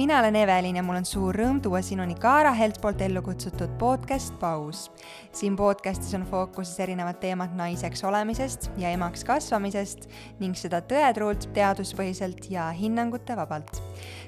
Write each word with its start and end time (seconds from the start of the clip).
mina 0.00 0.18
olen 0.18 0.36
Evelin 0.36 0.76
ja 0.76 0.82
mul 0.82 0.96
on 0.96 1.04
suur 1.04 1.36
rõõm 1.36 1.58
tuua 1.60 1.82
sinuni 1.84 2.14
Kaara 2.16 2.54
Helt 2.56 2.78
poolt 2.80 3.02
ellu 3.04 3.20
kutsutud 3.20 3.74
podcast 3.78 4.32
Paus. 4.40 4.86
siin 5.36 5.56
podcastis 5.56 6.14
on 6.16 6.24
fookuses 6.30 6.80
erinevad 6.80 7.18
teemad 7.20 7.52
naiseks 7.58 8.00
olemisest 8.08 8.70
ja 8.80 8.94
emaks 8.96 9.26
kasvamisest 9.28 10.08
ning 10.40 10.56
seda 10.56 10.80
tõetruult, 10.80 11.50
teaduspõhiselt 11.52 12.48
ja 12.48 12.70
hinnangute 12.72 13.36
vabalt 13.36 13.82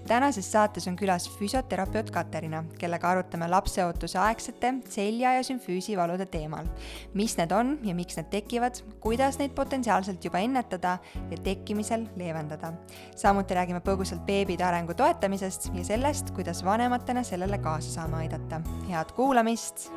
tänases 0.06 0.52
saates 0.52 0.88
on 0.88 0.96
külas 0.96 1.28
füsioterapeut 1.38 2.10
Katerina, 2.10 2.64
kellega 2.78 3.10
arutame 3.10 3.48
lapseootuse 3.48 4.18
aegsete 4.18 4.74
selja- 4.88 5.34
ja 5.36 5.42
sümfüüsivalude 5.42 6.26
teemal. 6.26 6.66
mis 7.14 7.36
need 7.36 7.50
on 7.52 7.78
ja 7.82 7.94
miks 7.94 8.16
need 8.16 8.30
tekivad, 8.30 8.82
kuidas 9.00 9.38
neid 9.38 9.50
potentsiaalselt 9.54 10.24
juba 10.24 10.38
ennetada 10.38 10.98
ja 11.30 11.36
tekkimisel 11.36 12.06
leevendada. 12.16 12.72
samuti 13.16 13.54
räägime 13.54 13.80
põgusalt 13.80 14.26
beebide 14.26 14.64
arengu 14.64 14.94
toetamisest 14.94 15.70
ja 15.74 15.84
sellest, 15.84 16.30
kuidas 16.30 16.64
vanematena 16.64 17.22
sellele 17.22 17.58
kaasa 17.58 17.90
saame 17.90 18.16
aidata. 18.16 18.60
head 18.88 19.12
kuulamist! 19.12 19.90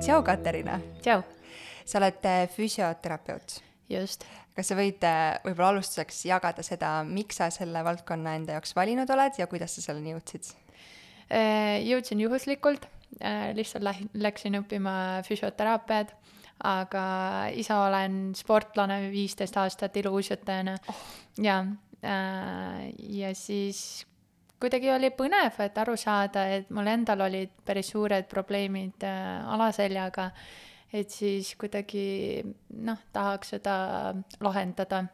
tšau, 0.00 0.22
Katerina! 0.22 0.80
tšau! 1.00 1.22
sa 1.86 1.98
oled 1.98 2.24
äh, 2.24 2.48
füsioterapeut 2.48 3.62
just. 3.88 4.24
Kas 4.56 4.70
sa 4.70 4.76
võid 4.78 5.04
äh, 5.04 5.36
võib-olla 5.44 5.74
alustuseks 5.74 6.22
jagada 6.30 6.64
seda, 6.64 6.98
miks 7.04 7.40
sa 7.40 7.50
selle 7.52 7.82
valdkonna 7.84 8.36
enda 8.38 8.56
jaoks 8.56 8.72
valinud 8.76 9.10
oled 9.12 9.36
ja 9.40 9.48
kuidas 9.50 9.76
sa 9.76 9.84
selleni 9.84 10.14
jõudsid? 10.14 10.48
Äh, 11.28 11.82
jõudsin 11.84 12.22
juhuslikult, 12.24 12.88
äh, 13.20 13.50
lihtsalt 13.56 13.84
läh-, 13.84 14.06
läksin 14.16 14.56
õppima 14.62 14.96
füsioteraapiat, 15.26 16.14
aga 16.64 17.06
ise 17.52 17.76
olen 17.76 18.20
sportlane 18.38 19.10
viisteist 19.12 19.58
aastat 19.60 19.96
iluuisutajana 20.00 20.78
oh. 20.88 21.02
ja, 21.44 21.58
ja 22.00 23.32
siis 23.36 24.06
kuidagi 24.56 24.88
oli 24.88 25.10
põnev, 25.12 25.58
et 25.60 25.76
aru 25.82 25.98
saada, 26.00 26.46
et 26.56 26.72
mul 26.72 26.88
endal 26.88 27.26
olid 27.26 27.52
päris 27.66 27.92
suured 27.92 28.24
probleemid 28.30 29.04
alaseljaga 29.04 30.30
et 30.96 31.12
siis 31.12 31.52
kuidagi 31.60 32.42
noh, 32.86 32.98
tahaks 33.12 33.54
seda 33.56 33.76
lahendada. 34.44 35.04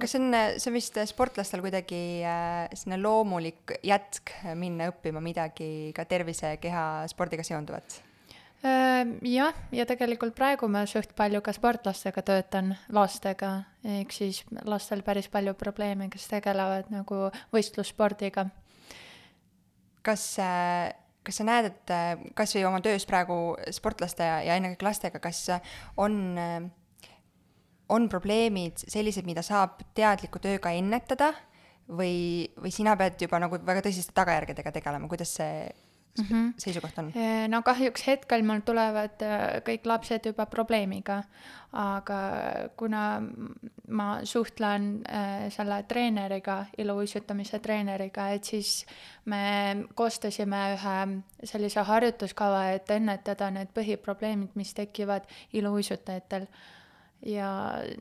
kas 0.00 0.12
see 0.12 0.20
on, 0.20 0.34
see 0.58 0.70
on 0.70 0.76
vist 0.76 0.98
sportlastel 1.08 1.62
kuidagi 1.64 2.00
äh, 2.26 2.66
selline 2.74 2.98
loomulik 3.02 3.78
jätk 3.86 4.34
minna 4.58 4.90
õppima 4.92 5.22
midagi 5.22 5.92
ka 5.96 6.04
tervise 6.04 6.56
ja 6.56 6.60
keha 6.60 6.84
spordiga 7.12 7.46
seonduvat? 7.46 8.00
Äh, 8.66 9.04
jah, 9.30 9.56
ja 9.72 9.86
tegelikult 9.88 10.34
praegu 10.36 10.68
ma 10.68 10.84
suht 10.90 11.14
palju 11.16 11.42
ka 11.44 11.54
sportlastega 11.54 12.24
töötan, 12.26 12.74
lastega, 12.92 13.52
ehk 13.84 14.12
siis 14.12 14.42
lastel 14.66 15.04
päris 15.06 15.30
palju 15.32 15.54
probleeme, 15.54 16.10
kes 16.12 16.28
tegelevad 16.34 16.90
nagu 16.92 17.26
võistlusspordiga. 17.54 18.48
kas 20.06 20.38
äh 20.38 21.05
kas 21.26 21.40
sa 21.40 21.46
näed, 21.48 21.70
et 21.72 21.94
äh, 21.94 22.26
kas 22.38 22.54
või 22.56 22.66
oma 22.68 22.80
töös 22.84 23.06
praegu 23.08 23.56
sportlaste 23.74 24.26
ja, 24.26 24.40
ja 24.46 24.58
ennekõike 24.58 24.86
lastega, 24.86 25.20
kas 25.22 25.42
on, 26.00 26.20
äh, 26.40 26.68
on 27.92 28.08
probleemid 28.12 28.86
sellised, 28.86 29.26
mida 29.28 29.44
saab 29.46 29.82
teadliku 29.98 30.42
tööga 30.42 30.72
ennetada 30.76 31.32
või, 31.88 32.46
või 32.58 32.72
sina 32.74 32.96
pead 32.98 33.20
juba 33.22 33.40
nagu 33.42 33.58
väga 33.62 33.84
tõsiste 33.86 34.14
tagajärgedega 34.16 34.74
tegelema, 34.74 35.10
kuidas 35.10 35.36
see 35.38 35.66
mm 36.18 36.24
-hmm. 36.24 36.52
seisukoht 36.58 36.98
on? 36.98 37.12
no 37.48 37.62
kahjuks 37.62 38.06
hetkel 38.06 38.42
mul 38.42 38.60
tulevad 38.64 39.22
äh, 39.22 39.62
kõik 39.66 39.86
lapsed 39.86 40.26
juba 40.26 40.46
probleemiga, 40.46 41.22
aga 41.72 42.20
kuna 42.76 43.22
ma 43.88 44.20
suhtlen 44.24 45.02
äh, 45.08 45.50
selle 45.50 45.82
treeneriga, 45.82 46.64
iluuisutamise 46.78 47.58
treeneriga, 47.58 48.28
et 48.28 48.44
siis 48.44 48.86
me 49.24 49.86
koostasime 49.94 50.62
ühe 50.76 50.96
sellise 51.44 51.80
harjutuskava, 51.80 52.70
et 52.70 52.90
ennetada 52.90 53.50
need 53.50 53.68
põhiprobleemid, 53.74 54.50
mis 54.54 54.74
tekivad 54.74 55.22
iluuisutajatel 55.52 56.46
ja 57.26 57.48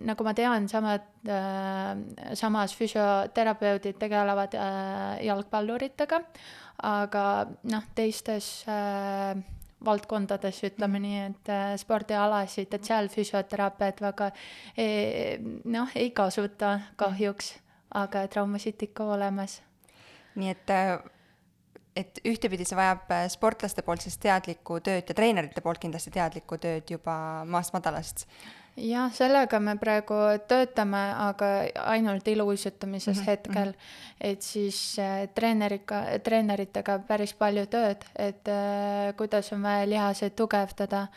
nagu 0.05 0.25
ma 0.27 0.33
tean, 0.37 0.67
samad 0.69 1.05
äh,, 1.27 2.35
samas 2.35 2.75
füsioterapeudid 2.75 3.97
tegelevad 3.99 4.55
äh, 4.59 5.25
jalgpalluritega 5.25 6.21
aga 6.83 7.25
noh, 7.71 7.83
teistes 7.95 8.65
äh, 8.67 9.35
valdkondades, 9.85 10.61
ütleme 10.67 10.99
nii, 11.03 11.19
et 11.29 11.51
äh, 11.53 11.73
spordialasid, 11.79 12.73
et 12.73 12.87
seal 12.87 13.09
füsioteraapiat 13.13 14.01
väga 14.03 14.31
e, 14.77 14.87
noh, 15.71 15.91
ei 15.95 16.11
kasuta 16.15 16.79
kahjuks, 16.99 17.53
aga 17.95 18.25
traumasid 18.31 18.87
ikka 18.89 19.11
olemas. 19.15 19.61
nii 20.35 20.49
et 20.51 20.73
äh, 20.73 20.97
et 21.95 22.19
ühtepidi 22.27 22.65
see 22.67 22.77
vajab 22.77 23.11
äh, 23.15 23.25
sportlaste 23.31 23.83
poolt 23.85 24.03
siis 24.03 24.17
teadlikku 24.19 24.81
tööd 24.83 25.07
ja 25.07 25.15
treenerite 25.15 25.63
poolt 25.63 25.79
kindlasti 25.83 26.11
teadlikku 26.11 26.59
tööd 26.59 26.91
juba 26.91 27.15
maast 27.47 27.75
madalast 27.75 28.25
jah, 28.77 29.11
sellega 29.13 29.59
me 29.59 29.75
praegu 29.79 30.15
töötame, 30.49 31.01
aga 31.27 31.51
ainult 31.91 32.27
iluuisutamises 32.27 33.17
mm 33.17 33.21
-hmm. 33.21 33.27
hetkel. 33.27 33.73
et 34.21 34.41
siis 34.41 34.99
äh, 34.99 35.29
treeneriga, 35.35 36.03
treeneritega 36.23 36.99
päris 36.99 37.33
palju 37.33 37.65
tööd, 37.65 38.05
et 38.15 38.47
äh, 38.47 39.15
kuidas 39.17 39.53
on 39.53 39.63
vaja 39.63 39.89
lihaseid 39.89 40.35
tugevdada. 40.35 41.07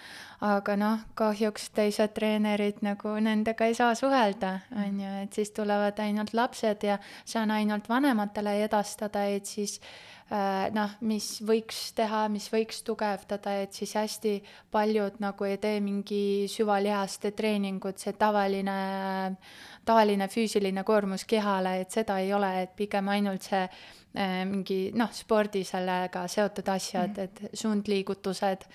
aga 0.41 0.77
noh, 0.77 0.99
kahjuks 1.15 1.71
teised 1.71 2.09
treenerid 2.15 2.77
nagu 2.83 3.09
nendega 3.21 3.65
ei 3.65 3.75
saa 3.75 3.95
suhelda, 3.95 4.59
on 4.77 5.01
ju, 5.01 5.23
et 5.23 5.33
siis 5.33 5.51
tulevad 5.51 5.99
ainult 5.99 6.35
lapsed 6.35 6.83
ja 6.83 6.99
saan 7.25 7.51
ainult 7.51 7.89
vanematele 7.89 8.65
edastada, 8.65 9.25
et 9.25 9.47
siis 9.47 9.81
Äh, 9.81 10.18
noh, 10.29 10.91
mis 11.09 11.27
võiks 11.47 11.93
teha, 11.97 12.27
mis 12.29 12.49
võiks 12.53 12.83
tugevdada, 12.85 13.55
et 13.63 13.73
siis 13.73 13.95
hästi 13.97 14.35
paljud 14.71 15.17
nagu 15.25 15.49
ei 15.49 15.57
tee 15.63 15.79
mingi 15.81 16.49
süvalihaste 16.53 17.33
treeningut, 17.37 17.97
see 18.03 18.13
tavaline, 18.19 18.77
tavaline 19.89 20.29
füüsiline 20.29 20.85
koormus 20.85 21.25
kehale, 21.29 21.79
et 21.81 21.97
seda 21.97 22.19
ei 22.21 22.35
ole, 22.37 22.53
et 22.67 22.77
pigem 22.77 23.09
ainult 23.15 23.49
see 23.49 23.63
äh, 23.65 24.45
mingi 24.45 24.79
noh, 24.97 25.13
spordi 25.17 25.65
sellega 25.65 26.27
seotud 26.29 26.69
asjad 26.77 27.09
mm, 27.09 27.15
-hmm. 27.15 27.49
et 27.49 27.59
suundliigutused 27.65 28.69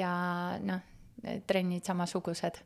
ja 0.00 0.14
noh 0.60 0.93
trennid 1.46 1.84
samasugused. 1.86 2.60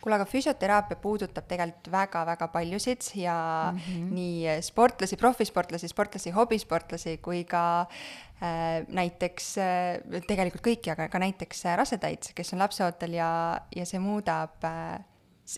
kuule, 0.00 0.16
aga 0.16 0.26
füsioteraapia 0.26 0.96
puudutab 1.02 1.46
tegelikult 1.48 1.90
väga-väga 1.92 2.48
paljusid 2.48 3.10
ja 3.14 3.36
mm 3.72 3.78
-hmm. 3.78 4.10
nii 4.14 4.62
sportlasi, 4.62 5.16
profisportlasi, 5.16 5.88
sportlasi, 5.88 6.30
hobisportlasi 6.30 7.18
kui 7.18 7.44
ka 7.44 7.80
äh, 7.80 8.86
näiteks 8.88 9.58
äh, 9.58 10.22
tegelikult 10.26 10.66
kõiki, 10.66 10.92
aga 10.92 11.08
ka 11.08 11.18
näiteks 11.18 11.66
äh, 11.66 11.76
rasedaid, 11.76 12.32
kes 12.34 12.52
on 12.52 12.58
lapseootel 12.58 13.14
ja, 13.14 13.60
ja 13.76 13.86
see 13.86 13.98
muudab 13.98 14.64
äh, 14.64 15.00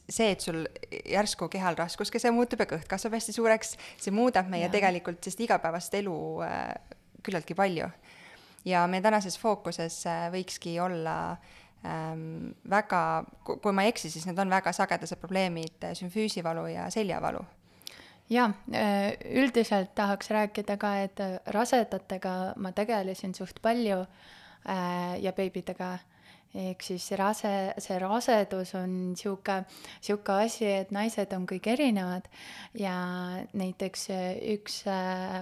see, 0.08 0.30
et 0.32 0.40
sul 0.40 0.64
järsku 1.04 1.48
kehal 1.52 1.76
raskuskese 1.78 2.32
muutub 2.34 2.62
ja 2.62 2.68
kõht 2.70 2.88
kasvab 2.90 3.18
hästi 3.18 3.34
suureks, 3.36 3.76
see 4.00 4.14
muudab 4.14 4.50
meie 4.52 4.66
ja. 4.66 4.72
tegelikult 4.72 5.20
sellist 5.22 5.44
igapäevast 5.46 5.94
elu 6.00 6.16
äh, 6.46 6.74
küllaltki 7.22 7.56
palju. 7.58 7.90
ja 8.64 8.86
meie 8.86 9.02
tänases 9.02 9.38
fookuses 9.38 10.04
äh, 10.06 10.28
võikski 10.32 10.76
olla 10.80 11.16
äh, 11.32 11.61
ähm, 11.86 12.52
väga, 12.70 13.24
kui 13.44 13.72
ma 13.72 13.86
ei 13.86 13.92
eksi, 13.92 14.10
siis 14.10 14.26
need 14.28 14.38
on 14.38 14.52
väga 14.52 14.72
sagedased 14.76 15.20
probleemid, 15.20 15.78
äh, 15.84 15.96
sümfüüsivalu 15.98 16.66
ja 16.74 16.90
seljavalu. 16.90 17.44
jaa, 18.30 18.52
äh, 18.72 19.12
üldiselt 19.42 19.94
tahaks 19.94 20.30
rääkida 20.30 20.76
ka, 20.76 20.96
et 21.04 21.20
äh, 21.20 21.38
rasedatega 21.46 22.54
ma 22.56 22.72
tegelesin 22.72 23.34
suht 23.34 23.62
palju 23.62 24.00
äh, 24.00 25.20
ja 25.20 25.32
beebidega 25.32 25.98
ehk 26.52 26.82
siis 26.84 27.06
rase, 27.16 27.50
see 27.80 27.96
rasedus 28.00 28.74
on 28.76 29.14
sihuke, 29.16 29.62
sihuke 30.04 30.34
asi, 30.44 30.66
et 30.82 30.90
naised 30.92 31.32
on 31.32 31.46
kõik 31.48 31.68
erinevad. 31.72 32.26
Ja 32.76 32.94
näiteks 33.56 34.08
üks 34.52 34.82
äh, 34.90 35.38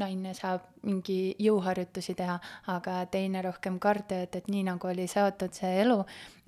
naine 0.00 0.34
saab 0.36 0.66
mingi 0.84 1.34
jõuharjutusi 1.40 2.14
teha, 2.16 2.36
aga 2.72 2.98
teine 3.12 3.42
rohkem 3.44 3.78
kardiot, 3.80 4.36
et 4.36 4.52
nii 4.52 4.66
nagu 4.68 4.90
oli 4.90 5.06
seotud 5.10 5.56
see 5.56 5.72
elu, 5.82 5.98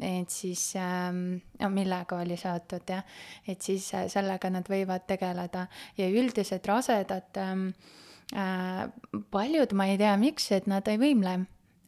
et 0.01 0.33
siis 0.33 0.67
ähm,, 0.81 1.41
millega 1.73 2.21
oli 2.21 2.37
seotud 2.41 2.93
jah, 2.93 3.05
et 3.49 3.65
siis 3.65 3.89
sellega 4.13 4.53
nad 4.53 4.69
võivad 4.69 5.09
tegeleda. 5.09 5.67
Ja 5.97 6.13
üldiselt 6.13 6.69
rasedad 6.69 7.41
ähm, 7.41 7.71
äh, 8.37 8.85
paljud, 9.33 9.73
ma 9.77 9.89
ei 9.89 10.01
tea, 10.01 10.15
miks, 10.21 10.53
et 10.53 10.69
nad 10.69 10.89
ei 10.93 11.01
võimle 11.01 11.41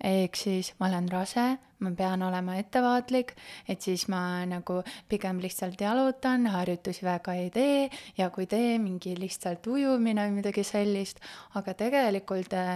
ehk 0.05 0.37
siis 0.37 0.73
ma 0.79 0.89
olen 0.91 1.09
rase, 1.13 1.45
ma 1.81 1.91
pean 1.97 2.23
olema 2.23 2.57
ettevaatlik, 2.61 3.35
et 3.69 3.83
siis 3.85 4.07
ma 4.13 4.45
nagu 4.49 4.81
pigem 5.09 5.41
lihtsalt 5.43 5.81
jalutan, 5.81 6.47
harjutusi 6.53 7.05
väga 7.07 7.37
ei 7.41 7.51
tee 7.55 7.91
ja 8.19 8.31
kui 8.35 8.47
teen, 8.51 8.83
mingi 8.85 9.15
lihtsalt 9.19 9.67
ujumine 9.67 10.27
või 10.29 10.41
midagi 10.41 10.65
sellist, 10.67 11.23
aga 11.59 11.77
tegelikult 11.79 12.57
äh, 12.59 12.75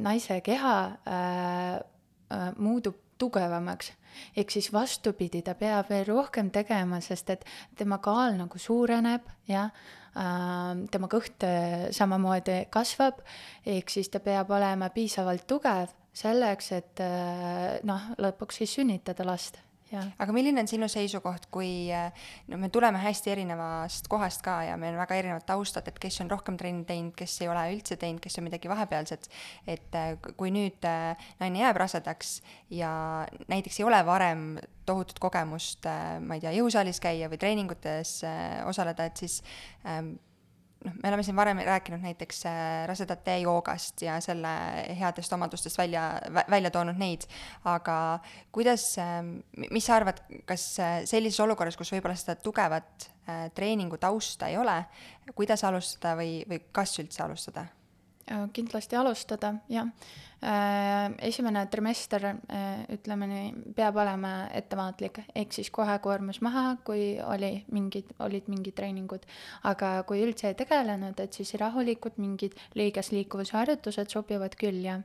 naise 0.00 0.40
keha 0.44 0.76
äh, 0.86 1.78
äh, 1.78 2.50
muutub 2.58 3.00
tugevamaks. 3.20 3.92
ehk 4.36 4.50
siis 4.50 4.72
vastupidi, 4.72 5.42
ta 5.42 5.54
peab 5.54 5.90
veel 5.90 6.06
rohkem 6.08 6.50
tegema, 6.50 7.00
sest 7.00 7.30
et 7.30 7.44
tema 7.76 7.98
kaal 7.98 8.36
nagu 8.36 8.58
suureneb, 8.58 9.28
jah. 9.48 9.70
Äh,, 10.10 10.88
tema 10.90 11.06
kõht 11.06 11.44
äh, 11.46 11.86
samamoodi 11.94 12.64
kasvab, 12.74 13.20
ehk 13.62 13.92
siis 13.92 14.08
ta 14.10 14.18
peab 14.18 14.50
olema 14.50 14.88
piisavalt 14.90 15.46
tugev 15.46 15.92
selleks, 16.12 16.72
et 16.76 17.02
äh, 17.04 17.80
noh, 17.86 18.12
lõpuks 18.18 18.62
siis 18.62 18.78
sünnitada 18.80 19.26
last 19.26 19.60
aga 19.98 20.34
milline 20.34 20.62
on 20.62 20.68
sinu 20.70 20.86
seisukoht, 20.90 21.48
kui 21.52 21.90
no 22.50 22.58
me 22.60 22.70
tuleme 22.72 23.00
hästi 23.02 23.32
erinevast 23.32 24.08
kohast 24.10 24.42
ka 24.44 24.60
ja 24.68 24.76
meil 24.80 24.94
on 24.94 25.02
väga 25.02 25.18
erinevad 25.18 25.46
taustad, 25.48 25.88
et 25.90 25.98
kes 26.02 26.20
on 26.22 26.30
rohkem 26.30 26.58
trenni 26.60 26.84
teinud, 26.86 27.14
kes 27.18 27.40
ei 27.42 27.50
ole 27.50 27.64
üldse 27.74 27.98
teinud, 28.00 28.22
kes 28.22 28.38
on 28.38 28.46
midagi 28.46 28.70
vahepealset, 28.70 29.28
et 29.70 29.98
äh, 29.98 30.14
kui 30.38 30.52
nüüd 30.54 30.86
äh, 30.88 31.28
naine 31.42 31.64
jääb 31.64 31.80
rasedaks 31.82 32.38
ja 32.74 32.92
näiteks 33.50 33.80
ei 33.80 33.88
ole 33.88 34.00
varem 34.06 34.48
tohutut 34.86 35.18
kogemust, 35.22 35.86
äh, 35.90 36.18
ma 36.22 36.38
ei 36.38 36.44
tea, 36.44 36.54
jõusaalis 36.60 37.02
käia 37.02 37.30
või 37.32 37.40
treeningutes 37.42 38.20
osaleda, 38.70 39.10
et 39.10 39.22
siis 39.22 39.40
ähm, 39.86 40.14
noh, 40.84 40.94
me 41.02 41.08
oleme 41.08 41.24
siin 41.26 41.36
varem 41.36 41.60
rääkinud 41.64 42.02
näiteks 42.04 42.44
äh, 42.48 42.60
rasedate 42.88 43.38
joogast 43.42 44.02
ja 44.02 44.18
selle 44.24 44.52
headest 45.00 45.32
omadustest 45.32 45.78
välja, 45.78 46.04
välja 46.50 46.70
toonud 46.70 47.00
neid, 47.00 47.26
aga 47.68 47.96
kuidas, 48.52 48.92
ähm, 49.02 49.36
mis 49.70 49.86
sa 49.86 49.98
arvad, 50.00 50.22
kas 50.48 50.66
äh, 50.80 51.00
sellises 51.08 51.40
olukorras, 51.44 51.78
kus 51.80 51.92
võib-olla 51.94 52.16
seda 52.18 52.38
tugevat 52.40 53.10
äh, 53.28 53.48
treeningu 53.56 54.00
tausta 54.00 54.48
ei 54.50 54.58
ole, 54.60 54.78
kuidas 55.34 55.64
alustada 55.68 56.16
või, 56.20 56.40
või 56.48 56.62
kas 56.72 56.96
üldse 57.02 57.24
alustada? 57.26 57.68
Kindlasti 58.52 58.96
alustada, 58.96 59.54
jah. 59.68 59.88
Äh, 60.40 61.10
esimene 61.28 61.66
trimester, 61.68 62.24
äh, 62.24 62.86
ütleme 62.94 63.26
nii, 63.28 63.48
peab 63.76 63.98
olema 64.00 64.46
ettevaatlik, 64.56 65.18
ehk 65.36 65.52
siis 65.52 65.68
kohe 65.68 65.98
koormus 66.00 66.38
maha, 66.40 66.78
kui 66.84 67.18
oli 67.20 67.50
mingid, 67.76 68.14
olid 68.24 68.48
mingid 68.48 68.78
treeningud. 68.78 69.26
aga 69.68 70.02
kui 70.08 70.22
üldse 70.24 70.48
ei 70.48 70.56
tegelenud, 70.56 71.20
et 71.20 71.36
siis 71.36 71.52
rahulikult 71.60 72.16
mingid 72.16 72.56
liigesliikuvuse 72.74 73.52
harjutused 73.58 74.08
sobivad 74.08 74.56
küll 74.56 74.80
ja 74.80 74.96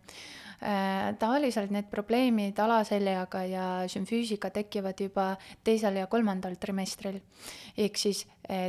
äh, 0.62 1.16
tavaliselt 1.20 1.72
need 1.72 1.90
probleemid 1.92 2.60
alaseljaga 2.60 3.44
ja 3.50 3.66
sümfüüsiga 3.92 4.52
tekivad 4.56 5.02
juba 5.02 5.32
teisel 5.64 6.02
ja 6.02 6.08
kolmandal 6.08 6.56
trimestril. 6.60 7.20
ehk 7.78 7.98
siis 7.98 8.26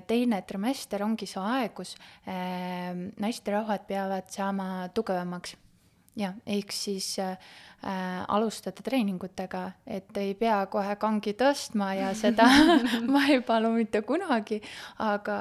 teine 0.07 0.41
trimester 0.49 1.03
ongi 1.05 1.27
see 1.29 1.43
aeg, 1.43 1.75
kus 1.77 1.97
naisterahvad 3.21 3.85
peavad 3.87 4.31
saama 4.33 4.89
tugevamaks 4.95 5.57
jah, 6.17 6.35
ehk 6.49 6.73
siis 6.73 7.19
äh, 7.21 7.37
äh, 7.85 8.25
alustada 8.29 8.83
treeningutega, 8.85 9.63
et 9.87 10.17
ei 10.21 10.35
pea 10.39 10.63
kohe 10.73 10.97
kangi 11.01 11.35
tõstma 11.39 11.93
ja 11.99 12.13
seda 12.17 12.47
ma 13.13 13.27
ei 13.29 13.43
palu 13.45 13.73
mitte 13.75 14.03
kunagi, 14.07 14.61
aga 15.03 15.39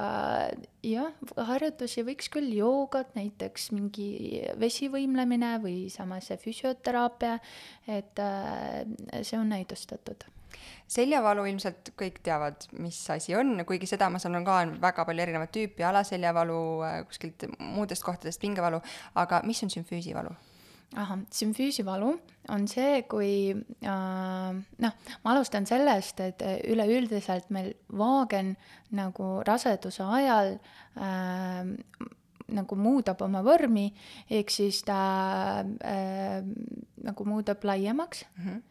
jah, 0.85 1.15
harjutusi 1.49 2.05
võiks 2.07 2.29
küll, 2.33 2.51
joogat 2.59 3.15
näiteks, 3.17 3.71
mingi 3.75 4.43
vesivõimlemine 4.61 5.55
või 5.63 5.85
samas 5.93 6.29
see 6.29 6.41
füsioteraapia, 6.43 7.37
et 7.87 8.23
äh, 8.23 8.81
see 9.21 9.39
on 9.39 9.51
näidustatud. 9.55 10.27
Seljavalu 10.87 11.47
ilmselt 11.49 11.91
kõik 11.97 12.19
teavad, 12.23 12.67
mis 12.77 12.97
asi 13.09 13.33
on, 13.35 13.57
kuigi 13.67 13.87
seda 13.89 14.09
ma 14.13 14.19
saan 14.21 14.37
ka, 14.45 14.59
on 14.63 14.75
väga 14.81 15.05
palju 15.07 15.23
erinevat 15.23 15.53
tüüpi, 15.55 15.85
alaseljavalu, 15.87 16.59
äh, 16.85 16.99
kuskilt 17.09 17.47
muudest 17.59 18.05
kohtadest 18.05 18.43
pingevalu, 18.43 18.83
aga 19.23 19.41
mis 19.47 19.63
on 19.65 19.73
sümfüüsivalu? 19.73 20.35
Ahah, 20.95 21.19
sümfüüsivalu 21.33 22.11
on 22.53 22.67
see, 22.69 23.01
kui 23.09 23.31
äh, 23.53 24.57
noh, 24.85 24.99
ma 25.23 25.33
alustan 25.33 25.65
sellest, 25.65 26.19
et 26.21 26.43
üleüldiselt 26.69 27.49
meil 27.49 27.73
vaagen 27.91 28.53
nagu 28.95 29.39
raseduse 29.47 30.05
ajal 30.05 30.57
äh, 30.95 31.73
nagu 32.53 32.77
muudab 32.77 33.21
oma 33.25 33.41
vormi, 33.45 33.89
ehk 34.29 34.53
siis 34.53 34.81
ta 34.85 35.63
äh, 35.81 36.41
nagu 37.05 37.25
muudab 37.25 37.63
laiemaks 37.63 38.25
mm. 38.37 38.43
-hmm. 38.45 38.61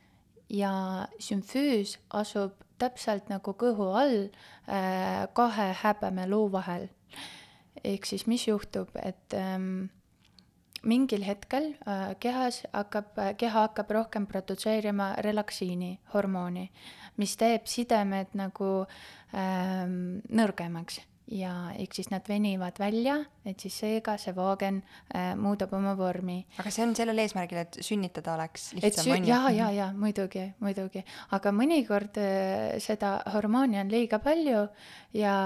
ja 0.49 1.09
sümfüüs 1.19 1.99
asub 2.11 2.53
täpselt 2.79 3.29
nagu 3.29 3.55
kõhu 3.55 3.91
all 3.97 4.29
äh, 4.69 5.27
kahe 5.33 5.75
häbemeluu 5.83 6.53
vahel. 6.53 6.89
ehk 7.85 8.07
siis 8.07 8.27
mis 8.27 8.47
juhtub, 8.49 8.89
et 9.03 9.35
ähm, 9.35 9.91
mingil 10.85 11.25
hetkel 11.27 11.73
äh, 11.87 12.15
kehas 12.21 12.63
hakkab, 12.73 13.19
äh, 13.19 13.33
keha 13.41 13.69
hakkab 13.69 13.91
rohkem 13.91 14.27
produtseerima 14.27 15.15
relaksiini 15.25 15.99
hormooni, 16.15 16.69
mis 17.17 17.37
teeb 17.41 17.67
sidemed 17.71 18.35
nagu 18.39 18.71
ähm, 19.33 20.23
nõrgemaks 20.29 21.01
ja 21.33 21.53
ehk 21.81 21.95
siis 21.97 22.11
nad 22.13 22.27
venivad 22.29 22.77
välja, 22.79 23.17
et 23.49 23.61
siis 23.61 23.77
seega 23.81 24.17
see 24.21 24.35
vaagen 24.37 24.83
äh, 25.15 25.33
muudab 25.41 25.73
oma 25.77 25.95
vormi. 25.97 26.43
aga 26.61 26.73
see 26.75 26.85
on 26.85 26.95
sellel 26.97 27.23
eesmärgil, 27.23 27.63
et 27.65 27.79
sünnitada 27.85 28.35
oleks 28.35 28.73
lihtsam, 28.77 29.15
on 29.15 29.25
ju? 29.25 29.33
jaa, 29.33 29.51
jaa, 29.55 29.71
jaa, 29.73 29.91
muidugi, 29.97 30.45
muidugi. 30.61 31.05
aga 31.37 31.53
mõnikord 31.57 32.21
äh, 32.21 32.77
seda 32.85 33.17
hormooni 33.33 33.81
on 33.81 33.93
liiga 33.93 34.21
palju 34.25 34.67
ja 35.17 35.37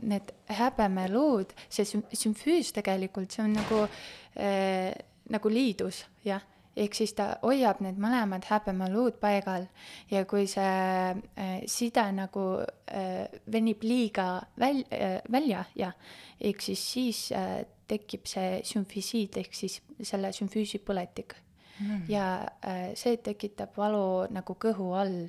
need 0.00 0.32
häbemeluud, 0.58 1.52
see 1.68 1.84
sümfüüs 1.88 2.72
tegelikult, 2.76 3.34
see 3.34 3.44
on 3.44 3.58
nagu 3.60 3.84
äh, 3.84 4.94
nagu 5.28 5.52
liidus, 5.52 6.06
jah 6.24 6.44
ehk 6.78 6.94
siis 6.94 7.14
ta 7.18 7.28
hoiab 7.42 7.80
need 7.84 7.98
mõlemad 8.00 8.46
häbemeluud 8.48 9.18
paigal 9.22 9.66
ja 10.10 10.24
kui 10.28 10.46
see 10.50 10.62
äh, 10.64 11.58
side 11.66 12.04
nagu 12.16 12.44
äh, 12.62 13.26
venib 13.50 13.82
liiga 13.82 14.28
väl- 14.60 14.86
äh,, 14.92 15.18
välja 15.32 15.64
ja 15.76 15.92
ehk 16.40 16.62
siis 16.62 16.84
siis 16.92 17.22
äh, 17.32 17.64
tekib 17.88 18.26
see 18.28 18.60
sümfisiid 18.68 19.38
ehk 19.40 19.54
siis 19.56 19.80
selle 20.02 20.32
sümfüüsi 20.32 20.82
põletik. 20.84 21.36
Mm.. 21.78 22.02
ja 22.10 22.42
äh, 22.66 22.94
see 22.98 23.16
tekitab 23.22 23.76
valu 23.78 24.26
nagu 24.34 24.56
kõhu 24.58 24.92
all. 24.98 25.28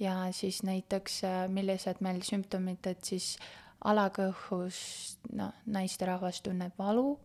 Ja 0.00 0.26
siis 0.34 0.62
näiteks 0.66 1.22
äh, 1.24 1.42
millised 1.48 2.02
meil 2.04 2.20
sümptomid, 2.26 2.84
et 2.90 3.04
siis 3.08 3.36
alakõhus, 3.84 4.78
noh, 5.32 5.54
naisterahvas 5.66 6.42
tunneb 6.44 6.76
valu 6.78 7.16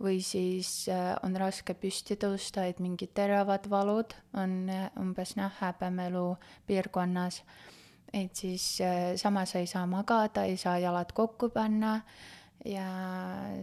või 0.00 0.20
siis 0.24 0.88
äh, 0.90 1.12
on 1.22 1.36
raske 1.38 1.74
püsti 1.78 2.16
tõusta, 2.20 2.66
et 2.66 2.80
mingid 2.82 3.12
teravad 3.14 3.68
valud 3.70 4.14
on 4.38 4.68
äh, 4.72 4.88
umbes 5.00 5.36
noh, 5.38 5.52
häbemelu 5.60 6.36
piirkonnas. 6.66 7.42
et 8.12 8.36
siis 8.36 8.80
äh, 8.80 9.16
samas 9.16 9.54
ei 9.54 9.66
saa 9.66 9.86
magada, 9.86 10.44
ei 10.44 10.56
saa 10.56 10.78
jalad 10.78 11.12
kokku 11.12 11.48
panna 11.48 12.00
ja 12.64 12.88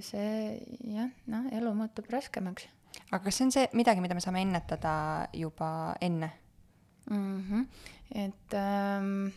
see 0.01 0.59
jah, 0.83 1.09
noh, 1.27 1.49
elu 1.51 1.73
muutub 1.73 2.09
raskemaks. 2.09 2.67
aga 3.11 3.23
kas 3.23 3.35
see 3.35 3.45
on 3.45 3.51
see 3.51 3.67
midagi, 3.73 4.01
mida 4.01 4.15
me 4.15 4.21
saame 4.21 4.41
ennetada 4.41 5.27
juba 5.33 5.95
enne 6.01 6.31
mm? 7.09 7.43
-hmm. 7.49 7.65
et 8.11 8.53
ähm, 8.53 9.31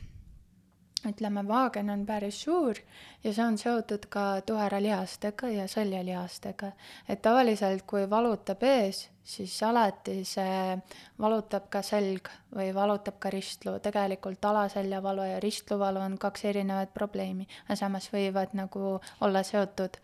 ütleme, 1.09 1.43
vaagen 1.49 1.91
on 1.91 2.05
päris 2.07 2.43
suur 2.45 2.79
ja 3.25 3.33
see 3.33 3.45
on 3.45 3.59
seotud 3.59 4.07
ka 4.13 4.27
tuharalihastega 4.47 5.51
ja 5.51 5.67
sõljelihastega. 5.71 6.73
et 7.09 7.23
tavaliselt, 7.23 7.83
kui 7.87 8.09
valutab 8.11 8.63
ees, 8.63 9.09
siis 9.25 9.63
alati 9.63 10.23
see 10.25 10.79
valutab 11.23 11.69
ka 11.71 11.83
selg 11.87 12.29
või 12.53 12.69
valutab 12.75 13.17
ka 13.23 13.31
ristluu. 13.33 13.79
tegelikult 13.81 14.45
alaseljavalu 14.45 15.25
ja 15.31 15.39
ristluvalu 15.41 16.03
on 16.03 16.19
kaks 16.21 16.45
erinevat 16.51 16.93
probleemi, 16.95 17.47
aga 17.67 17.77
samas 17.79 18.09
võivad 18.13 18.53
nagu 18.59 18.99
olla 19.21 19.43
seotud. 19.47 19.97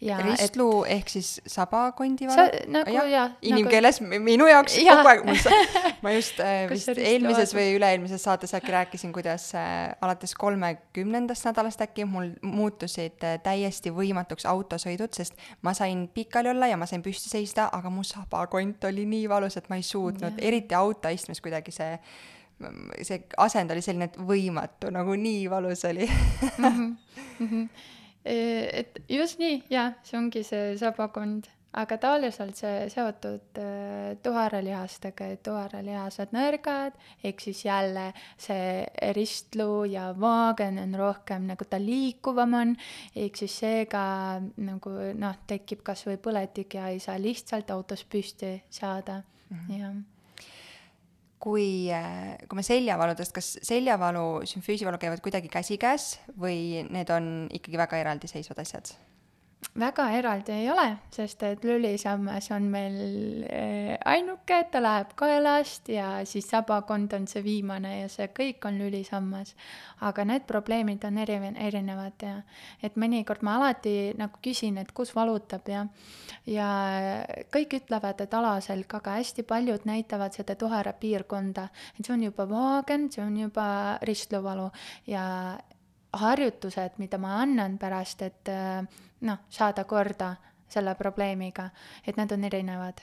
ristluu 0.00 0.84
et... 0.84 0.92
ehk 0.96 1.12
siis 1.12 1.40
sabakondivalu? 1.46 2.64
nagu 2.72 2.96
jah 2.96 3.10
ja,. 3.10 3.28
inimkeeles 3.42 4.00
nagu... 4.02 4.20
minu 4.24 4.48
jaoks 4.50 4.78
ja. 4.82 4.96
kogu 4.96 5.12
aeg, 5.12 5.24
ma 6.02 6.14
just 6.18 6.40
äh, 6.40 6.66
vist 6.70 6.90
eelmises 6.96 7.54
või 7.54 7.76
üle-eelmises 7.76 8.24
saates 8.24 8.54
äkki 8.58 8.74
rääkisin, 8.74 9.12
kuidas 9.14 9.52
äh, 9.54 9.92
alates 10.00 10.34
kolmekümnendast 10.34 11.46
nädalast 11.50 11.84
äkki 11.86 12.08
mul 12.08 12.32
muutusid 12.42 13.22
äh, 13.22 13.38
täiesti 13.44 13.94
võimatuks 13.94 14.48
autosõidud, 14.48 15.14
sest 15.14 15.38
ma 15.62 15.76
sain 15.76 16.08
pikali 16.08 16.50
olla 16.50 16.72
ja 16.72 16.80
ma 16.80 16.90
sain 16.90 17.04
püsti 17.04 17.30
seista, 17.30 17.68
aga 17.72 17.92
mu 17.92 18.02
sabakond 18.06 18.50
kont 18.52 18.84
oli 18.84 19.04
nii 19.08 19.28
valus, 19.28 19.56
et 19.56 19.68
ma 19.70 19.78
ei 19.78 19.84
suutnud, 19.86 20.38
eriti 20.38 20.61
autoistmes 20.76 21.40
kuidagi 21.40 21.74
see, 21.74 21.96
see 23.02 23.24
asend 23.36 23.74
oli 23.74 23.82
selline, 23.82 24.10
et 24.10 24.18
võimatu, 24.18 24.92
nagu 24.94 25.16
nii 25.18 25.48
valus 25.50 25.84
oli 25.88 26.06
mm. 26.06 26.68
-hmm. 26.68 26.94
Mm 27.38 27.48
-hmm. 27.48 27.68
et 28.24 29.02
just 29.08 29.38
nii, 29.38 29.64
jaa, 29.70 29.92
see 30.02 30.18
ongi 30.18 30.44
see 30.46 30.76
sabakond 30.78 31.50
aga 31.72 31.96
tavaliselt 31.96 32.56
see 32.56 32.88
seotud 32.92 33.58
äh, 33.60 34.12
tuharalihastega, 34.22 35.30
et 35.32 35.42
tuharalihased 35.46 36.34
nõrgad, 36.36 36.98
ehk 37.24 37.40
siis 37.40 37.64
jälle 37.64 38.10
see 38.40 38.84
ristluu 39.16 39.84
ja 39.88 40.10
vaagen 40.20 40.80
on 40.82 40.94
rohkem 41.00 41.48
nagu 41.48 41.64
ta 41.68 41.80
liikuvam 41.80 42.58
on, 42.60 42.76
ehk 43.16 43.40
siis 43.40 43.56
seega 43.64 44.04
nagu 44.60 44.96
noh, 45.16 45.42
tekib 45.48 45.84
kas 45.86 46.04
või 46.08 46.20
põletik 46.22 46.76
ja 46.76 46.92
ei 46.92 47.00
saa 47.00 47.18
lihtsalt 47.20 47.72
autos 47.72 48.04
püsti 48.04 48.58
saada 48.70 49.22
mm, 49.22 49.56
-hmm. 49.56 49.78
jah 49.80 50.00
kui, 51.42 51.90
äh, 51.90 52.36
kui 52.48 52.58
me 52.58 52.64
seljavaludest, 52.66 53.34
kas 53.34 53.54
seljavalu, 53.66 54.44
sümfüüsivalu 54.48 55.00
käivad 55.02 55.22
kuidagi 55.24 55.50
käsikäes 55.50 56.14
või 56.38 56.84
need 56.92 57.10
on 57.10 57.32
ikkagi 57.50 57.80
väga 57.80 57.98
eraldiseisvad 58.04 58.62
asjad? 58.62 58.92
Väga 59.78 60.08
eraldi 60.12 60.52
ei 60.52 60.66
ole, 60.70 60.84
sest 61.14 61.42
et 61.46 61.62
lülisammas 61.64 62.50
on 62.52 62.66
meil 62.72 63.44
eh, 63.48 63.94
ainuke, 64.10 64.58
ta 64.72 64.82
läheb 64.82 65.14
kaelast 65.16 65.88
ja 65.92 66.08
siis 66.28 66.50
sabakond 66.50 67.14
on 67.16 67.26
see 67.30 67.40
viimane 67.44 67.94
ja 68.02 68.10
see 68.12 68.28
kõik 68.36 68.66
on 68.68 68.76
lülisammas. 68.80 69.54
aga 70.02 70.24
need 70.28 70.44
probleemid 70.46 71.04
on 71.08 71.18
eri, 71.22 71.38
erinevad 71.54 72.22
ja 72.26 72.34
et 72.82 72.96
mõnikord 72.98 73.42
ma 73.42 73.56
alati 73.60 74.12
nagu 74.18 74.42
küsin, 74.44 74.78
et 74.82 74.92
kus 74.92 75.14
valutab 75.14 75.68
ja 75.68 75.86
ja 76.46 76.68
kõik 77.54 77.78
ütlevad, 77.80 78.20
et 78.20 78.34
alaselg, 78.34 78.94
aga 78.98 79.18
hästi 79.20 79.46
paljud 79.46 79.86
näitavad 79.88 80.34
seda 80.34 80.56
tuhara 80.58 80.92
piirkonda, 80.92 81.68
et 81.96 82.04
see 82.04 82.12
on 82.12 82.26
juba 82.28 82.48
vaagen, 82.50 83.08
see 83.12 83.24
on 83.24 83.36
juba 83.46 83.98
ristluvalu 84.02 84.68
ja 85.06 85.24
harjutused, 86.12 86.98
mida 86.98 87.18
ma 87.18 87.38
annan 87.42 87.78
pärast, 87.80 88.22
et 88.22 88.50
äh, 88.52 88.82
noh, 89.28 89.44
saada 89.50 89.84
korda 89.84 90.34
selle 90.72 90.94
probleemiga, 90.96 91.68
et 92.06 92.16
need 92.16 92.32
on 92.32 92.44
erinevad, 92.48 93.00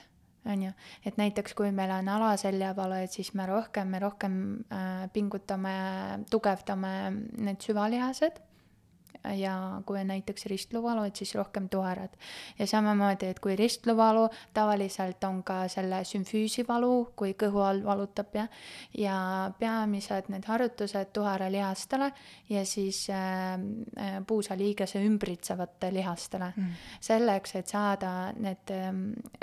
on 0.50 0.62
ju. 0.66 0.72
et 1.06 1.16
näiteks, 1.20 1.54
kui 1.54 1.70
meil 1.74 1.92
on 1.94 2.08
alaseljavalu, 2.08 3.02
et 3.04 3.12
siis 3.12 3.32
me 3.34 3.46
rohkem, 3.46 3.90
me 3.90 4.02
rohkem 4.02 4.36
äh, 4.72 5.08
pingutame, 5.12 5.74
tugevdame 6.30 6.94
need 7.38 7.60
süvalihased 7.66 8.40
ja 9.36 9.82
kui 9.86 10.00
on 10.00 10.06
näiteks 10.10 10.46
ristluvalu, 10.46 11.04
et 11.08 11.16
siis 11.16 11.34
rohkem 11.34 11.68
tuharad. 11.68 12.16
ja 12.58 12.66
samamoodi, 12.66 13.26
et 13.26 13.40
kui 13.40 13.56
ristluvalu, 13.56 14.28
tavaliselt 14.54 15.24
on 15.24 15.42
ka 15.42 15.68
selle 15.68 16.02
sümfüüsivalu, 16.04 17.12
kui 17.16 17.34
kõhu 17.38 17.62
all 17.64 17.82
valutab 17.84 18.34
ja, 18.34 18.46
ja 18.98 19.16
peamised 19.58 20.30
need 20.32 20.46
harjutused 20.48 21.12
tuharalihastele 21.12 22.12
ja 22.50 22.64
siis 22.64 23.06
äh, 23.10 23.52
äh, 23.54 24.20
puusaliigese 24.26 25.02
ümbritsevate 25.04 25.92
lihastele. 25.94 26.52
Mm.. 26.56 26.72
selleks, 27.00 27.54
et 27.56 27.68
saada 27.68 28.32
need 28.36 28.74
äh, 28.74 28.90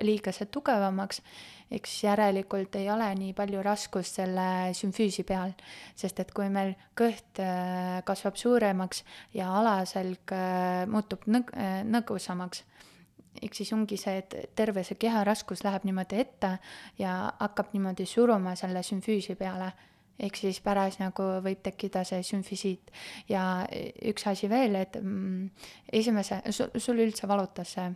liigesed 0.01 0.51
tugevamaks 0.51 1.22
eks 1.71 1.97
järelikult 2.03 2.75
ei 2.79 2.89
ole 2.91 3.07
nii 3.19 3.33
palju 3.36 3.62
raskust 3.65 4.21
selle 4.21 4.47
sümfüüsi 4.77 5.25
peal, 5.27 5.53
sest 5.97 6.21
et 6.24 6.31
kui 6.36 6.47
meil 6.53 6.74
kõht 6.97 7.41
äh, 7.43 8.00
kasvab 8.07 8.39
suuremaks 8.39 9.03
ja 9.36 9.50
alaselg 9.59 10.33
äh, 10.36 10.86
muutub 10.91 11.27
nõg-, 11.27 11.51
äh, 11.57 11.81
nõgusamaks, 11.88 12.63
eks 13.43 13.62
siis 13.62 13.74
ongi 13.75 14.00
see, 14.00 14.21
et 14.24 14.38
terve 14.57 14.86
see 14.88 15.00
keha 15.00 15.25
raskus 15.27 15.65
läheb 15.67 15.86
niimoodi 15.88 16.21
ette 16.24 16.55
ja 17.01 17.19
hakkab 17.41 17.75
niimoodi 17.75 18.07
suruma 18.09 18.55
selle 18.59 18.83
sümfüüsi 18.86 19.36
peale 19.39 19.74
ehk 20.17 20.39
siis 20.39 20.57
pärast 20.65 20.97
nagu 21.03 21.25
võib 21.45 21.59
tekkida 21.62 22.01
see 22.07 22.24
sümfisiit 22.25 22.89
ja 23.29 23.67
üks 24.09 24.25
asi 24.31 24.50
veel, 24.50 24.79
et 24.79 24.97
mm, 24.97 25.67
esimese, 25.93 26.39
sul 26.50 27.03
üldse 27.03 27.29
valutas 27.29 27.75
see 27.75 27.91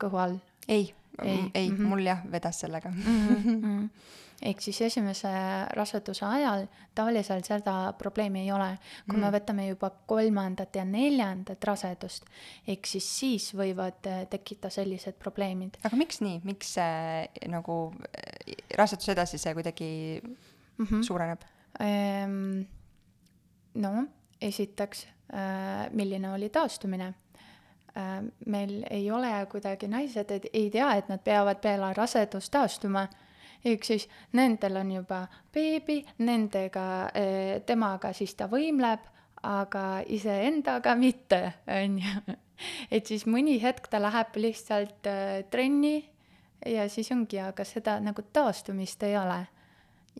kõhu 0.00 0.22
all? 0.22 0.38
Ei 0.68 0.94
ei, 1.22 1.50
ei 1.54 1.70
mm, 1.70 1.76
-hmm. 1.76 1.82
mul 1.82 2.06
jah, 2.06 2.22
vedas 2.32 2.60
sellega 2.60 2.90
mm. 2.90 3.02
-hmm. 3.44 3.88
ehk 4.42 4.60
siis 4.60 4.80
esimese 4.80 5.28
raseduse 5.70 6.26
ajal 6.26 6.66
tavaliselt 6.94 7.44
seda 7.44 7.92
probleemi 7.98 8.40
ei 8.40 8.52
ole. 8.52 8.78
kui 9.10 9.16
mm 9.16 9.22
-hmm. 9.22 9.30
me 9.30 9.38
võtame 9.38 9.68
juba 9.68 9.90
kolmandat 10.06 10.76
ja 10.76 10.84
neljandat 10.84 11.64
rasedust, 11.64 12.24
ehk 12.68 12.86
siis 12.86 13.18
siis 13.18 13.54
võivad 13.54 14.06
äh, 14.06 14.26
tekkida 14.30 14.70
sellised 14.70 15.14
probleemid. 15.18 15.76
aga 15.84 15.96
miks 15.96 16.20
nii, 16.20 16.40
miks 16.44 16.74
see 16.74 17.28
nagu 17.48 17.94
äh, 17.94 18.54
raseduse 18.76 19.12
edasi 19.12 19.38
see 19.38 19.54
kuidagi 19.54 20.22
mm 20.22 20.84
-hmm. 20.84 21.02
suureneb 21.02 21.40
ehm,? 21.80 22.62
no 23.74 24.06
esiteks, 24.40 25.06
äh, 25.34 25.90
milline 25.90 26.30
oli 26.32 26.48
taastumine 26.48 27.14
Äh, 27.27 27.27
meil 28.46 28.84
ei 28.90 29.10
ole 29.10 29.30
kuidagi 29.50 29.88
naised, 29.88 30.30
et 30.30 30.46
ei 30.52 30.70
tea, 30.70 30.90
et 30.96 31.08
nad 31.08 31.22
peavad 31.24 31.60
peale 31.62 31.92
rasedust 31.96 32.52
taastuma. 32.52 33.08
ehk 33.64 33.84
siis 33.84 34.08
nendel 34.32 34.76
on 34.76 34.90
juba 34.92 35.26
beebi, 35.52 36.04
nendega, 36.18 37.10
äh, 37.10 37.62
temaga 37.66 38.12
siis 38.12 38.34
ta 38.34 38.46
võimleb, 38.46 39.00
aga 39.42 40.02
iseendaga 40.06 40.94
mitte, 40.94 41.52
on 41.66 41.98
ju. 41.98 42.36
et 42.94 43.06
siis 43.06 43.26
mõni 43.26 43.58
hetk 43.62 43.88
ta 43.88 43.98
läheb 44.02 44.36
lihtsalt 44.36 45.06
äh, 45.06 45.44
trenni 45.50 46.04
ja 46.66 46.88
siis 46.88 47.10
ongi, 47.12 47.40
aga 47.40 47.64
seda 47.64 47.98
nagu 48.00 48.22
taastumist 48.32 49.02
ei 49.02 49.16
ole 49.18 49.46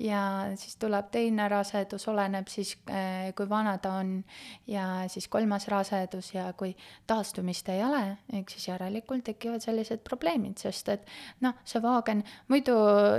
ja 0.01 0.21
siis 0.57 0.77
tuleb 0.77 1.11
teine 1.11 1.49
rasedus, 1.49 2.09
oleneb 2.09 2.49
siis, 2.49 2.77
äh, 2.91 3.33
kui 3.37 3.49
vana 3.49 3.77
ta 3.79 3.93
on, 4.01 4.25
ja 4.67 5.05
siis 5.09 5.29
kolmas 5.29 5.69
rasedus 5.69 6.33
ja 6.35 6.53
kui 6.53 6.77
taastumist 7.07 7.69
ei 7.69 7.83
ole, 7.85 8.03
ehk 8.33 8.51
siis 8.51 8.69
järelikult 8.69 9.25
tekivad 9.25 9.65
sellised 9.65 10.05
probleemid, 10.07 10.59
sest 10.59 10.89
et 10.95 11.09
noh, 11.45 11.57
see 11.65 11.83
vaagen 11.83 12.23
muidu 12.49 12.77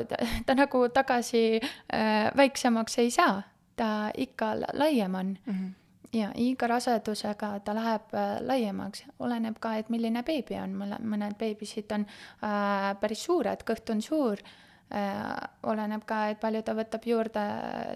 ta, 0.10 0.22
ta 0.46 0.56
nagu 0.58 0.86
tagasi 0.94 1.44
äh, 1.60 2.30
väiksemaks 2.38 3.00
ei 3.04 3.12
saa, 3.12 3.42
ta 3.76 4.10
ikka 4.18 4.56
laiem 4.74 5.16
on. 5.16 5.38
Mm. 5.46 5.54
-hmm 5.54 5.76
ja 6.14 6.32
iga 6.36 6.68
rasedusega 6.68 7.60
ta 7.60 7.74
läheb 7.76 8.14
äh, 8.18 8.40
laiemaks, 8.42 9.04
oleneb 9.20 9.60
ka, 9.60 9.76
et 9.78 9.90
milline 9.90 10.24
beebi 10.24 10.56
on, 10.58 10.74
mõned 11.06 11.38
beebisid 11.38 11.92
on 11.92 12.06
äh, 12.42 12.96
päris 13.00 13.24
suured, 13.24 13.62
kõht 13.64 13.92
on 13.94 14.02
suur. 14.02 14.42
Äh, 14.42 14.69
oleneb 14.90 16.06
ka, 16.06 16.24
et 16.32 16.40
palju 16.42 16.64
ta 16.66 16.74
võtab 16.74 17.06
juurde 17.06 17.46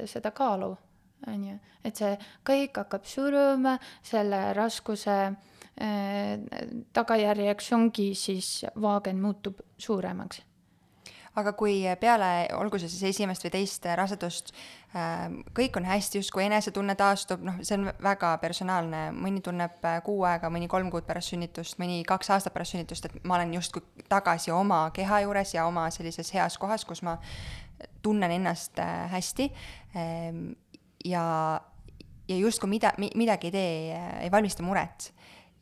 seda 0.10 0.32
kaalu, 0.36 0.70
on 1.28 1.46
ju, 1.48 1.58
et 1.84 1.98
see 1.98 2.14
kõik 2.46 2.78
hakkab 2.84 3.08
suruma, 3.10 3.78
selle 4.06 4.46
raskuse 4.54 5.18
äh, 5.26 6.40
tagajärjeks 6.94 7.72
ongi 7.74 8.12
siis 8.16 8.60
vaagen 8.76 9.22
muutub 9.22 9.64
suuremaks 9.78 10.44
aga 11.40 11.54
kui 11.58 11.82
peale, 12.02 12.30
olgu 12.58 12.78
see 12.82 12.92
siis 12.92 13.16
esimest 13.16 13.46
või 13.46 13.52
teist 13.56 13.86
rasedust, 13.98 14.52
ähm, 14.94 15.40
kõik 15.58 15.80
on 15.80 15.88
hästi, 15.90 16.22
justkui 16.22 16.46
enesetunne 16.46 16.96
taastub, 17.00 17.42
noh, 17.46 17.58
see 17.66 17.80
on 17.80 17.90
väga 18.04 18.36
personaalne, 18.44 19.08
mõni 19.18 19.42
tunneb 19.46 19.86
äh, 19.90 19.98
kuu 20.06 20.22
aega, 20.30 20.52
mõni 20.54 20.70
kolm 20.72 20.92
kuud 20.94 21.08
pärast 21.08 21.34
sünnitust, 21.34 21.80
mõni 21.82 22.04
kaks 22.08 22.30
aastat 22.36 22.54
pärast 22.54 22.76
sünnitust, 22.76 23.10
et 23.10 23.26
ma 23.26 23.40
olen 23.40 23.56
justkui 23.58 24.06
tagasi 24.12 24.54
oma 24.54 24.86
keha 24.94 25.24
juures 25.26 25.56
ja 25.56 25.66
oma 25.70 25.88
sellises 25.96 26.30
heas 26.36 26.60
kohas, 26.62 26.86
kus 26.86 27.02
ma 27.06 27.18
tunnen 28.06 28.32
ennast 28.32 28.80
äh, 28.80 29.10
hästi. 29.12 29.50
Ähm, 29.98 30.46
ja, 31.06 31.26
ja 32.30 32.38
justkui 32.38 32.70
mida, 32.78 32.94
midagi 33.02 33.50
ei 33.50 33.58
tee, 33.58 34.02
ei 34.22 34.32
valmista 34.32 34.64
muret 34.64 35.12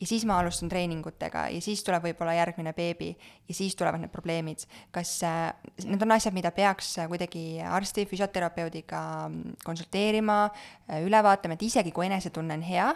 ja 0.01 0.07
siis 0.07 0.25
ma 0.25 0.39
alustan 0.41 0.69
treeningutega 0.69 1.45
ja 1.53 1.61
siis 1.61 1.83
tuleb 1.85 2.07
võib-olla 2.09 2.33
järgmine 2.39 2.73
beebi 2.77 3.11
ja 3.13 3.55
siis 3.55 3.75
tulevad 3.77 4.01
need 4.01 4.11
probleemid. 4.13 4.65
kas 4.91 5.13
äh, 5.27 5.53
need 5.85 6.01
on 6.01 6.15
asjad, 6.17 6.33
mida 6.33 6.51
peaks 6.55 6.95
äh, 6.99 7.09
kuidagi 7.11 7.61
arsti, 7.61 8.05
füsioterapeudiga 8.09 9.01
mm, 9.29 9.57
konsulteerima, 9.65 10.43
äh, 10.89 11.01
üle 11.05 11.23
vaatama, 11.23 11.57
et 11.57 11.67
isegi 11.69 11.93
kui 11.93 12.09
enesetunne 12.09 12.57
on 12.59 12.65
hea, 12.65 12.91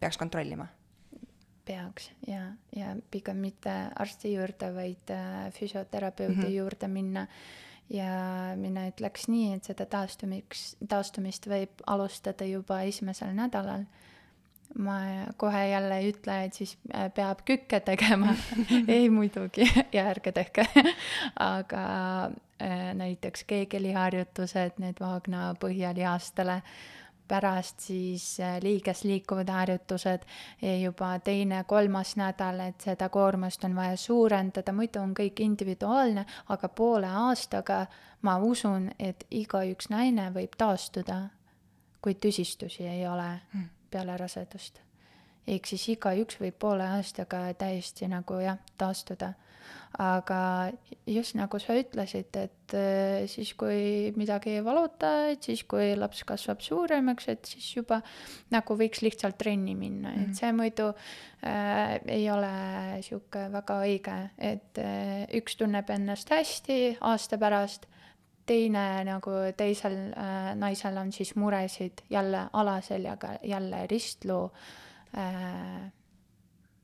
peaks 0.00 0.18
kontrollima? 0.18 0.66
peaks 1.66 2.10
ja, 2.26 2.52
ja 2.74 2.92
pigem 3.10 3.38
mitte 3.42 3.72
arsti 3.98 4.32
juurde, 4.34 4.68
vaid 4.74 5.12
füsioterapeudi 5.54 6.34
mm 6.34 6.42
-hmm. 6.42 6.58
juurde 6.58 6.88
minna 6.88 7.26
ja 7.90 8.10
mina 8.56 8.88
ütleks 8.90 9.28
nii, 9.28 9.54
et 9.56 9.64
seda 9.64 9.86
taastumiks, 9.86 10.76
taastumist 10.88 11.46
võib 11.46 11.82
alustada 11.86 12.44
juba 12.44 12.82
esimesel 12.82 13.34
nädalal 13.34 13.86
ma 14.78 14.98
kohe 15.36 15.68
jälle 15.68 15.98
ei 15.98 16.10
ütle, 16.12 16.44
et 16.44 16.54
siis 16.54 16.78
äh, 16.94 17.12
peab 17.14 17.42
kükke 17.44 17.80
tegema. 17.80 18.34
Ei 18.88 19.10
muidugi. 19.10 19.66
Ja 19.92 20.08
ärge 20.10 20.32
tehke. 20.32 20.66
Aga 21.56 21.86
äh, 22.62 22.94
näiteks 22.94 23.44
keegeliharjutused, 23.44 24.78
need 24.82 25.00
Vaagna 25.00 25.54
põhjalihastele, 25.60 26.60
pärast 27.28 27.80
siis 27.80 28.40
äh, 28.40 28.58
liiges 28.62 29.04
liikuvad 29.04 29.48
harjutused 29.50 30.26
juba 30.82 31.18
teine, 31.18 31.64
kolmas 31.64 32.16
nädal, 32.16 32.60
et 32.68 32.80
seda 32.90 33.08
koormust 33.08 33.64
on 33.64 33.76
vaja 33.76 33.96
suurendada, 33.96 34.72
muidu 34.72 35.02
on 35.02 35.14
kõik 35.16 35.40
individuaalne, 35.42 36.26
aga 36.48 36.68
poole 36.68 37.10
aastaga 37.10 37.86
ma 38.22 38.36
usun, 38.38 38.90
et 38.98 39.26
igaüks 39.30 39.90
naine 39.90 40.30
võib 40.34 40.54
taastuda, 40.58 41.22
kui 42.02 42.14
tüsistusi 42.14 42.86
ei 42.86 43.06
ole. 43.08 43.32
Mm 43.54 43.75
peale 43.96 44.18
rasedust. 44.20 44.82
ehk 45.46 45.68
siis 45.70 45.88
igaüks 45.94 46.40
võib 46.40 46.56
poole 46.58 46.86
aastaga 46.98 47.46
täiesti 47.58 48.08
nagu 48.10 48.40
jah, 48.42 48.58
taastuda. 48.78 49.34
aga 49.98 50.38
just 51.08 51.34
nagu 51.38 51.58
sa 51.62 51.74
ütlesid, 51.78 52.36
et 52.36 52.74
äh, 52.76 53.24
siis, 53.30 53.54
kui 53.56 54.12
midagi 54.18 54.58
ei 54.58 54.64
valuta, 54.64 55.30
et 55.32 55.46
siis, 55.48 55.62
kui 55.64 55.94
laps 55.96 56.20
kasvab 56.28 56.60
suuremaks, 56.60 57.28
et 57.32 57.48
siis 57.48 57.70
juba 57.78 58.02
nagu 58.52 58.76
võiks 58.76 59.00
lihtsalt 59.02 59.38
trenni 59.38 59.74
minna 59.74 60.10
mm, 60.10 60.16
-hmm. 60.16 60.28
et 60.28 60.42
see 60.42 60.52
muidu 60.52 60.90
äh, 60.92 61.96
ei 62.06 62.28
ole 62.30 62.52
sihuke 63.06 63.48
väga 63.52 63.80
õige, 63.88 64.18
et 64.38 64.82
äh, 64.82 65.24
üks 65.40 65.56
tunneb 65.56 65.90
ennast 65.90 66.30
hästi 66.30 66.98
aasta 67.00 67.38
pärast 67.38 67.88
teine 68.46 69.04
nagu 69.06 69.34
teisel 69.56 69.96
äh, 70.12 70.54
naisel 70.58 70.96
on 71.00 71.12
siis 71.12 71.34
muresid 71.36 72.04
jälle 72.10 72.46
alaseljaga, 72.52 73.38
jälle 73.42 73.86
ristluu 73.90 74.50
äh,. 75.18 75.92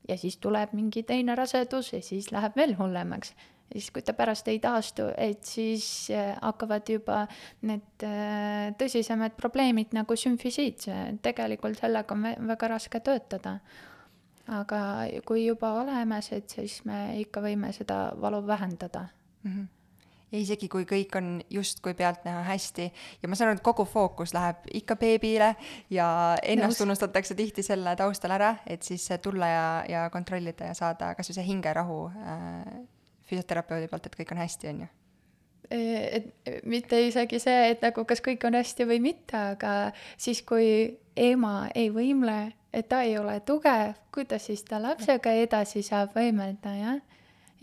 ja 0.07 0.17
siis 0.17 0.37
tuleb 0.37 0.73
mingi 0.73 1.03
teine 1.03 1.35
rasedus 1.35 1.93
ja 1.93 2.01
siis 2.01 2.31
läheb 2.31 2.55
veel 2.55 2.75
hullemaks. 2.77 3.33
ja 3.73 3.79
siis, 3.79 3.91
kui 3.91 4.01
ta 4.01 4.13
pärast 4.13 4.47
ei 4.47 4.59
taastu, 4.59 5.07
et 5.17 5.43
siis 5.43 6.09
äh, 6.11 6.35
hakkavad 6.41 6.89
juba 6.89 7.27
need 7.61 8.03
äh, 8.03 8.73
tõsisemad 8.77 9.37
probleemid 9.39 9.93
nagu 9.93 10.15
sümfisiit, 10.15 10.85
tegelikult 11.21 11.79
sellega 11.79 12.15
on 12.15 12.47
väga 12.47 12.67
raske 12.75 12.99
töötada 12.99 13.59
aga 14.47 14.79
kui 15.25 15.45
juba 15.45 15.69
olemas, 15.79 16.31
et 16.35 16.49
siis 16.49 16.81
me 16.85 17.13
ikka 17.21 17.41
võime 17.41 17.71
seda 17.71 18.11
valu 18.19 18.43
vähendada 18.47 19.07
mm. 19.43 19.51
-hmm 19.51 19.82
ja 20.33 20.41
isegi 20.41 20.67
kui 20.71 20.87
kõik 20.89 21.13
on 21.19 21.27
justkui 21.53 21.93
pealtnäha 21.97 22.41
hästi. 22.47 22.87
Ja 23.21 23.29
ma 23.29 23.37
saan 23.37 23.51
aru, 23.51 23.61
et 23.61 23.65
kogu 23.65 23.85
fookus 23.85 24.33
läheb 24.33 24.65
ikka 24.81 24.97
beebile 24.99 25.53
ja 25.93 26.07
ennast 26.41 26.81
Nõus. 26.81 26.87
unustatakse 26.87 27.37
tihti 27.37 27.65
selle 27.65 27.93
taustal 27.99 28.33
ära, 28.33 28.55
et 28.67 28.83
siis 28.83 29.05
tulla 29.21 29.51
ja, 29.51 29.67
ja 29.89 30.07
kontrollida 30.13 30.71
ja 30.71 30.77
saada 30.77 31.13
kas 31.17 31.29
või 31.29 31.37
see 31.37 31.47
hingerahu 31.51 31.99
äh, 32.09 32.65
füsioterapeudi 33.29 33.91
poolt, 33.91 34.09
et 34.09 34.19
kõik 34.19 34.33
on 34.33 34.43
hästi, 34.43 34.73
on 34.73 34.83
ju? 34.85 34.89
E, 35.69 35.79
et 36.17 36.65
mitte 36.67 36.99
isegi 37.05 37.39
see, 37.39 37.69
et 37.75 37.85
nagu 37.85 38.05
kas 38.09 38.21
kõik 38.25 38.43
on 38.49 38.57
hästi 38.57 38.89
või 38.89 38.99
mitte, 39.05 39.37
aga 39.53 39.93
siis, 40.17 40.41
kui 40.45 40.67
ema 41.15 41.69
ei 41.77 41.93
võimle, 41.93 42.51
et 42.73 42.89
ta 42.89 43.03
ei 43.05 43.19
ole 43.21 43.37
tugev, 43.45 43.93
kuidas 44.13 44.49
siis 44.49 44.65
ta 44.65 44.81
lapsega 44.81 45.37
edasi 45.45 45.85
saab 45.85 46.17
võimelda, 46.17 46.73
jah 46.73 47.01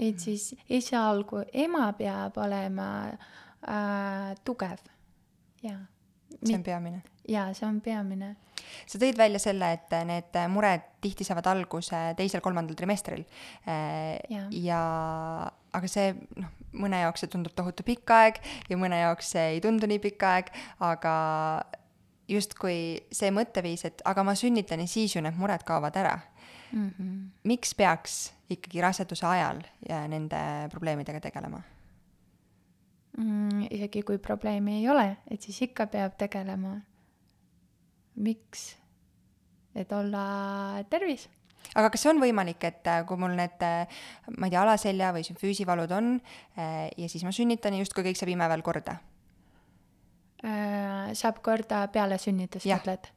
et 0.00 0.20
siis 0.22 0.50
esialgu 0.70 1.44
ema 1.52 1.90
peab 1.98 2.38
olema 2.40 2.90
äh, 3.10 4.34
tugev 4.44 4.80
ja. 5.62 5.76
see 6.42 6.56
on 6.56 6.64
peamine. 6.64 7.02
jaa, 7.28 7.50
see 7.54 7.66
on 7.68 7.80
peamine. 7.84 8.34
sa 8.86 9.00
tõid 9.00 9.18
välja 9.18 9.40
selle, 9.42 9.72
et 9.76 9.96
need 10.08 10.38
mured 10.52 10.86
tihti 11.04 11.26
saavad 11.26 11.50
alguse 11.52 12.00
teisel-kolmandal 12.18 12.78
trimestril 12.78 13.24
äh, 13.68 14.16
ja, 14.32 14.46
ja 14.50 14.80
aga 15.76 15.90
see 15.90 16.14
noh, 16.40 16.54
mõne 16.80 17.02
jaoks 17.02 17.24
see 17.24 17.32
tundub 17.32 17.54
tohutu 17.56 17.84
pikk 17.86 18.14
aeg 18.14 18.40
ja 18.70 18.78
mõne 18.80 19.02
jaoks 19.02 19.34
see 19.34 19.56
ei 19.56 19.60
tundu 19.64 19.90
nii 19.90 20.00
pikk 20.02 20.26
aeg, 20.30 20.50
aga 20.86 21.14
justkui 22.30 22.80
see 23.12 23.32
mõtteviis, 23.34 23.84
et 23.88 24.04
aga 24.06 24.22
ma 24.26 24.36
sünnitan 24.38 24.82
ja 24.82 24.90
siis 24.90 25.16
ju 25.16 25.22
need 25.24 25.38
mured 25.38 25.64
kaovad 25.66 25.96
ära 25.98 26.14
mm. 26.72 26.90
-hmm. 26.90 27.18
miks 27.44 27.74
peaks 27.74 28.32
ikkagi 28.50 28.80
raseduse 28.80 29.26
ajal 29.26 29.62
nende 30.08 30.68
probleemidega 30.70 31.20
tegelema 31.20 31.62
mm,? 33.18 33.66
isegi 33.70 34.02
kui 34.02 34.18
probleemi 34.18 34.78
ei 34.80 34.88
ole, 34.88 35.16
et 35.30 35.42
siis 35.42 35.62
ikka 35.62 35.86
peab 35.86 36.16
tegelema. 36.18 36.80
miks? 38.14 38.76
et 39.74 39.92
olla 39.92 40.82
tervis 40.90 41.28
aga 41.74 41.90
kas 41.92 42.06
on 42.10 42.20
võimalik, 42.22 42.64
et 42.66 42.90
äh, 42.90 43.04
kui 43.06 43.20
mul 43.20 43.36
need, 43.38 43.62
äh, 43.62 44.02
ma 44.36 44.48
ei 44.48 44.54
tea, 44.54 44.64
alaselja 44.64 45.12
või 45.14 45.24
füüsivalud 45.38 45.92
on 45.94 46.12
äh, 46.56 46.88
ja 46.98 47.08
siis 47.10 47.24
ma 47.26 47.32
sünnitan 47.34 47.76
ja 47.76 47.84
justkui 47.84 48.06
kõik 48.06 48.20
saab 48.20 48.34
imeväel 48.34 48.66
korda? 48.66 49.00
saab 50.40 51.42
korda 51.44 51.82
peale 51.92 52.16
sünnitust, 52.16 52.64
ütled? 52.64 53.10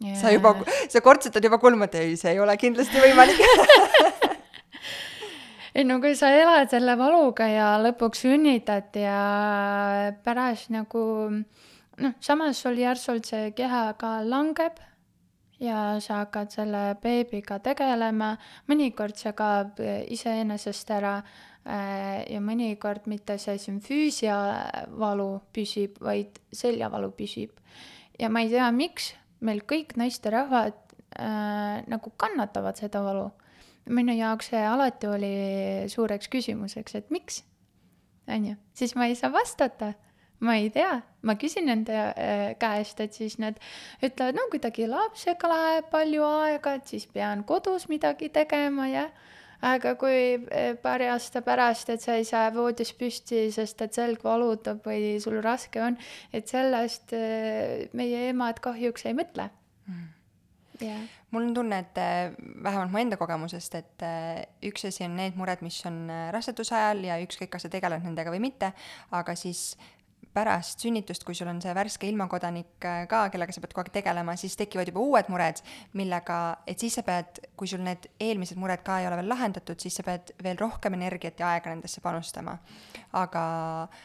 Yeah.. 0.00 0.16
sa 0.20 0.32
juba, 0.32 0.54
sa 0.88 1.02
kortsutad 1.04 1.44
juba 1.44 1.60
kulmud, 1.62 1.94
ei, 1.94 2.16
see 2.16 2.34
ei 2.34 2.40
ole 2.40 2.56
kindlasti 2.60 3.02
võimalik 3.02 3.42
ei 5.76 5.84
no 5.88 5.98
kui 6.02 6.14
sa 6.18 6.32
elad 6.36 6.72
selle 6.72 6.96
valuga 7.00 7.48
ja 7.48 7.74
lõpuks 7.82 8.24
sünnitad 8.26 8.96
ja 9.00 9.18
pärast 10.24 10.72
nagu 10.72 11.04
noh, 11.32 12.16
samas 12.20 12.62
sul 12.62 12.80
järsult 12.80 13.28
see 13.28 13.52
keha 13.56 13.84
ka 14.00 14.18
langeb 14.24 14.80
ja 15.62 16.00
sa 16.02 16.24
hakkad 16.24 16.50
selle 16.50 16.82
beebiga 17.02 17.60
tegelema, 17.62 18.34
mõnikord 18.70 19.18
see 19.18 19.32
kaob 19.38 19.78
iseenesest 20.10 20.90
ära 20.90 21.14
äh, 21.22 22.26
ja 22.26 22.42
mõnikord 22.42 23.06
mitte 23.10 23.38
see 23.38 23.60
sümfüüsia 23.62 24.36
valu 24.98 25.36
püsib, 25.54 26.00
vaid 26.02 26.40
seljavalu 26.52 27.12
püsib. 27.16 27.54
ja 28.18 28.28
ma 28.28 28.42
ei 28.42 28.50
tea, 28.50 28.68
miks 28.74 29.12
meil 29.44 29.62
kõik 29.68 29.96
naisterahvad 30.00 30.76
äh, 31.18 31.82
nagu 31.90 32.12
kannatavad 32.16 32.78
seda 32.80 33.02
valu. 33.04 33.30
minu 33.90 34.14
jaoks 34.14 34.52
see 34.52 34.62
alati 34.62 35.08
oli 35.10 35.34
suureks 35.90 36.30
küsimuseks, 36.30 36.94
et 36.94 37.10
miks, 37.10 37.42
on 38.30 38.44
ju, 38.52 38.56
siis 38.78 38.94
ma 38.94 39.10
ei 39.10 39.18
saa 39.18 39.32
vastata. 39.34 39.92
Ma 40.42 40.56
ei 40.58 40.72
tea, 40.74 40.96
ma 41.22 41.36
küsin 41.38 41.68
nende 41.70 41.94
äh, 41.94 42.56
käest, 42.58 42.98
et 43.00 43.14
siis 43.14 43.36
nad 43.38 43.60
ütlevad, 44.02 44.34
no 44.34 44.48
kuidagi 44.50 44.88
lapsega 44.90 45.50
läheb 45.50 45.90
palju 45.92 46.24
aega, 46.26 46.72
et 46.80 46.90
siis 46.90 47.06
pean 47.06 47.44
kodus 47.46 47.86
midagi 47.86 48.26
tegema 48.34 48.88
ja 48.90 49.04
aga 49.62 49.94
kui 50.00 50.18
äh, 50.50 50.72
paari 50.82 51.08
aasta 51.12 51.42
pärast, 51.46 51.92
et 51.94 52.02
sa 52.02 52.16
ei 52.18 52.26
saa 52.28 52.50
voodis 52.54 52.92
püsti, 52.98 53.46
sest 53.54 53.82
et 53.84 53.94
selg 53.94 54.24
valutab 54.26 54.82
või 54.86 55.16
sul 55.22 55.38
raske 55.44 55.82
on, 55.82 55.98
et 56.34 56.50
sellest 56.50 57.14
äh, 57.16 57.88
meie 57.96 58.28
emad 58.32 58.62
kahjuks 58.64 59.06
ei 59.08 59.16
mõtle. 59.18 59.48
Mm. 59.86 60.10
Yeah.. 60.82 61.02
mul 61.30 61.44
on 61.46 61.54
tunne, 61.54 61.78
et 61.84 61.98
äh, 62.00 62.32
vähemalt 62.64 62.90
mu 62.90 62.98
enda 62.98 63.16
kogemusest, 63.20 63.76
et 63.78 64.04
üks 64.66 64.88
asi 64.88 65.06
on 65.06 65.14
need 65.20 65.38
mured, 65.38 65.62
mis 65.62 65.78
on 65.86 66.04
raseduse 66.34 66.74
ajal 66.74 67.04
ja 67.06 67.20
ükskõik, 67.22 67.52
kas 67.54 67.68
sa 67.68 67.70
tegeled 67.70 68.02
nendega 68.02 68.32
või 68.34 68.42
mitte, 68.42 68.72
aga 69.14 69.36
siis 69.38 69.76
pärast 70.34 70.84
sünnitust, 70.84 71.24
kui 71.28 71.36
sul 71.36 71.50
on 71.52 71.60
see 71.62 71.74
värske 71.76 72.08
ilmakodanik 72.08 72.78
ka, 72.80 73.26
kellega 73.32 73.52
sa 73.52 73.60
pead 73.64 73.74
kogu 73.74 73.86
aeg 73.86 73.96
tegelema, 73.98 74.36
siis 74.40 74.56
tekivad 74.56 74.88
juba 74.88 75.02
uued 75.04 75.28
mured, 75.32 75.60
millega, 75.98 76.38
et 76.66 76.80
siis 76.80 76.96
sa 76.98 77.04
pead, 77.06 77.42
kui 77.56 77.68
sul 77.70 77.84
need 77.84 78.08
eelmised 78.20 78.60
mured 78.60 78.84
ka 78.86 79.00
ei 79.00 79.10
ole 79.10 79.20
veel 79.20 79.32
lahendatud, 79.32 79.80
siis 79.80 79.98
sa 80.00 80.06
pead 80.06 80.32
veel 80.42 80.60
rohkem 80.60 80.96
energiat 80.96 81.40
ja 81.40 81.52
aega 81.52 81.74
nendesse 81.74 82.00
panustama. 82.04 82.58
aga 83.12 83.44
äh, 83.82 84.00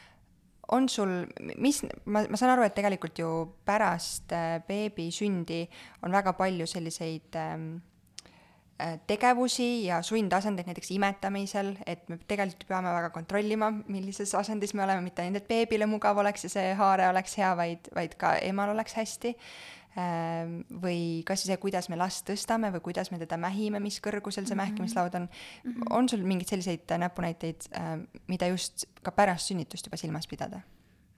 on 0.68 0.88
sul, 0.88 1.08
mis, 1.56 1.82
ma, 2.04 2.24
ma 2.28 2.38
saan 2.38 2.52
aru, 2.52 2.64
et 2.66 2.74
tegelikult 2.76 3.20
ju 3.20 3.28
pärast 3.66 4.32
äh, 4.36 4.58
beebi 4.68 5.08
sündi 5.14 5.62
on 6.04 6.12
väga 6.12 6.34
palju 6.36 6.66
selliseid 6.68 7.38
ähm, 7.40 7.70
äh, 7.78 7.97
tegevusi 9.10 9.86
ja 9.88 10.02
sundasendeid 10.06 10.68
näiteks 10.70 10.90
imetamisel, 10.94 11.72
et 11.86 12.04
me 12.08 12.18
tegelikult 12.30 12.68
peame 12.68 12.92
väga 12.94 13.10
kontrollima, 13.10 13.72
millises 13.88 14.34
asendis 14.38 14.74
me 14.74 14.84
oleme, 14.84 15.02
mitte 15.02 15.24
ainult, 15.24 15.42
et 15.42 15.48
beebile 15.48 15.88
mugav 15.90 16.20
oleks 16.22 16.46
ja 16.46 16.52
see 16.52 16.68
haare 16.78 17.08
oleks 17.08 17.34
hea, 17.40 17.50
vaid, 17.58 17.90
vaid 17.96 18.14
ka 18.20 18.36
emal 18.46 18.70
oleks 18.76 18.94
hästi 19.00 19.34
Ehm, 19.98 20.60
või 20.82 21.24
kas 21.26 21.42
see, 21.48 21.56
kuidas 21.58 21.88
me 21.90 21.96
last 21.98 22.26
tõstame 22.28 22.68
või 22.74 22.82
kuidas 22.84 23.08
me 23.10 23.18
teda 23.18 23.38
mähime, 23.40 23.80
mis 23.82 23.96
kõrgusel 24.04 24.44
see 24.44 24.54
mm 24.54 24.60
-hmm. 24.60 24.68
mähkimislaud 24.68 25.14
on 25.14 25.22
mm. 25.22 25.72
-hmm. 25.72 25.94
on 25.96 26.08
sul 26.08 26.22
mingeid 26.22 26.48
selliseid 26.48 26.92
näpunäiteid, 26.98 27.68
ehm, 27.72 28.04
mida 28.28 28.46
just 28.46 28.84
ka 29.02 29.10
pärast 29.10 29.48
sünnitust 29.48 29.86
juba 29.86 29.96
silmas 29.96 30.26
pidada 30.26 30.60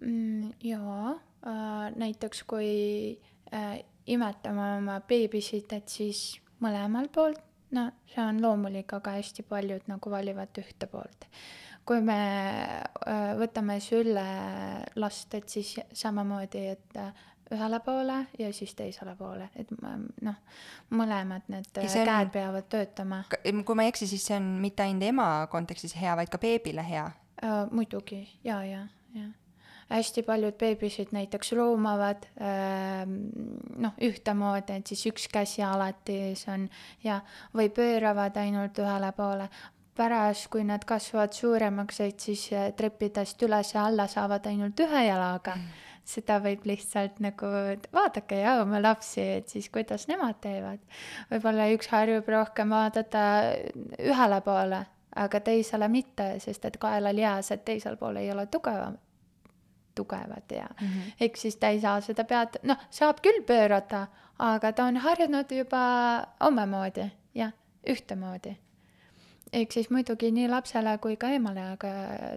mm,? 0.01 0.53
jaa 0.63 1.11
äh,, 1.11 1.97
näiteks 1.97 2.45
kui 2.45 3.21
äh, 3.53 3.85
imetame 4.07 4.79
oma 4.79 5.01
beebisid, 5.01 5.73
et 5.73 5.89
siis 5.89 6.41
mõlemal 6.63 7.09
poolt, 7.13 7.43
no 7.77 7.91
see 8.11 8.23
on 8.25 8.43
loomulik, 8.43 8.93
aga 8.99 9.17
hästi 9.19 9.47
paljud 9.49 9.91
nagu 9.91 10.11
valivad 10.11 10.63
ühte 10.63 10.89
poolt 10.91 11.29
kui 11.91 12.03
me 12.05 12.21
äh, 13.09 13.33
võtame 13.41 13.81
sülle 13.83 14.25
last, 15.01 15.35
et 15.35 15.49
siis 15.51 15.73
samamoodi, 15.97 16.61
et 16.75 16.99
äh, 17.01 17.25
ühele 17.51 17.81
poole 17.83 18.19
ja 18.39 18.53
siis 18.55 18.77
teisele 18.79 19.17
poole, 19.19 19.49
et 19.59 19.71
noh, 20.23 20.37
mõlemad 20.95 21.49
need 21.51 21.81
on, 21.83 21.89
käed 22.07 22.31
peavad 22.35 22.69
töötama. 22.71 23.25
kui 23.43 23.79
ma 23.79 23.87
ei 23.87 23.91
eksi, 23.91 24.07
siis 24.11 24.29
see 24.31 24.39
on 24.39 24.53
mitte 24.63 24.87
ainult 24.87 25.09
ema 25.09 25.29
kontekstis 25.51 25.97
hea, 25.99 26.15
vaid 26.19 26.31
ka 26.31 26.39
beebile 26.43 26.85
hea 26.87 27.09
uh,? 27.11 27.65
muidugi, 27.75 28.23
ja, 28.45 28.63
ja, 28.65 28.85
ja 29.17 29.27
hästi 29.91 30.23
paljud 30.23 30.57
beebisid 30.59 31.13
näiteks 31.17 31.53
roomavad 31.59 32.27
äh, 32.41 33.03
noh, 33.07 33.99
ühtemoodi, 34.07 34.79
et 34.79 34.93
siis 34.93 35.05
üks 35.11 35.29
käsi 35.33 35.65
alati 35.67 36.21
see 36.39 36.55
on 36.55 36.71
ja, 37.05 37.21
või 37.57 37.69
pööravad 37.75 38.39
ainult 38.41 38.79
ühele 38.79 39.13
poole. 39.17 39.51
pärast, 40.01 40.47
kui 40.49 40.63
nad 40.65 40.85
kasvavad 40.89 41.35
suuremaks, 41.37 42.01
et 42.01 42.21
siis 42.21 42.47
treppidest 42.77 43.43
üles 43.43 43.75
ja 43.75 43.85
alla 43.85 44.07
saavad 44.09 44.47
ainult 44.47 44.81
ühe 44.81 45.07
jalaga 45.07 45.57
mm 45.57 45.87
seda 46.11 46.39
võib 46.43 46.65
lihtsalt 46.69 47.21
nagu, 47.23 47.51
vaadake 47.95 48.41
ja 48.43 48.57
oma 48.63 48.81
lapsi, 48.83 49.23
et 49.41 49.53
siis 49.53 49.69
kuidas 49.73 50.07
nemad 50.11 50.41
teevad. 50.43 50.81
võib-olla 51.31 51.69
üks 51.75 51.91
harjub 51.93 52.29
rohkem 52.29 52.73
vaadata 52.75 53.23
ühele 53.99 54.41
poole, 54.47 54.81
aga 55.25 55.41
teisele 55.45 55.89
mitte, 55.93 56.33
sest 56.43 56.67
et 56.67 56.81
kaelalihased 56.81 57.65
teisel 57.67 57.99
pool 58.01 58.21
ei 58.23 58.31
ole 58.33 58.47
tugevam, 58.47 58.99
tugevad 59.95 60.53
ja 60.53 60.69
mm 60.81 60.87
-hmm. 60.87 61.13
eks 61.21 61.43
siis 61.43 61.57
ta 61.57 61.69
ei 61.69 61.81
saa 61.81 62.01
seda 62.01 62.25
pead, 62.25 62.61
noh, 62.63 62.77
saab 62.91 63.21
küll 63.23 63.45
pöörata, 63.47 64.07
aga 64.39 64.73
ta 64.73 64.85
on 64.85 64.97
harjunud 64.97 65.53
juba 65.53 66.27
omamoodi, 66.41 67.11
jah, 67.35 67.53
ühtemoodi 67.87 68.57
ehk 69.53 69.75
siis 69.75 69.91
muidugi 69.91 70.31
nii 70.35 70.49
lapsele 70.51 70.97
kui 71.03 71.17
ka 71.21 71.31
emale, 71.35 71.65
aga 71.75 71.93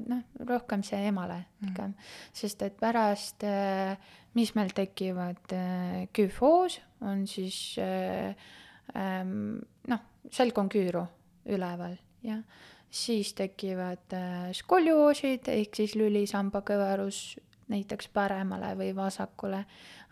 noh, 0.09 0.23
rohkem 0.49 0.83
see 0.85 1.07
emale 1.07 1.43
ikka 1.61 1.87
mm. 1.87 1.93
-hmm. 1.93 2.13
sest 2.33 2.61
et 2.61 2.77
pärast, 2.79 3.43
äh, 3.43 3.97
mis 4.33 4.55
meil 4.55 4.73
tekivad, 4.75 5.43
äh, 5.53 6.07
küfoos 6.13 6.81
on 7.01 7.27
siis 7.27 7.75
ähm, 7.79 9.59
noh, 9.87 9.99
selg 10.31 10.57
on 10.57 10.69
küüru 10.69 11.05
üleval, 11.45 11.97
jah. 12.23 12.43
Siis 12.93 13.33
tekivad 13.33 14.13
skolioosid 14.53 15.49
ehk 15.49 15.79
siis 15.81 15.95
lülisambakõverus 15.97 17.23
näiteks 17.73 18.09
paremale 18.13 18.73
või 18.77 18.91
vasakule, 18.95 19.63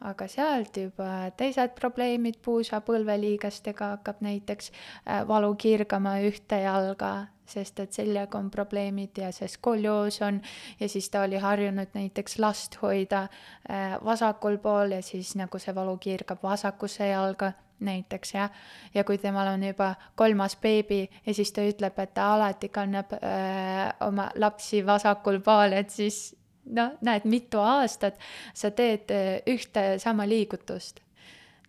aga 0.07 0.27
sealt 0.27 0.77
juba 0.77 1.31
teised 1.37 1.75
probleemid, 1.77 2.39
puusa 2.41 2.81
põlveliigestega 2.85 3.91
hakkab 3.95 4.23
näiteks 4.25 4.71
äh, 4.71 5.21
valu 5.27 5.53
kirgama 5.55 6.17
ühte 6.25 6.61
jalga, 6.63 7.27
sest 7.45 7.79
et 7.83 7.93
seljaga 7.93 8.39
on 8.39 8.49
probleemid 8.51 9.19
ja 9.19 9.31
see 9.35 9.49
skolioos 9.51 10.21
on. 10.25 10.39
Ja 10.79 10.89
siis 10.89 11.09
ta 11.11 11.25
oli 11.27 11.41
harjunud 11.41 11.93
näiteks 11.97 12.39
last 12.39 12.79
hoida 12.81 13.27
äh, 13.69 13.97
vasakul 14.05 14.57
pool 14.57 14.97
ja 14.97 15.01
siis 15.05 15.35
nagu 15.35 15.59
see 15.59 15.75
valu 15.75 15.97
kirgab 15.97 16.43
vasakusse 16.43 17.11
jalga 17.11 17.53
näiteks 17.81 18.33
jah, 18.35 18.51
ja 18.93 19.03
kui 19.03 19.17
temal 19.21 19.47
on 19.53 19.63
juba 19.63 19.93
kolmas 20.15 20.55
beebi 20.61 21.03
ja 21.25 21.33
siis 21.33 21.51
ta 21.51 21.65
ütleb, 21.65 21.97
et 21.99 22.13
ta 22.13 22.33
alati 22.35 22.69
kannab 22.69 23.15
öö, 23.17 23.21
äh, 23.21 23.93
oma 24.07 24.29
lapsi 24.35 24.85
vasakul 24.85 25.41
pool, 25.45 25.73
et 25.77 25.89
siis 25.89 26.35
noh, 26.65 26.97
näed, 27.01 27.25
mitu 27.29 27.61
aastat 27.63 28.19
sa 28.53 28.71
teed 28.71 29.11
äh, 29.13 29.39
ühte 29.49 29.95
sama 29.99 30.27
liigutust. 30.29 31.01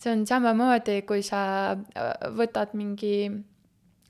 see 0.02 0.10
on 0.12 0.26
samamoodi, 0.26 1.02
kui 1.06 1.22
sa 1.22 1.72
äh, 1.72 2.12
võtad 2.36 2.74
mingi 2.74 3.30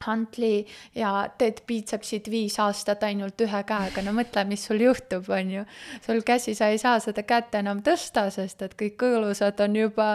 hantli 0.07 0.67
ja 0.95 1.29
teed 1.39 1.63
biitsepsid 1.69 2.31
viis 2.33 2.59
aastat 2.63 3.05
ainult 3.09 3.41
ühe 3.45 3.63
käega, 3.69 4.05
no 4.05 4.15
mõtle, 4.17 4.45
mis 4.49 4.67
sul 4.69 4.83
juhtub, 4.83 5.29
on 5.33 5.51
ju. 5.57 5.65
sul 6.07 6.23
käsi, 6.27 6.55
sa 6.59 6.71
ei 6.73 6.79
saa 6.83 6.99
seda 7.03 7.25
kätt 7.27 7.55
enam 7.59 7.83
tõsta, 7.87 8.29
sest 8.35 8.63
et 8.63 8.77
kõik 8.79 8.99
kõõlusad 9.03 9.61
on 9.65 9.77
juba 9.77 10.09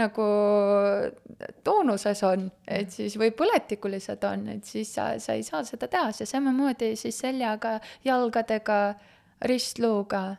nagu 0.00 0.28
toonuses 1.64 2.22
on, 2.26 2.48
et 2.68 2.90
siis 2.92 3.16
või 3.20 3.32
põletikulised 3.36 4.24
on, 4.28 4.48
et 4.56 4.64
siis 4.68 4.94
sa, 4.94 5.12
sa 5.22 5.36
ei 5.38 5.44
saa 5.46 5.64
seda 5.66 5.88
teha, 5.90 6.12
see 6.16 6.28
samamoodi 6.28 6.94
siis 6.96 7.18
seljaga, 7.22 7.78
jalgadega 8.04 8.80
ristluuga, 9.48 10.36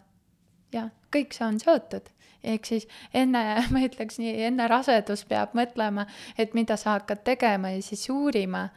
jah, 0.74 0.92
kõik 1.14 1.36
see 1.36 1.48
on 1.48 1.60
seotud. 1.62 2.10
ehk 2.44 2.66
siis 2.68 2.88
enne, 3.16 3.42
ma 3.74 3.84
ütleks 3.86 4.20
nii, 4.20 4.34
enne 4.50 4.68
rasedust 4.68 5.30
peab 5.30 5.54
mõtlema, 5.56 6.08
et 6.38 6.54
mida 6.54 6.76
sa 6.78 6.98
hakkad 6.98 7.24
tegema 7.24 7.72
ja 7.72 7.82
siis 7.82 8.10
uurima 8.12 8.68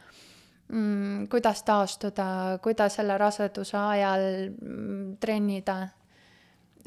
mm,, 0.69 1.27
kuidas 1.31 1.63
taastuda, 1.63 2.57
kuidas 2.63 2.97
selle 2.99 3.17
raseduse 3.17 3.77
ajal 3.77 4.25
mm, 4.49 5.15
trennida. 5.19 5.87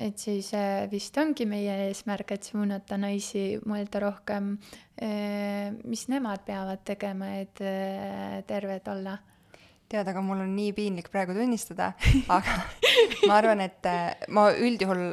et 0.00 0.16
siis 0.18 0.54
äh, 0.56 0.86
vist 0.90 1.16
ongi 1.20 1.44
meie 1.44 1.74
eesmärk, 1.88 2.30
et 2.32 2.46
suunata 2.48 2.96
naisi 2.96 3.58
mõelda 3.68 4.00
rohkem, 4.00 4.54
äh, 4.96 5.74
mis 5.84 6.06
nemad 6.08 6.40
peavad 6.46 6.80
tegema, 6.84 7.34
et 7.42 7.60
äh, 7.60 8.40
terved 8.48 8.88
olla 8.88 9.18
tead, 9.90 10.08
aga 10.08 10.22
mul 10.22 10.40
on 10.40 10.54
nii 10.56 10.72
piinlik 10.72 11.10
praegu 11.12 11.34
tunnistada, 11.36 11.92
aga 12.36 12.60
ma 13.26 13.36
arvan, 13.36 13.60
et 13.66 13.88
ma 14.30 14.48
üldjuhul, 14.54 15.10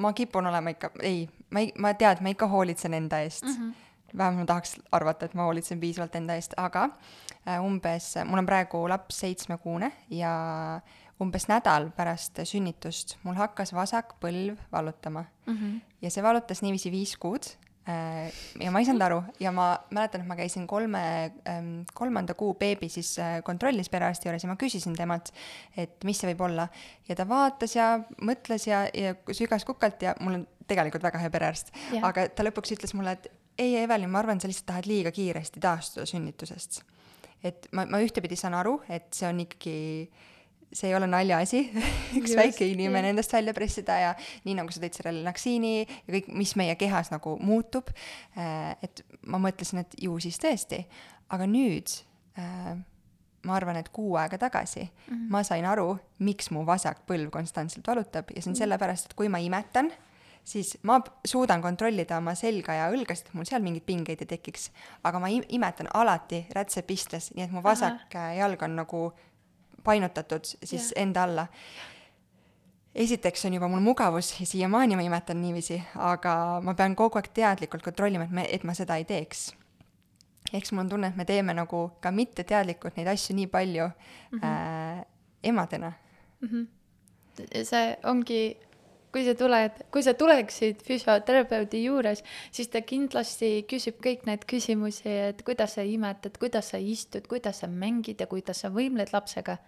ma 0.00 0.12
kipun 0.16 0.48
olema 0.48 0.72
ikka, 0.72 0.94
ei, 1.02 1.26
ma 1.50 1.64
ei, 1.64 1.72
ma 1.76 1.92
tean, 1.98 2.16
et 2.16 2.24
ma 2.24 2.32
ikka 2.32 2.48
hoolitsen 2.48 2.94
enda 2.96 3.20
eest 3.26 3.44
mm. 3.44 3.56
-hmm. 3.58 3.83
Vähemalt 4.16 4.44
ma 4.44 4.46
tahaks 4.52 4.76
arvata, 4.92 5.26
et 5.26 5.34
ma 5.34 5.48
hoolitsen 5.48 5.80
piisavalt 5.80 6.14
enda 6.18 6.36
eest, 6.38 6.56
aga 6.60 6.88
äh, 7.46 7.58
umbes, 7.62 8.14
mul 8.28 8.42
on 8.42 8.48
praegu 8.48 8.84
laps 8.90 9.22
seitsmekuune 9.24 9.90
ja 10.14 10.34
umbes 11.22 11.48
nädal 11.50 11.90
pärast 11.96 12.40
sünnitust 12.48 13.18
mul 13.22 13.38
hakkas 13.38 13.74
vasak 13.74 14.16
põlv 14.22 14.58
valutama 14.72 15.24
mm. 15.46 15.54
-hmm. 15.54 15.80
ja 16.02 16.10
see 16.10 16.22
valutas 16.22 16.62
niiviisi 16.62 16.90
viis 16.90 17.16
kuud 17.16 17.54
Äh, 17.84 18.32
ja 18.64 18.70
ma 18.72 18.80
ei 18.80 18.86
saanud 18.88 19.02
aru 19.04 19.18
ja 19.44 19.50
ma 19.52 19.66
mäletan, 19.92 20.22
et 20.22 20.28
ma 20.28 20.38
käisin 20.38 20.64
kolme, 20.64 21.00
ähm, 21.44 21.82
kolmanda 21.92 22.32
kuu 22.32 22.54
beebi 22.56 22.88
siis 22.88 23.10
äh, 23.20 23.42
kontrollis 23.44 23.90
perearsti 23.92 24.30
juures 24.30 24.46
ja 24.46 24.48
ma 24.48 24.56
küsisin 24.56 24.96
temalt, 24.96 25.28
et 25.76 26.06
mis 26.08 26.16
see 26.16 26.30
võib 26.30 26.40
olla. 26.46 26.64
ja 27.04 27.16
ta 27.18 27.26
vaatas 27.28 27.76
ja 27.76 27.90
mõtles 28.24 28.64
ja, 28.70 28.86
ja 28.88 29.12
sügas 29.36 29.68
kukalt 29.68 30.00
ja 30.00 30.14
mul 30.24 30.38
on 30.38 30.46
tegelikult 30.64 31.04
väga 31.04 31.20
hea 31.20 31.34
perearst, 31.34 31.74
aga 32.00 32.24
ta 32.32 32.48
lõpuks 32.48 32.72
ütles 32.72 32.96
mulle, 32.96 33.18
et 33.18 33.28
ei, 33.58 33.76
Evelin, 33.82 34.10
ma 34.10 34.18
arvan, 34.18 34.40
sa 34.40 34.50
lihtsalt 34.50 34.66
tahad 34.66 34.90
liiga 34.90 35.12
kiiresti 35.14 35.60
taastuda 35.60 36.06
sünnitusest. 36.06 36.82
et 37.44 37.68
ma, 37.72 37.84
ma 37.86 38.00
ühtepidi 38.00 38.36
saan 38.36 38.54
aru, 38.54 38.78
et 38.88 39.12
see 39.12 39.28
on 39.28 39.42
ikkagi 39.44 39.80
see 40.74 40.88
ei 40.90 40.96
ole 40.96 41.06
naljaasi 41.06 41.60
üks 42.18 42.32
Just, 42.32 42.38
väike 42.38 42.66
inimene 42.66 43.12
endast 43.12 43.32
välja 43.32 43.54
pressida 43.54 43.98
ja 44.00 44.14
nii 44.46 44.56
nagu 44.58 44.74
sa 44.74 44.82
tõid 44.82 44.96
selle 44.98 45.22
laksiini 45.26 45.74
ja 45.84 46.16
kõik, 46.16 46.32
mis 46.34 46.54
meie 46.58 46.74
kehas 46.80 47.12
nagu 47.14 47.36
muutub. 47.40 47.92
Äh, 48.38 48.74
et 48.82 49.04
ma 49.30 49.38
mõtlesin, 49.42 49.84
et 49.84 49.94
ju 50.02 50.18
siis 50.22 50.40
tõesti, 50.42 50.82
aga 51.34 51.46
nüüd 51.50 51.94
äh, 52.40 52.74
ma 53.44 53.56
arvan, 53.58 53.78
et 53.78 53.90
kuu 53.94 54.16
aega 54.18 54.38
tagasi 54.40 54.82
mm 54.82 55.14
-hmm. 55.14 55.30
ma 55.30 55.42
sain 55.42 55.66
aru, 55.68 55.98
miks 56.18 56.50
mu 56.50 56.66
vasak 56.66 57.04
põlv 57.06 57.30
konstantselt 57.30 57.86
valutab 57.86 58.30
ja 58.34 58.42
see 58.42 58.50
on 58.50 58.54
-hmm. 58.54 58.58
sellepärast, 58.58 59.06
et 59.06 59.14
kui 59.14 59.28
ma 59.28 59.38
imetan, 59.38 59.92
siis 60.44 60.78
ma 60.82 61.00
suudan 61.24 61.62
kontrollida 61.62 62.18
oma 62.20 62.34
selga 62.36 62.76
ja 62.76 62.90
õlgasid, 62.92 63.30
et 63.30 63.38
mul 63.38 63.48
seal 63.48 63.64
mingeid 63.64 63.86
pingeid 63.86 64.22
ei 64.22 64.28
tekiks. 64.28 64.70
aga 65.02 65.20
ma 65.20 65.30
imetan 65.32 65.88
alati 65.94 66.44
rätsep 66.54 66.90
istes, 66.90 67.30
nii 67.34 67.46
et 67.46 67.52
mu 67.52 67.62
vasak 67.64 68.14
Aha. 68.14 68.32
jalg 68.38 68.62
on 68.62 68.76
nagu 68.76 69.02
painutatud 69.84 70.44
siis 70.44 70.92
ja. 70.92 71.02
enda 71.02 71.22
alla. 71.22 71.46
esiteks 72.94 73.44
on 73.44 73.54
juba 73.54 73.68
mul 73.68 73.80
mugavus 73.80 74.40
ja 74.40 74.46
siiamaani 74.46 74.96
ma 74.96 75.02
imetan 75.02 75.40
niiviisi, 75.42 75.82
aga 75.96 76.60
ma 76.62 76.74
pean 76.74 76.94
kogu 76.96 77.18
aeg 77.18 77.32
teadlikult 77.34 77.82
kontrollima, 77.82 78.24
et 78.24 78.30
me, 78.30 78.46
et 78.50 78.64
ma 78.64 78.74
seda 78.74 78.96
ei 79.00 79.04
teeks. 79.04 79.54
eks 80.52 80.72
mul 80.72 80.84
on 80.84 80.88
tunne, 80.88 81.08
et 81.08 81.16
me 81.16 81.24
teeme 81.24 81.54
nagu 81.54 81.88
ka 82.00 82.10
mitteteadlikult 82.10 82.96
neid 82.96 83.08
asju 83.16 83.36
nii 83.36 83.46
palju 83.46 83.88
mm 83.88 84.38
-hmm. 84.38 84.44
äh, 84.44 85.04
emadena 85.42 85.92
mm. 86.40 86.48
-hmm. 86.48 87.64
see 87.64 87.96
ongi 88.04 88.56
kui 89.14 89.22
sa 89.22 89.36
tuled, 89.38 89.78
kui 89.94 90.02
sa 90.02 90.16
tuleksid 90.18 90.82
füsioterapeudi 90.82 91.84
juures, 91.84 92.24
siis 92.50 92.70
ta 92.72 92.82
kindlasti 92.82 93.62
küsib 93.70 94.00
kõik 94.02 94.26
need 94.26 94.42
küsimusi, 94.50 95.12
et 95.30 95.44
kuidas 95.46 95.76
sa 95.78 95.84
imetad, 95.86 96.34
kuidas 96.42 96.72
sa 96.72 96.80
istud, 96.82 97.28
kuidas 97.30 97.62
sa 97.62 97.70
mängid 97.70 98.18
ja 98.18 98.26
kuidas 98.30 98.64
sa 98.64 98.72
võimled 98.74 99.14
lapsega. 99.14 99.58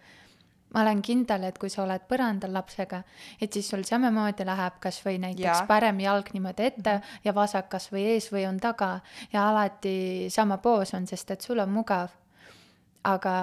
ma 0.75 0.83
olen 0.83 0.99
kindel, 1.01 1.45
et 1.47 1.59
kui 1.63 1.71
sa 1.71 1.85
oled 1.85 2.03
põrandal 2.11 2.51
lapsega, 2.53 2.99
et 3.41 3.55
siis 3.55 3.69
sul 3.71 3.85
samamoodi 3.87 4.45
läheb 4.45 4.81
kas 4.83 4.99
või 5.05 5.21
näiteks 5.23 5.61
ja. 5.61 5.67
parem 5.69 6.01
jalg 6.03 6.33
niimoodi 6.35 6.67
ette 6.67 6.97
ja 7.25 7.35
vasak 7.35 7.69
kas 7.71 7.87
või 7.93 8.03
ees 8.17 8.27
või 8.35 8.49
on 8.49 8.59
taga 8.61 9.01
ja 9.33 9.47
alati 9.49 10.27
sama 10.29 10.59
poos 10.59 10.93
on, 10.99 11.07
sest 11.07 11.31
et 11.31 11.41
sul 11.41 11.63
on 11.63 11.71
mugav. 11.71 12.11
aga 13.05 13.37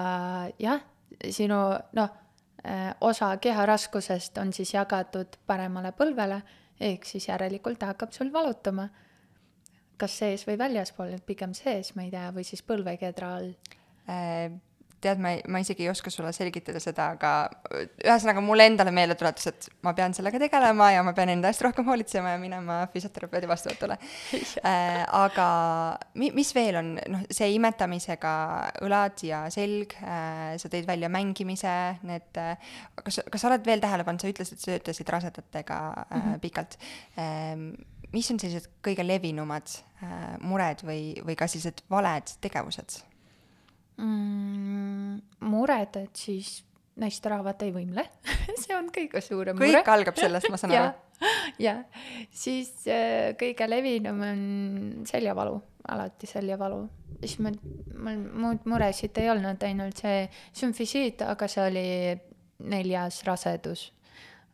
jah, 0.60 0.84
sinu 1.32 1.62
noh 1.96 2.23
osa 3.00 3.36
keha 3.36 3.66
raskusest 3.66 4.38
on 4.38 4.52
siis 4.52 4.74
jagatud 4.74 5.36
paremale 5.46 5.92
põlvele, 5.92 6.40
ehk 6.80 7.04
siis 7.04 7.28
järelikult 7.28 7.78
ta 7.78 7.92
hakkab 7.92 8.12
sul 8.12 8.32
valutama. 8.32 8.88
kas 9.96 10.16
sees 10.18 10.42
või 10.46 10.56
väljaspool, 10.58 11.12
pigem 11.26 11.52
sees, 11.54 11.92
ma 11.94 12.02
ei 12.02 12.10
tea, 12.10 12.30
või 12.34 12.42
siis 12.44 12.62
põlvekedra 12.66 13.28
all 13.36 13.52
äh, 14.10 14.50
tead, 15.04 15.20
ma 15.22 15.34
ei, 15.34 15.42
ma 15.50 15.60
isegi 15.62 15.84
ei 15.84 15.90
oska 15.92 16.10
sulle 16.12 16.32
selgitada 16.36 16.80
seda, 16.82 17.10
aga 17.16 17.32
ühesõnaga 18.02 18.42
mulle 18.44 18.66
endale 18.70 18.92
meelde 18.94 19.16
tuletas, 19.20 19.48
et 19.50 19.68
ma 19.86 19.94
pean 19.96 20.16
sellega 20.16 20.40
tegelema 20.42 20.90
ja 20.94 21.04
ma 21.06 21.14
pean 21.16 21.32
enda 21.34 21.50
eest 21.52 21.64
rohkem 21.66 21.86
hoolitsema 21.88 22.34
ja 22.34 22.40
minema 22.40 22.80
füsioterapeudi 22.92 23.50
vastuvõtule 23.50 23.98
äh, 24.70 25.00
aga 25.20 25.48
mi-, 26.20 26.32
mis 26.36 26.52
veel 26.56 26.80
on, 26.80 26.92
noh, 27.14 27.24
see 27.34 27.52
imetamisega 27.56 28.34
õlad 28.86 29.24
ja 29.28 29.44
selg 29.54 29.96
äh,, 30.02 30.54
sa 30.60 30.72
tõid 30.72 30.88
välja 30.88 31.10
mängimise, 31.12 31.74
need 32.08 32.42
äh,, 32.42 32.76
kas, 33.00 33.22
kas 33.30 33.44
sa 33.44 33.52
oled 33.52 33.66
veel 33.66 33.82
tähele 33.84 34.06
pannud, 34.06 34.24
sa 34.24 34.32
ütlesid, 34.32 34.60
sa 34.60 34.72
töötasid 34.74 35.16
rasedatega 35.16 35.80
äh, 35.94 36.04
mm 36.04 36.22
-hmm. 36.22 36.44
pikalt 36.44 36.78
äh,, 37.18 37.56
mis 38.14 38.30
on 38.30 38.38
sellised 38.40 38.70
kõige 38.84 39.06
levinumad 39.06 39.70
äh, 40.02 40.36
mured 40.44 40.84
või, 40.86 41.14
või 41.24 41.36
ka 41.38 41.48
sellised 41.50 41.84
valed 41.90 42.36
tegevused? 42.44 43.02
Mm,? 43.96 45.20
mured, 45.44 45.96
et 46.00 46.16
siis 46.16 46.58
naisterahvad 47.00 47.62
ei 47.66 47.72
võimle 47.74 48.04
see 48.62 48.74
on 48.76 48.90
kõige 48.94 49.22
suurem 49.24 49.58
kõik 49.58 49.70
mure. 49.70 49.80
kõik 49.82 49.94
algab 49.96 50.20
sellest, 50.20 50.50
ma 50.52 50.60
saan 50.60 50.74
aru. 50.78 50.92
jah, 51.66 51.82
siis 52.34 52.72
äh, 52.90 53.32
kõige 53.40 53.68
levinum 53.70 54.20
on 54.26 54.44
seljavalu, 55.08 55.56
alati 55.94 56.28
seljavalu. 56.30 56.84
siis 57.22 57.38
mul, 57.44 57.58
mul 57.94 58.22
muud 58.44 58.68
muresid 58.70 59.18
ei 59.22 59.30
olnud, 59.32 59.62
ainult 59.66 60.02
see 60.02 60.24
sümfisiit, 60.52 61.26
aga 61.26 61.48
see 61.50 61.66
oli 61.68 61.88
neljas 62.70 63.22
rasedus. 63.26 63.90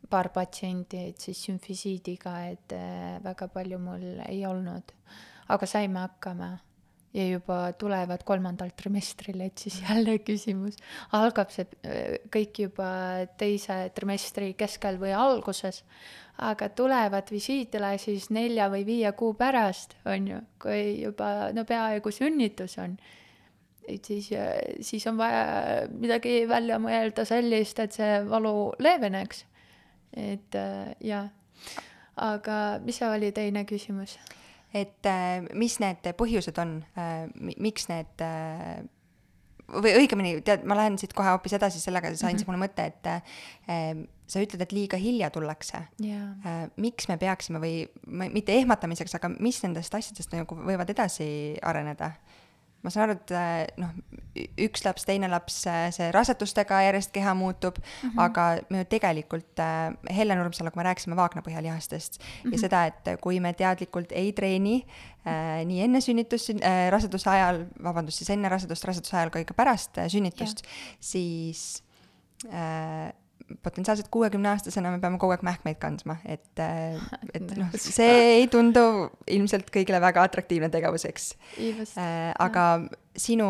paar 0.09 0.29
patsienti, 0.33 1.05
et 1.09 1.21
siis 1.21 1.39
sümfisiidiga, 1.45 2.33
et 2.51 2.73
äh, 2.75 3.19
väga 3.23 3.47
palju 3.53 3.79
mul 3.79 4.07
ei 4.27 4.45
olnud. 4.45 4.93
aga 5.51 5.65
saime 5.65 5.99
hakkama 5.99 6.57
ja 7.13 7.25
juba 7.27 7.59
tulevad 7.79 8.23
kolmandal 8.27 8.71
trimestril, 8.77 9.41
et 9.43 9.59
siis 9.59 9.81
jälle 9.83 10.17
küsimus, 10.23 10.77
algab 11.17 11.51
see 11.51 11.67
äh, 11.83 12.19
kõik 12.31 12.63
juba 12.65 12.89
teise 13.39 13.83
trimestri 13.95 14.53
keskel 14.59 14.99
või 15.01 15.13
alguses, 15.17 15.83
aga 16.41 16.69
tulevad 16.73 17.29
visiidile 17.31 17.93
siis 18.01 18.29
nelja 18.33 18.69
või 18.71 18.85
viie 18.87 19.11
kuu 19.17 19.35
pärast, 19.37 19.97
on 20.09 20.29
ju, 20.31 20.39
kui 20.61 21.01
juba 21.03 21.51
no 21.55 21.65
peaaegu 21.67 22.13
sünnitus 22.15 22.77
on. 22.81 22.97
et 23.87 24.05
siis, 24.05 24.29
siis 24.79 25.07
on 25.07 25.17
vaja 25.17 25.87
midagi 25.91 26.45
välja 26.47 26.79
mõelda 26.79 27.25
sellist, 27.27 27.79
et 27.79 27.91
see 27.91 28.19
valu 28.29 28.71
leeveneks. 28.79 29.45
et 30.15 30.55
äh, 30.55 30.95
jah, 31.01 31.29
aga 32.15 32.79
mis 32.85 32.97
see 32.97 33.09
oli 33.09 33.31
teine 33.31 33.65
küsimus? 33.65 34.17
Et 34.73 35.05
äh, 35.09 35.41
mis 35.57 35.77
need 35.83 36.07
põhjused 36.17 36.57
on, 36.61 36.79
äh, 36.97 37.27
miks 37.35 37.89
need 37.91 38.23
äh, 38.25 38.81
või 39.71 39.93
õigemini, 40.01 40.33
tead, 40.45 40.65
ma 40.67 40.75
lähen 40.79 40.97
siit 40.99 41.13
kohe 41.15 41.31
hoopis 41.31 41.55
edasi 41.55 41.79
sellega, 41.81 42.11
sa 42.15 42.27
andsid 42.27 42.47
mm 42.47 42.49
-hmm. 42.49 42.51
mulle 42.51 42.63
mõtte, 42.65 42.85
et 42.91 43.07
äh, 43.07 44.03
sa 44.27 44.43
ütled, 44.43 44.61
et 44.63 44.75
liiga 44.75 44.97
hilja 44.97 45.29
tullakse 45.29 45.85
yeah.. 46.03 46.31
Äh, 46.45 46.69
miks 46.77 47.07
me 47.07 47.17
peaksime 47.17 47.59
või 47.59 47.85
mitte 48.07 48.55
ehmatamiseks, 48.55 49.15
aga 49.15 49.31
mis 49.39 49.61
nendest 49.63 49.95
asjadest 49.95 50.31
nagu 50.35 50.55
võivad 50.55 50.89
edasi 50.89 51.57
areneda? 51.61 52.13
Ma 52.81 52.89
saan 52.89 53.09
aru, 53.09 53.17
et 53.19 53.33
äh, 53.35 53.67
noh, 53.81 53.93
üks 54.65 54.85
laps, 54.85 55.05
teine 55.05 55.29
laps, 55.31 55.59
äh, 55.69 55.89
see 55.93 56.09
rasedustega 56.13 56.81
järjest 56.87 57.13
keha 57.13 57.33
muutub 57.37 57.77
mm, 57.77 58.09
-hmm. 58.09 58.21
aga 58.25 58.45
me 58.69 58.83
ju 58.83 58.89
tegelikult 58.95 59.59
äh,, 59.59 59.93
Helle 60.17 60.35
Nurmsaluga 60.35 60.79
me 60.79 60.87
rääkisime 60.89 61.15
vaagnapõhjalihastest 61.15 62.19
mm 62.19 62.23
-hmm. 62.23 62.45
ja 62.45 62.57
mhm. 62.57 62.61
seda, 62.61 62.85
et 62.85 63.21
kui 63.21 63.39
me 63.39 63.53
teadlikult 63.53 64.11
ei 64.11 64.33
treeni 64.33 64.85
äh, 65.27 65.65
nii 65.65 65.81
enne 65.83 66.01
sünnitust 66.01 66.49
äh,, 66.49 66.89
raseduse 66.89 67.29
ajal, 67.29 67.65
vabandust, 67.83 68.17
siis 68.17 68.29
enne 68.29 68.49
rasedust, 68.49 68.85
raseduse 68.85 69.17
ajal 69.17 69.29
kui 69.29 69.45
ka 69.45 69.53
pärast 69.53 69.97
äh, 69.97 70.07
sünnitust, 70.07 70.65
siis 70.99 71.83
äh, 72.53 73.13
potentsiaalselt 73.63 74.09
kuuekümneaastasena 74.13 74.91
me 74.93 74.99
peame 75.01 75.19
kogu 75.21 75.35
aeg 75.35 75.45
mähkmeid 75.45 75.79
kandma, 75.81 76.17
et, 76.25 76.61
et 77.35 77.55
noh, 77.57 77.71
see 77.79 78.11
ei 78.41 78.47
tundu 78.51 78.83
ilmselt 79.31 79.71
kõigile 79.73 80.01
väga 80.03 80.25
atraktiivne 80.27 80.71
tegevus, 80.73 81.05
eks. 81.09 81.31
Äh, 81.59 82.31
aga 82.39 82.67
sinu 83.17 83.49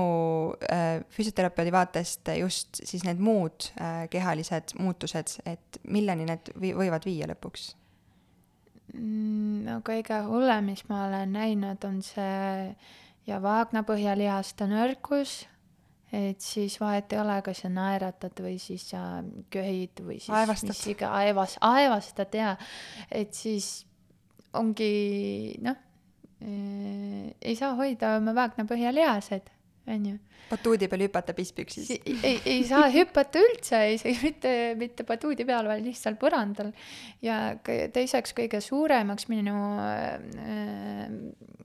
äh, 0.65 1.03
füsioterapeudi 1.13 1.73
vaatest 1.73 2.33
just 2.39 2.81
siis 2.81 3.05
need 3.07 3.21
muud 3.21 3.69
äh, 3.75 4.07
kehalised 4.13 4.75
muutused, 4.79 5.37
et 5.45 5.83
milleni 5.87 6.27
need 6.29 6.53
vi 6.61 6.73
võivad 6.77 7.05
viia 7.07 7.29
lõpuks? 7.31 7.71
Mm, 8.95 9.61
no 9.67 9.77
kõige 9.87 10.17
hullem, 10.27 10.73
mis 10.73 10.83
ma 10.89 11.05
olen 11.07 11.31
näinud, 11.37 11.85
on 11.87 12.01
see 12.03 12.73
ja 13.29 13.37
vaagnapõhjalihaste 13.43 14.67
nõrkus 14.69 15.43
et 16.11 16.41
siis 16.43 16.79
vahet 16.81 17.13
ei 17.13 17.19
ole, 17.21 17.37
kas 17.45 17.63
sa 17.63 17.69
naeratad 17.71 18.41
või 18.43 18.57
siis 18.59 18.89
sa 18.91 19.21
köhid 19.53 20.03
või 20.03 20.19
siis 20.19 20.33
aevastad. 20.35 20.73
mis 20.73 20.83
iga, 20.95 21.13
aevas, 21.21 21.55
aevastad 21.61 22.35
ja 22.35 22.55
et 23.11 23.33
siis 23.37 23.85
ongi 24.59 25.55
noh 25.63 25.87
ei 26.41 27.55
saa 27.55 27.75
hoida 27.77 28.15
oma 28.17 28.33
vaagnapõhjalihased, 28.33 29.49
onju. 29.93 30.17
batuudi 30.51 30.87
peal 30.91 31.05
hüpata 31.05 31.35
pisspüksis 31.37 31.87
si. 31.87 31.99
ei, 32.07 32.39
ei 32.45 32.63
saa 32.67 32.89
hüpata 32.97 33.41
üldse, 33.41 33.81
isegi 33.95 34.19
mitte, 34.23 34.53
mitte 34.79 35.05
batuudi 35.07 35.45
peal, 35.47 35.69
vaid 35.69 35.85
lihtsalt 35.85 36.19
põrandal. 36.21 36.71
ja 37.23 37.41
teiseks 37.65 38.35
kõige 38.37 38.61
suuremaks 38.63 39.29
minu 39.31 39.57
äh, 39.83 41.19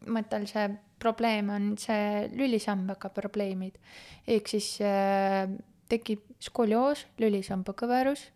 mõttel 0.06 0.46
see 0.50 0.68
probleem 1.02 1.50
on 1.52 1.72
see 1.80 2.26
lülisambaga 2.34 3.10
probleemid. 3.14 3.78
ehk 4.26 4.48
siis 4.54 4.76
äh, 4.84 5.50
tekib 5.90 6.22
skolioos, 6.42 7.06
lülisamba 7.20 7.74
kõverus, 7.78 8.28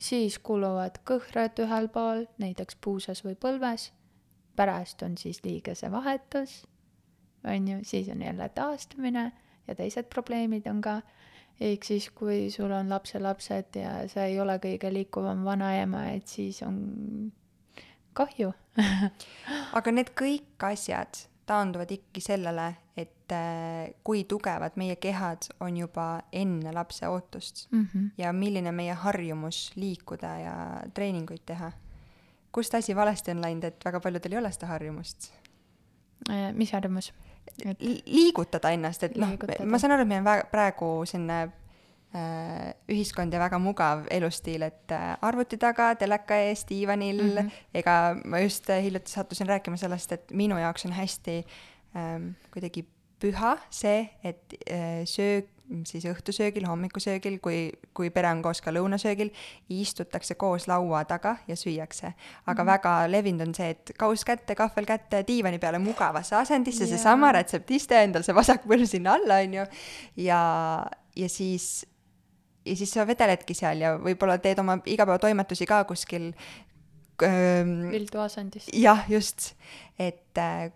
siis 0.00 0.38
kuluvad 0.38 1.00
kõhrad 1.08 1.58
ühel 1.64 1.88
pool, 1.92 2.26
näiteks 2.40 2.76
puusas 2.80 3.24
või 3.24 3.36
põlves, 3.40 3.90
pärast 4.56 5.02
on 5.06 5.16
siis 5.20 5.42
liigese 5.44 5.90
vahetus, 5.92 6.64
on 7.44 7.68
ju, 7.68 7.78
siis 7.82 8.08
on 8.08 8.22
jälle 8.22 8.48
taastumine 8.48 9.32
ja 9.68 9.74
teised 9.74 10.08
probleemid 10.12 10.66
on 10.66 10.80
ka, 10.80 11.00
ehk 11.60 11.84
siis 11.84 12.10
kui 12.10 12.50
sul 12.50 12.72
on 12.72 12.88
lapselapsed 12.90 13.76
ja 13.80 14.08
sa 14.08 14.24
ei 14.24 14.40
ole 14.40 14.58
kõige 14.62 14.92
liikuvam 14.92 15.44
vanaema, 15.44 16.06
et 16.14 16.28
siis 16.28 16.62
on 16.62 17.32
kahju 18.12 18.52
aga 19.78 19.92
need 19.94 20.12
kõik 20.18 20.70
asjad 20.70 21.26
taanduvad 21.50 21.90
ikkagi 21.90 22.22
sellele, 22.22 22.66
et 22.98 23.32
äh, 23.34 23.90
kui 24.06 24.22
tugevad 24.28 24.76
meie 24.78 24.96
kehad 25.02 25.48
on 25.64 25.76
juba 25.80 26.06
enne 26.32 26.72
lapse 26.74 27.08
ootust 27.08 27.66
mm 27.72 27.86
-hmm. 27.86 28.10
ja 28.18 28.32
milline 28.32 28.72
meie 28.72 28.94
harjumus 28.94 29.72
liikuda 29.76 30.38
ja 30.38 30.56
treeninguid 30.94 31.42
teha. 31.46 31.72
kust 32.52 32.74
asi 32.74 32.96
valesti 32.96 33.30
on 33.30 33.40
läinud, 33.40 33.64
et 33.64 33.84
väga 33.84 34.00
paljudel 34.00 34.32
ei 34.32 34.38
ole 34.38 34.52
seda 34.52 34.66
harjumust? 34.66 35.32
Äh, 36.30 36.52
mis 36.52 36.72
harjumus? 36.72 37.12
Et... 37.64 37.80
liigutada 38.06 38.70
ennast, 38.72 39.02
et 39.04 39.16
noh, 39.20 39.34
ma 39.64 39.78
saan 39.78 39.96
aru, 39.96 40.06
et 40.06 40.12
meil 40.12 40.24
on 40.24 40.46
praegu 40.52 40.92
selline 41.08 41.48
Äh, 42.10 42.72
ühiskond 42.90 43.30
ja 43.30 43.38
väga 43.38 43.60
mugav 43.62 44.00
elustiil, 44.10 44.64
et 44.66 44.90
äh, 44.90 45.12
arvuti 45.22 45.54
taga, 45.62 45.92
teleka 45.94 46.40
ees, 46.42 46.64
diivanil 46.66 47.20
mm, 47.22 47.36
-hmm. 47.36 47.60
ega 47.78 48.16
ma 48.24 48.40
just 48.42 48.66
äh, 48.70 48.82
hiljuti 48.82 49.12
sattusin 49.12 49.46
rääkima 49.46 49.76
sellest, 49.76 50.12
et 50.12 50.32
minu 50.34 50.58
jaoks 50.58 50.86
on 50.86 50.92
hästi 50.92 51.36
ähm, 51.94 52.32
kuidagi 52.50 52.82
püha 53.22 53.52
see, 53.70 54.10
et 54.24 54.56
äh, 54.66 55.04
söög, 55.06 55.46
siis 55.86 56.04
õhtusöögil, 56.10 56.66
hommikusöögil, 56.68 57.38
kui, 57.42 57.70
kui 57.94 58.10
pere 58.14 58.30
on 58.32 58.42
koos 58.42 58.60
ka 58.64 58.72
lõunasöögil, 58.74 59.30
istutakse 59.70 60.34
koos 60.40 60.66
laua 60.70 61.04
taga 61.08 61.36
ja 61.48 61.56
süüakse. 61.56 62.12
aga 62.46 62.62
mm 62.62 62.68
-hmm. 62.68 62.72
väga 62.72 63.10
levinud 63.10 63.48
on 63.48 63.54
see, 63.54 63.70
et 63.70 63.92
kauss 63.98 64.24
kätte, 64.24 64.54
kahvel 64.54 64.86
kätte, 64.86 65.24
diivani 65.26 65.58
peale 65.58 65.78
mugavasse 65.78 66.36
asendisse 66.36 66.84
yeah., 66.84 66.96
seesama 66.96 67.32
retseptiste 67.32 68.02
endal 68.02 68.22
see 68.22 68.34
vasak 68.34 68.66
põlv 68.66 68.86
sinna 68.86 69.14
alla, 69.14 69.34
on 69.34 69.54
ju, 69.54 69.64
ja, 70.16 70.86
ja 71.16 71.28
siis 71.28 71.86
ja 72.64 72.76
siis 72.76 72.90
sa 72.90 73.06
vedeledki 73.06 73.54
seal 73.54 73.80
ja 73.80 73.94
võib-olla 73.98 74.38
teed 74.38 74.58
oma 74.58 74.78
igapäevatoimetusi 74.84 75.66
ka 75.66 75.84
kuskil 75.84 76.32
ähm,. 77.22 77.90
vildu 77.90 78.20
asendis. 78.20 78.68
jah, 78.72 79.04
just, 79.08 79.54
et 79.98 80.38
äh, 80.38 80.70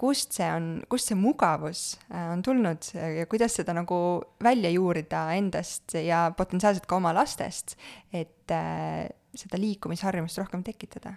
kust 0.00 0.36
see 0.38 0.48
on, 0.48 0.68
kust 0.88 1.10
see 1.10 1.18
mugavus 1.18 1.84
äh, 2.08 2.30
on 2.32 2.42
tulnud 2.42 2.90
ja 2.96 3.26
kuidas 3.30 3.58
seda 3.60 3.74
nagu 3.76 3.96
välja 4.42 4.70
juurida 4.72 5.26
endast 5.36 5.94
ja 5.94 6.28
potentsiaalselt 6.36 6.88
ka 6.88 6.96
oma 6.96 7.12
lastest, 7.16 7.76
et 8.12 8.54
äh, 8.54 9.08
seda 9.36 9.60
liikumisharjumust 9.60 10.40
rohkem 10.40 10.64
tekitada 10.66 11.16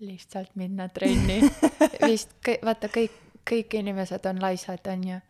lihtsalt 0.00 0.52
minna 0.60 0.90
trenni 0.92 1.40
vist 2.10 2.36
vaata 2.64 2.92
kõik 2.92 3.22
kõik 3.46 3.78
inimesed 3.78 4.26
on 4.28 4.42
laisad 4.42 4.88
onju 4.90 5.20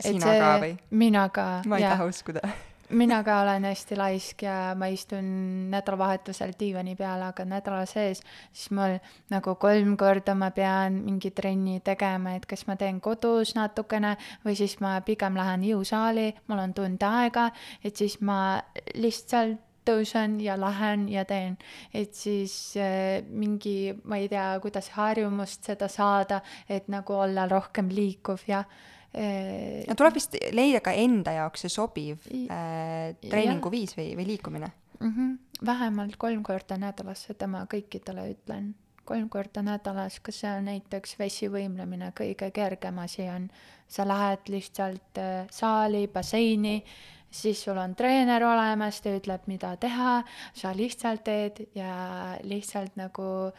sina 0.00 0.26
see, 0.26 0.40
ka 0.42 0.50
või? 0.64 0.74
mina 0.90 1.28
ka. 1.32 1.46
ma 1.70 1.78
ei 1.78 1.86
ja. 1.86 1.94
taha 1.94 2.10
uskuda 2.10 2.42
mina 2.90 3.22
ka 3.24 3.40
olen 3.42 3.64
hästi 3.68 3.96
laisk 3.98 4.42
ja 4.42 4.74
ma 4.78 4.88
istun 4.90 5.24
nädalavahetusel 5.70 6.52
diivani 6.58 6.96
peal, 6.98 7.22
aga 7.22 7.44
nädala 7.48 7.84
sees 7.86 8.22
siis 8.52 8.70
mul 8.76 8.98
nagu 9.30 9.54
kolm 9.60 9.96
korda 10.00 10.34
ma 10.34 10.50
pean 10.54 11.00
mingi 11.04 11.30
trenni 11.30 11.80
tegema, 11.84 12.34
et 12.36 12.46
kas 12.50 12.66
ma 12.68 12.76
teen 12.80 13.00
kodus 13.00 13.54
natukene 13.58 14.16
või 14.44 14.56
siis 14.58 14.78
ma 14.80 14.98
pigem 15.06 15.38
lähen 15.38 15.64
jõusaali, 15.70 16.28
mul 16.48 16.62
on 16.66 16.76
tund 16.76 17.02
aega, 17.06 17.50
et 17.84 17.96
siis 17.96 18.20
ma 18.20 18.60
lihtsalt 18.94 19.66
tõusen 19.86 20.36
ja 20.42 20.56
lähen 20.60 21.08
ja 21.08 21.24
teen, 21.24 21.56
et 21.94 22.14
siis 22.14 22.54
äh, 22.78 23.24
mingi, 23.26 23.94
ma 24.04 24.20
ei 24.20 24.28
tea, 24.28 24.52
kuidas 24.62 24.90
harjumust 24.96 25.66
seda 25.70 25.88
saada, 25.88 26.40
et 26.68 26.88
nagu 26.92 27.16
olla 27.16 27.46
rohkem 27.50 27.88
liikuv 27.92 28.44
ja 28.48 28.64
no 29.12 29.96
tuleb 29.98 30.14
vist 30.14 30.36
leida 30.54 30.82
ka 30.84 30.92
enda 30.94 31.34
jaoks 31.34 31.64
see 31.66 31.72
sobiv 31.72 32.28
äh, 32.30 33.16
treeninguviis 33.24 33.96
või, 33.98 34.12
või 34.18 34.26
liikumine 34.28 34.70
mm. 35.00 35.10
-hmm. 35.10 35.66
vähemalt 35.66 36.16
kolm 36.16 36.42
korda 36.46 36.78
nädalas, 36.78 37.26
seda 37.26 37.48
ma 37.50 37.64
kõikidele 37.66 38.30
ütlen. 38.34 38.74
kolm 39.04 39.28
korda 39.28 39.62
nädalas, 39.62 40.20
kas 40.20 40.40
see 40.40 40.50
on 40.54 40.68
näiteks 40.70 41.16
vesivõimlemine, 41.18 42.12
kõige 42.14 42.50
kergem 42.54 42.98
asi 43.02 43.26
on, 43.28 43.48
sa 43.88 44.06
lähed 44.06 44.46
lihtsalt 44.48 45.18
äh, 45.18 45.48
saali, 45.50 46.06
basseini, 46.08 46.84
siis 47.30 47.64
sul 47.64 47.78
on 47.78 47.94
treener 47.94 48.44
olemas, 48.44 49.00
ta 49.00 49.10
ütleb, 49.10 49.42
mida 49.46 49.74
teha, 49.76 50.22
sa 50.54 50.70
lihtsalt 50.76 51.24
teed 51.24 51.66
ja 51.74 52.36
lihtsalt 52.42 52.94
nagu 52.96 53.50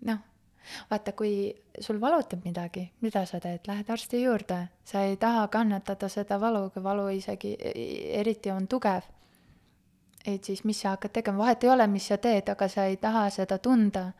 noh 0.00 0.27
vaata, 0.90 1.12
kui 1.12 1.54
sul 1.80 2.00
valutab 2.00 2.44
midagi, 2.44 2.84
mida 3.00 3.24
sa 3.26 3.40
teed, 3.40 3.66
lähed 3.66 3.90
arsti 3.90 4.22
juurde, 4.22 4.58
sa 4.84 5.02
ei 5.02 5.16
taha 5.16 5.48
kannatada 5.48 6.08
seda 6.08 6.40
valu, 6.40 6.68
kui 6.70 6.82
valu 6.82 7.08
isegi 7.14 7.56
eriti 8.20 8.50
on 8.50 8.68
tugev. 8.68 9.02
et 10.26 10.44
siis, 10.44 10.64
mis 10.64 10.80
sa 10.80 10.90
hakkad 10.90 11.12
tegema, 11.12 11.38
vahet 11.38 11.64
ei 11.64 11.70
ole, 11.70 11.86
mis 11.86 12.08
sa 12.08 12.18
teed, 12.18 12.48
aga 12.48 12.68
sa 12.68 12.84
ei 12.84 12.96
taha 12.96 13.30
seda 13.30 13.58
tunda. 13.58 14.12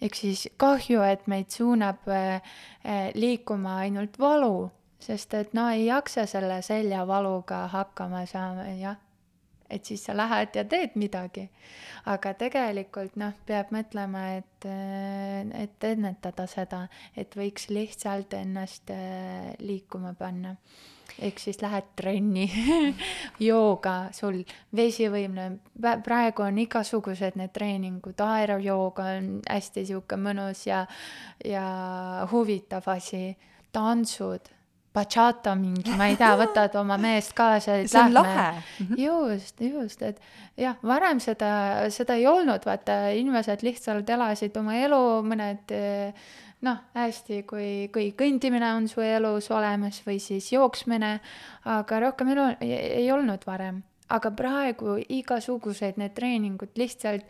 ehk 0.00 0.14
siis 0.14 0.48
kahju, 0.56 1.02
et 1.02 1.26
meid 1.26 1.50
suunab 1.50 2.08
äh, 2.08 2.42
liikuma 3.14 3.76
ainult 3.76 4.18
valu, 4.18 4.70
sest 4.98 5.34
et 5.34 5.54
no 5.54 5.68
ei 5.70 5.86
jaksa 5.86 6.26
selle 6.26 6.62
seljavaluga 6.62 7.66
hakkama 7.68 8.26
saama, 8.26 8.66
jah. 8.78 8.96
Et 9.72 9.88
siis 9.88 10.04
sa 10.04 10.16
lähed 10.16 10.56
ja 10.56 10.64
teed 10.68 10.96
midagi. 11.00 11.48
aga 12.06 12.32
tegelikult 12.34 13.14
noh, 13.16 13.34
peab 13.46 13.70
mõtlema, 13.70 14.24
et, 14.38 14.66
äh, 14.66 15.62
et 15.62 15.84
ennetada 15.86 16.46
seda, 16.50 16.86
et 17.16 17.36
võiks 17.38 17.68
lihtsalt 17.70 18.34
ennast 18.34 18.90
liikuma 19.62 20.14
panna. 20.18 20.56
Ehk 21.20 21.38
siis 21.38 21.60
lähed 21.62 21.92
trenni 21.96 22.46
jooga, 23.48 24.08
sul. 24.16 24.40
Vesivõimle, 24.76 25.48
praegu 26.04 26.46
on 26.46 26.58
igasugused 26.62 27.36
need 27.38 27.52
treeningud, 27.52 28.18
aerojooga 28.24 29.10
on 29.18 29.28
hästi 29.44 29.84
sihuke 29.90 30.16
mõnus 30.16 30.64
ja, 30.66 30.86
ja 31.44 31.66
huvitav 32.32 32.88
asi, 32.94 33.36
tantsud 33.72 34.50
bachata 34.94 35.54
mingi, 35.56 35.94
ma 35.96 36.10
ei 36.10 36.16
tea, 36.20 36.34
võtad 36.42 36.76
oma 36.80 36.98
meest 37.00 37.34
kaasa, 37.36 37.80
see 37.86 38.00
on 38.00 38.14
lähme. 38.14 38.36
lahe. 38.36 38.62
Mhm. 38.84 39.00
just, 39.00 39.60
just, 39.60 40.02
et 40.02 40.20
jah, 40.60 40.76
varem 40.82 41.20
seda, 41.22 41.52
seda 41.92 42.16
ei 42.20 42.26
olnud, 42.28 42.64
vaata, 42.68 43.06
inimesed 43.16 43.64
lihtsalt 43.64 44.08
elasid 44.16 44.56
oma 44.60 44.76
elu, 44.82 45.02
mõned 45.26 45.76
noh, 46.62 46.82
hästi, 46.94 47.42
kui, 47.48 47.70
kui 47.94 48.10
kõndimine 48.18 48.68
on 48.76 48.88
su 48.90 49.02
elus 49.04 49.50
olemas 49.54 50.02
või 50.06 50.20
siis 50.22 50.52
jooksmine, 50.52 51.16
aga 51.72 52.02
rohkem 52.06 52.34
elu 52.34 52.50
ei, 52.60 52.76
ei 53.02 53.08
olnud 53.14 53.46
varem. 53.48 53.82
aga 54.12 54.28
praegu 54.36 54.98
igasugused 55.08 55.96
need 55.96 56.12
treeningud 56.12 56.74
lihtsalt 56.76 57.24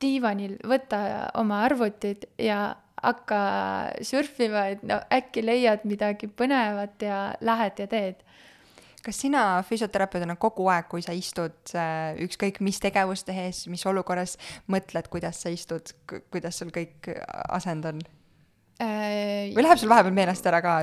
diivanil 0.00 0.54
võta 0.64 1.28
oma 1.36 1.58
arvutid 1.66 2.24
ja 2.40 2.70
hakka 3.04 3.40
surfima, 4.02 4.68
et 4.74 4.84
no 4.86 5.00
äkki 5.12 5.44
leiad 5.44 5.84
midagi 5.88 6.28
põnevat 6.28 7.04
ja 7.04 7.26
lähed 7.44 7.84
ja 7.84 7.90
teed 7.90 8.22
kas 9.04 9.18
sina 9.20 9.40
füsioterapeudina 9.68 10.36
kogu 10.40 10.64
aeg, 10.72 10.86
kui 10.88 11.02
sa 11.04 11.12
istud 11.12 11.74
äh, 11.76 12.16
ükskõik 12.24 12.62
mis 12.64 12.80
tegevust 12.80 13.26
tehes, 13.28 13.66
mis 13.68 13.84
olukorras, 13.88 14.38
mõtled, 14.72 15.10
kuidas 15.12 15.42
sa 15.44 15.52
istud, 15.52 15.92
kuidas 16.32 16.60
sul 16.60 16.72
kõik 16.74 17.10
asend 17.52 17.90
on? 17.90 18.04
äh,. 18.80 19.52
või 19.54 19.66
läheb 19.66 19.82
sul 19.82 19.92
vahepeal 19.92 20.16
meelest 20.16 20.48
ära 20.48 20.62
ka? 20.64 20.78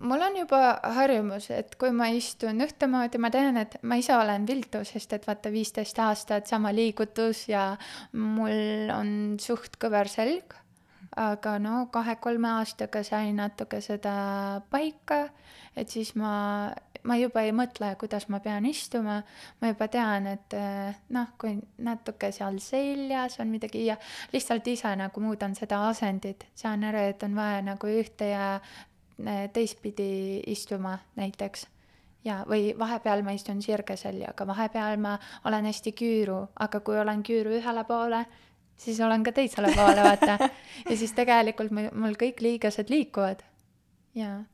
mul 0.00 0.22
on 0.28 0.36
juba 0.38 0.60
harjumus, 0.96 1.48
et 1.54 1.74
kui 1.80 1.92
ma 1.94 2.08
istun 2.14 2.60
ühtemoodi, 2.64 3.20
ma 3.22 3.30
tean, 3.34 3.58
et 3.60 3.76
ma 3.86 3.98
ise 4.00 4.14
olen 4.16 4.46
viltu, 4.48 4.82
sest 4.86 5.14
et 5.16 5.26
vaata, 5.26 5.52
viisteist 5.54 5.98
aastat 6.02 6.50
sama 6.50 6.72
liigutus 6.74 7.46
ja 7.50 7.72
mul 8.12 8.92
on 8.94 9.10
suht 9.42 9.78
kõver 9.82 10.10
selg. 10.12 10.56
Aga 11.16 11.58
no 11.58 11.86
kahe-kolme 11.92 12.48
aastaga 12.58 13.02
sain 13.04 13.36
natuke 13.40 13.80
seda 13.80 14.16
paika, 14.70 15.28
et 15.76 15.88
siis 15.88 16.14
ma 16.16 16.34
ma 17.06 17.16
juba 17.20 17.42
ei 17.46 17.52
mõtle, 17.54 17.92
kuidas 18.00 18.26
ma 18.32 18.40
pean 18.42 18.66
istuma, 18.68 19.20
ma 19.60 19.70
juba 19.70 19.88
tean, 19.92 20.26
et 20.30 20.56
eh, 20.58 20.96
noh, 21.14 21.32
kui 21.38 21.54
natuke 21.86 22.32
seal 22.34 22.58
seljas 22.62 23.38
on 23.42 23.52
midagi 23.52 23.86
ja 23.86 23.96
lihtsalt 24.32 24.66
ise 24.72 24.92
nagu 24.98 25.22
muudan 25.22 25.54
seda 25.58 25.84
asendit, 25.90 26.48
saan 26.58 26.84
aru, 26.88 27.06
et 27.12 27.22
on 27.26 27.38
vaja 27.38 27.62
nagu 27.66 27.90
ühte 27.90 28.32
ja 28.32 28.48
eh, 28.58 29.46
teistpidi 29.54 30.42
istuma 30.52 30.98
näiteks. 31.18 31.66
Ja, 32.26 32.40
või 32.42 32.72
vahepeal 32.74 33.20
ma 33.22 33.36
istun 33.36 33.60
sirge 33.62 33.94
seljaga, 33.94 34.48
vahepeal 34.48 34.98
ma 34.98 35.12
olen 35.46 35.68
hästi 35.68 35.92
küüru, 35.94 36.40
aga 36.58 36.80
kui 36.82 36.98
olen 36.98 37.22
küüru 37.22 37.52
ühele 37.60 37.84
poole, 37.86 38.24
siis 38.76 39.00
olen 39.00 39.24
ka 39.26 39.32
teisele 39.36 39.72
poole, 39.76 40.02
vaata. 40.02 40.50
ja 40.90 40.96
siis 40.96 41.14
tegelikult 41.16 41.72
mul 41.76 42.18
kõik 42.20 42.42
liigesed 42.44 42.92
liikuvad. 42.92 43.42
jaa 44.14 44.44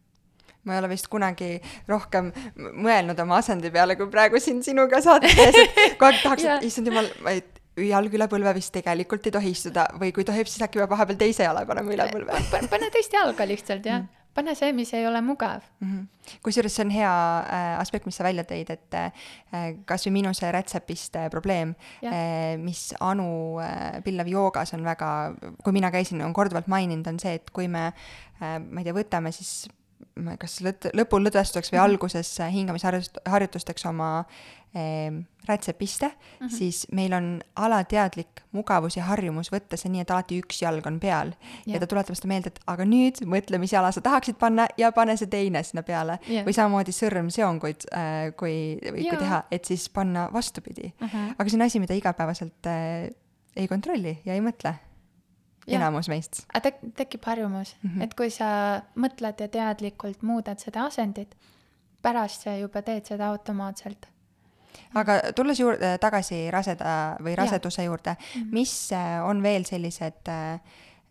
ma 0.62 0.76
ei 0.76 0.78
ole 0.78 0.92
vist 0.92 1.08
kunagi 1.10 1.56
rohkem 1.90 2.30
mõelnud 2.56 3.18
oma 3.24 3.40
asendi 3.42 3.70
peale, 3.74 3.96
kui 3.98 4.06
praegu 4.10 4.38
siin 4.40 4.62
sinuga 4.62 5.00
saates, 5.02 5.34
et 5.34 5.98
kogu 5.98 6.12
aeg 6.12 6.22
tahaks 6.22 6.46
yeah., 6.46 6.62
issand 6.62 6.86
jumal, 6.86 7.08
et 7.32 7.58
jalg 7.82 8.14
üle 8.14 8.28
põlve 8.30 8.54
vist 8.54 8.70
tegelikult 8.74 9.26
ei 9.26 9.34
tohi 9.34 9.52
istuda 9.56 9.88
või 9.98 10.12
kui 10.14 10.26
tohib, 10.28 10.46
siis 10.46 10.62
äkki 10.62 10.78
peab 10.78 10.92
vahepeal 10.94 11.18
teise 11.18 11.48
jala 11.48 11.64
panema 11.66 11.94
üle 11.96 12.06
põlve. 12.14 12.66
pane 12.70 12.90
teist 12.94 13.16
jalga 13.16 13.48
lihtsalt, 13.48 13.88
jah 13.90 14.04
mm 14.04 14.21
pane 14.34 14.54
see, 14.56 14.72
mis 14.76 14.92
ei 14.96 15.06
ole 15.06 15.20
mugav. 15.24 15.62
Mm 15.80 15.90
-hmm.. 15.90 16.38
kusjuures 16.42 16.74
see 16.76 16.84
on 16.84 16.90
hea 16.90 17.12
äh, 17.38 17.80
aspekt, 17.80 18.06
mis 18.06 18.16
sa 18.16 18.24
välja 18.24 18.44
tõid, 18.44 18.70
et 18.72 18.94
äh, 18.94 19.12
kas 19.84 20.06
või 20.06 20.12
minu 20.20 20.34
see 20.34 20.52
rätsepiste 20.52 21.28
probleem, 21.30 21.74
äh, 22.04 22.56
mis 22.58 22.94
Anu 23.00 23.60
Pillav 24.04 24.28
joogas 24.28 24.74
on 24.74 24.84
väga, 24.84 25.34
kui 25.64 25.72
mina 25.72 25.90
käisin, 25.90 26.22
on 26.22 26.32
korduvalt 26.32 26.66
maininud, 26.66 27.06
on 27.06 27.20
see, 27.20 27.34
et 27.34 27.50
kui 27.50 27.68
me 27.68 27.92
ma 28.42 28.80
ei 28.80 28.84
tea, 28.84 28.94
võtame 28.94 29.30
siis 29.32 29.68
kas 30.40 30.60
lõt-, 30.64 30.90
lõpulõdvestuseks 30.96 31.72
või 31.72 31.78
mm 31.78 31.82
-hmm. 31.82 31.92
alguses 31.92 32.32
hingamisharjutusteks 32.52 33.86
oma 33.88 34.24
eh, 34.74 35.12
rätsepiste 35.48 36.06
mm, 36.06 36.46
-hmm. 36.46 36.50
siis 36.56 36.86
meil 36.92 37.12
on 37.12 37.40
alateadlik 37.56 38.42
mugavus 38.52 38.96
ja 38.96 39.02
harjumus 39.02 39.52
võtta 39.52 39.76
see 39.76 39.90
nii, 39.90 40.04
et 40.04 40.10
alati 40.10 40.40
üks 40.42 40.62
jalg 40.62 40.86
on 40.86 41.00
peal 41.00 41.32
yeah.. 41.32 41.74
ja 41.74 41.80
ta 41.80 41.86
tuletab 41.86 42.16
seda 42.16 42.28
meelde, 42.28 42.52
et 42.52 42.60
aga 42.66 42.84
nüüd 42.84 43.24
mõtle, 43.24 43.58
mis 43.58 43.72
jala 43.72 43.92
sa 43.92 44.00
tahaksid 44.00 44.36
panna 44.36 44.66
ja 44.76 44.92
pane 44.92 45.16
see 45.16 45.26
teine 45.26 45.62
sinna 45.62 45.82
peale 45.82 46.18
yeah.. 46.28 46.44
või 46.46 46.52
samamoodi 46.52 46.92
sõrmseonguid 46.92 47.88
äh,, 47.94 48.36
kui, 48.36 48.78
või 48.82 49.06
yeah. 49.06 49.10
kui 49.10 49.24
teha, 49.24 49.42
et 49.50 49.64
siis 49.64 49.88
panna 49.88 50.28
vastupidi 50.32 50.92
mm. 51.00 51.08
-hmm. 51.08 51.34
aga 51.38 51.50
see 51.50 51.58
on 51.58 51.62
asi, 51.62 51.80
mida 51.80 51.94
igapäevaselt 51.94 52.66
äh, 52.66 53.10
ei 53.56 53.68
kontrolli 53.68 54.18
ja 54.24 54.34
ei 54.34 54.40
mõtle 54.40 54.76
enamus 55.66 56.08
meist. 56.08 56.42
aga 56.52 56.68
tek-, 56.68 56.80
tekib 56.96 57.24
harjumus 57.24 57.76
mm, 57.82 57.90
-hmm. 57.90 58.04
et 58.04 58.14
kui 58.14 58.30
sa 58.30 58.82
mõtled 58.96 59.40
ja 59.40 59.48
teadlikult 59.48 60.22
muudad 60.22 60.58
seda 60.58 60.86
asendit, 60.86 61.34
pärast 62.02 62.42
sa 62.42 62.56
juba 62.56 62.82
teed 62.82 63.06
seda 63.06 63.28
automaatselt. 63.28 64.08
aga 64.94 65.20
tulles 65.36 65.60
juurde 65.60 65.98
tagasi 65.98 66.50
raseda 66.50 67.16
või 67.20 67.36
raseduse 67.36 67.82
ja. 67.82 67.86
juurde 67.86 68.16
-hmm. 68.16 68.48
mis 68.50 68.92
äh, 68.92 69.24
on 69.24 69.42
veel 69.42 69.64
sellised 69.64 70.28
äh, 70.28 70.60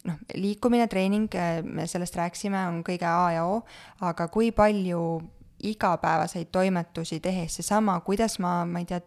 noh, 0.04 0.18
liikumine, 0.36 0.88
treening, 0.88 1.30
äh, 1.36 1.64
me 1.64 1.88
sellest 1.88 2.16
rääkisime, 2.16 2.68
on 2.68 2.84
kõige 2.84 3.06
A 3.06 3.32
ja 3.32 3.46
O, 3.46 3.62
aga 4.02 4.28
kui 4.28 4.52
palju 4.52 5.22
igapäevaseid 5.64 6.50
toimetusi 6.52 7.20
tehes, 7.20 7.56
seesama, 7.60 8.00
kuidas 8.06 8.40
ma, 8.40 8.62
ma 8.66 8.82
ei 8.82 8.88
tea, 8.90 9.02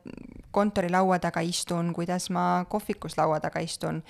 kontorilaua 0.54 1.18
taga 1.22 1.42
istun, 1.44 1.92
kuidas 1.94 2.30
ma 2.34 2.64
kohvikus 2.70 3.18
laua 3.18 3.40
taga 3.42 3.62
istun 3.64 4.02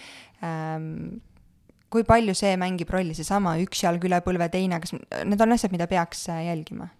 ähm,, 0.44 1.22
kui 1.90 2.04
palju 2.04 2.34
see 2.34 2.56
mängib 2.60 2.90
rolli, 2.90 3.14
seesama 3.14 3.56
üks 3.62 3.84
jalg 3.86 4.04
üle 4.04 4.18
põlve, 4.24 4.48
teine, 4.52 4.80
kas 4.82 4.94
need 4.96 5.40
on 5.40 5.56
asjad, 5.56 5.72
mida 5.74 5.88
peaks 5.90 6.26
äh, 6.32 6.44
jälgima 6.50 6.90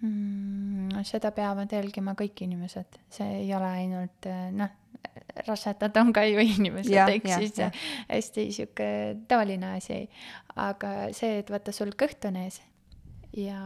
mm,? 0.00 1.02
seda 1.06 1.32
peavad 1.36 1.72
jälgima 1.72 2.16
kõik 2.18 2.46
inimesed, 2.46 3.00
see 3.12 3.42
ei 3.42 3.50
ole 3.54 3.68
ainult 3.82 4.28
äh, 4.30 4.48
noh, 4.56 4.72
rasedad 5.46 5.96
on 6.00 6.12
ka 6.16 6.24
ju 6.26 6.40
inimesed, 6.42 6.96
ehk 6.96 7.28
siis 7.28 7.58
ja. 7.60 7.70
hästi 8.08 8.46
sihuke 8.54 8.88
tavaline 9.28 9.76
asi. 9.76 10.06
aga 10.56 11.12
see, 11.16 11.40
et 11.42 11.52
vaata, 11.52 11.74
sul 11.76 11.92
kõht 11.98 12.24
on 12.28 12.40
ees 12.40 12.60
ja 13.36 13.60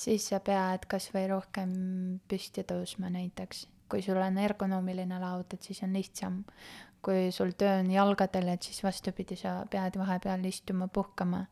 siis 0.00 0.30
sa 0.30 0.40
pead 0.44 0.86
kas 0.90 1.10
või 1.14 1.28
rohkem 1.30 1.72
püsti 2.28 2.64
tõusma 2.66 3.12
näiteks. 3.12 3.66
kui 3.90 4.04
sul 4.06 4.20
on 4.22 4.36
ergonoomiline 4.38 5.16
laud, 5.18 5.50
et 5.50 5.62
siis 5.66 5.82
on 5.82 5.92
lihtsam. 5.92 6.44
kui 7.02 7.30
sul 7.32 7.52
töö 7.56 7.80
on 7.80 7.90
jalgadel, 7.90 8.48
et 8.48 8.62
siis 8.62 8.82
vastupidi, 8.84 9.36
sa 9.36 9.64
pead 9.70 9.96
vahepeal 9.98 10.44
istuma, 10.44 10.88
puhkama. 10.88 11.46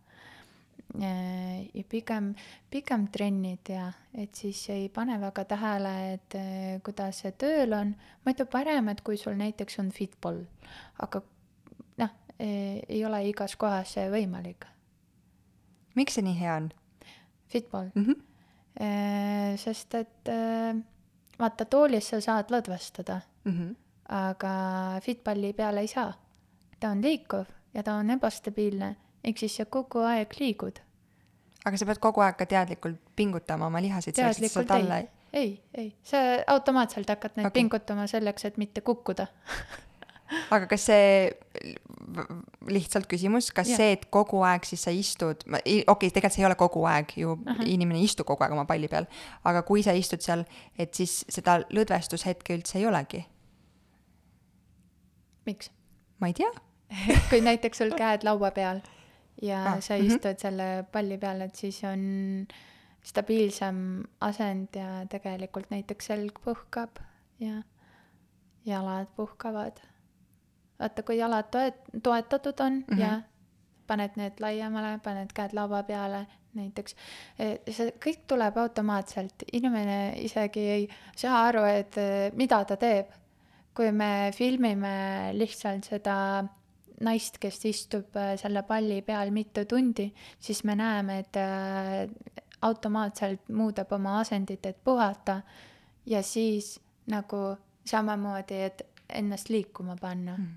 ja 0.99 1.85
pigem, 1.89 2.35
pigem 2.71 3.09
trennid 3.13 3.69
ja, 3.69 3.93
et 4.15 4.35
siis 4.35 4.69
ei 4.71 4.89
pane 4.89 5.21
väga 5.21 5.45
tähele, 5.45 6.15
et 6.15 6.37
kuidas 6.85 7.21
see 7.21 7.33
tööl 7.33 7.73
on. 7.73 7.95
ütlen 8.27 8.47
parem, 8.47 8.89
et 8.89 9.01
kui 9.01 9.17
sul 9.17 9.37
näiteks 9.37 9.79
on 9.79 9.91
fitball, 9.93 10.45
aga 10.99 11.23
noh, 11.99 12.17
ei 12.39 13.05
ole 13.05 13.25
igas 13.29 13.57
kohas 13.57 13.93
see 13.99 14.09
võimalik. 14.11 14.65
miks 15.95 16.15
see 16.15 16.23
nii 16.23 16.41
hea 16.41 16.57
on? 16.57 16.73
Fitball 17.49 17.91
mm. 17.95 18.05
-hmm 18.05 18.28
sest 19.59 19.95
et 19.99 20.29
äh, 20.31 20.77
vaata, 21.39 21.65
toolis 21.65 22.11
sa 22.13 22.21
saad 22.23 22.53
lõdvestada 22.55 23.21
mm, 23.45 23.53
-hmm. 23.53 23.75
aga 24.15 24.53
Fitballi 25.03 25.53
peale 25.53 25.81
ei 25.81 25.89
saa. 25.89 26.13
ta 26.81 26.91
on 26.91 27.03
liikuv 27.03 27.47
ja 27.75 27.83
ta 27.83 27.95
on 27.95 28.11
ebastabiilne, 28.11 28.97
ehk 29.25 29.39
siis 29.39 29.57
sa 29.57 29.65
kogu 29.65 29.99
aeg 29.99 30.35
liigud. 30.41 30.79
aga 31.65 31.77
sa 31.77 31.87
pead 31.87 31.99
kogu 31.99 32.21
aeg 32.21 32.37
ka 32.37 32.47
teadlikult 32.47 33.01
pingutama 33.17 33.67
oma 33.67 33.83
lihaseid 33.83 34.15
selleks, 34.15 34.43
et 34.43 34.53
sealt 34.53 34.71
alla 34.71 34.99
ei 34.99 35.09
ei, 35.33 35.63
ei, 35.75 35.97
sa 36.03 36.17
automaatselt 36.47 37.09
hakkad 37.09 37.37
neid 37.37 37.47
okay. 37.47 37.61
pingutama 37.61 38.07
selleks, 38.07 38.45
et 38.45 38.57
mitte 38.57 38.81
kukkuda 38.81 39.27
aga 40.55 40.67
kas 40.67 40.87
see, 40.91 41.31
lihtsalt 42.69 43.09
küsimus, 43.11 43.51
kas 43.55 43.71
ja. 43.73 43.79
see, 43.81 43.97
et 43.97 44.07
kogu 44.15 44.43
aeg 44.47 44.65
siis 44.69 44.85
sa 44.87 44.95
istud, 44.95 45.43
okei 45.49 45.83
okay,, 45.87 46.11
tegelikult 46.11 46.37
see 46.37 46.45
ei 46.45 46.49
ole 46.49 46.59
kogu 46.61 46.85
aeg 46.89 47.17
ju 47.17 47.33
uh, 47.33 47.41
-huh. 47.47 47.65
inimene 47.67 47.99
ei 47.99 48.09
istu 48.09 48.25
kogu 48.25 48.45
aeg 48.45 48.53
oma 48.53 48.65
palli 48.65 48.89
peal, 48.89 49.07
aga 49.45 49.63
kui 49.63 49.83
sa 49.83 49.93
istud 49.93 50.25
seal, 50.25 50.45
et 50.79 50.95
siis 50.95 51.25
seda 51.29 51.61
lõdvestushetke 51.71 52.57
üldse 52.57 52.79
ei 52.79 52.87
olegi? 52.87 53.25
miks? 55.47 55.71
ma 56.21 56.27
ei 56.27 56.35
tea 56.35 56.53
kui 57.31 57.41
näiteks 57.41 57.79
sul 57.79 57.93
käed 57.97 58.25
laua 58.25 58.51
peal 58.51 58.81
ja 59.43 59.63
Ah, 59.65 59.81
sa 59.81 59.95
mhm. 59.95 60.07
istud 60.07 60.41
selle 60.41 60.85
palli 60.93 61.19
peal, 61.19 61.41
et 61.47 61.55
siis 61.57 61.81
on 61.87 62.47
stabiilsem 63.03 64.03
asend 64.21 64.77
ja 64.77 65.05
tegelikult 65.11 65.71
näiteks 65.71 66.11
selg 66.11 66.41
puhkab 66.45 66.99
ja 67.41 67.63
jalad 68.67 69.09
puhkavad. 69.17 69.79
Vaata, 70.79 71.03
kui 71.03 71.19
jalad 71.19 71.51
toet-, 71.55 71.91
toetatud 72.03 72.61
on 72.61 72.73
mm 72.73 72.85
Mhm. 72.89 72.99
-hmm. 72.99 73.03
ja 73.03 73.23
paned 73.87 74.17
need 74.17 74.41
laiemale, 74.41 74.99
paned 75.03 75.33
käed 75.35 75.53
laua 75.53 75.83
peale 75.83 76.27
näiteks, 76.55 76.95
see 77.71 77.93
kõik 78.05 78.21
tuleb 78.27 78.57
automaatselt, 78.57 79.43
inimene 79.53 80.15
isegi 80.17 80.61
ei 80.61 80.89
saa 81.17 81.45
aru, 81.47 81.63
et 81.65 81.97
eh, 81.97 82.33
mida 82.35 82.65
ta 82.65 82.77
teeb. 82.77 83.07
kui 83.79 83.93
me 83.93 84.31
filmime 84.35 85.31
lihtsalt 85.33 85.85
seda 85.85 86.45
naist, 87.01 87.39
kes 87.39 87.65
istub 87.65 88.17
äh, 88.17 88.33
selle 88.41 88.63
palli 88.63 89.03
peal 89.07 89.31
mitu 89.31 89.65
tundi, 89.65 90.09
siis 90.41 90.65
me 90.65 90.75
näeme, 90.75 91.19
et 91.19 91.37
automaatselt 92.63 93.49
muudab 93.49 93.93
oma 93.93 94.19
asendit, 94.21 94.67
et 94.67 94.85
puhata 94.85 95.43
ja 96.07 96.23
siis 96.23 96.81
nagu 97.07 97.57
samamoodi, 97.87 98.63
et 98.63 98.83
ennast 99.09 99.49
liikuma 99.49 99.97
panna 100.01 100.37
mm. 100.37 100.49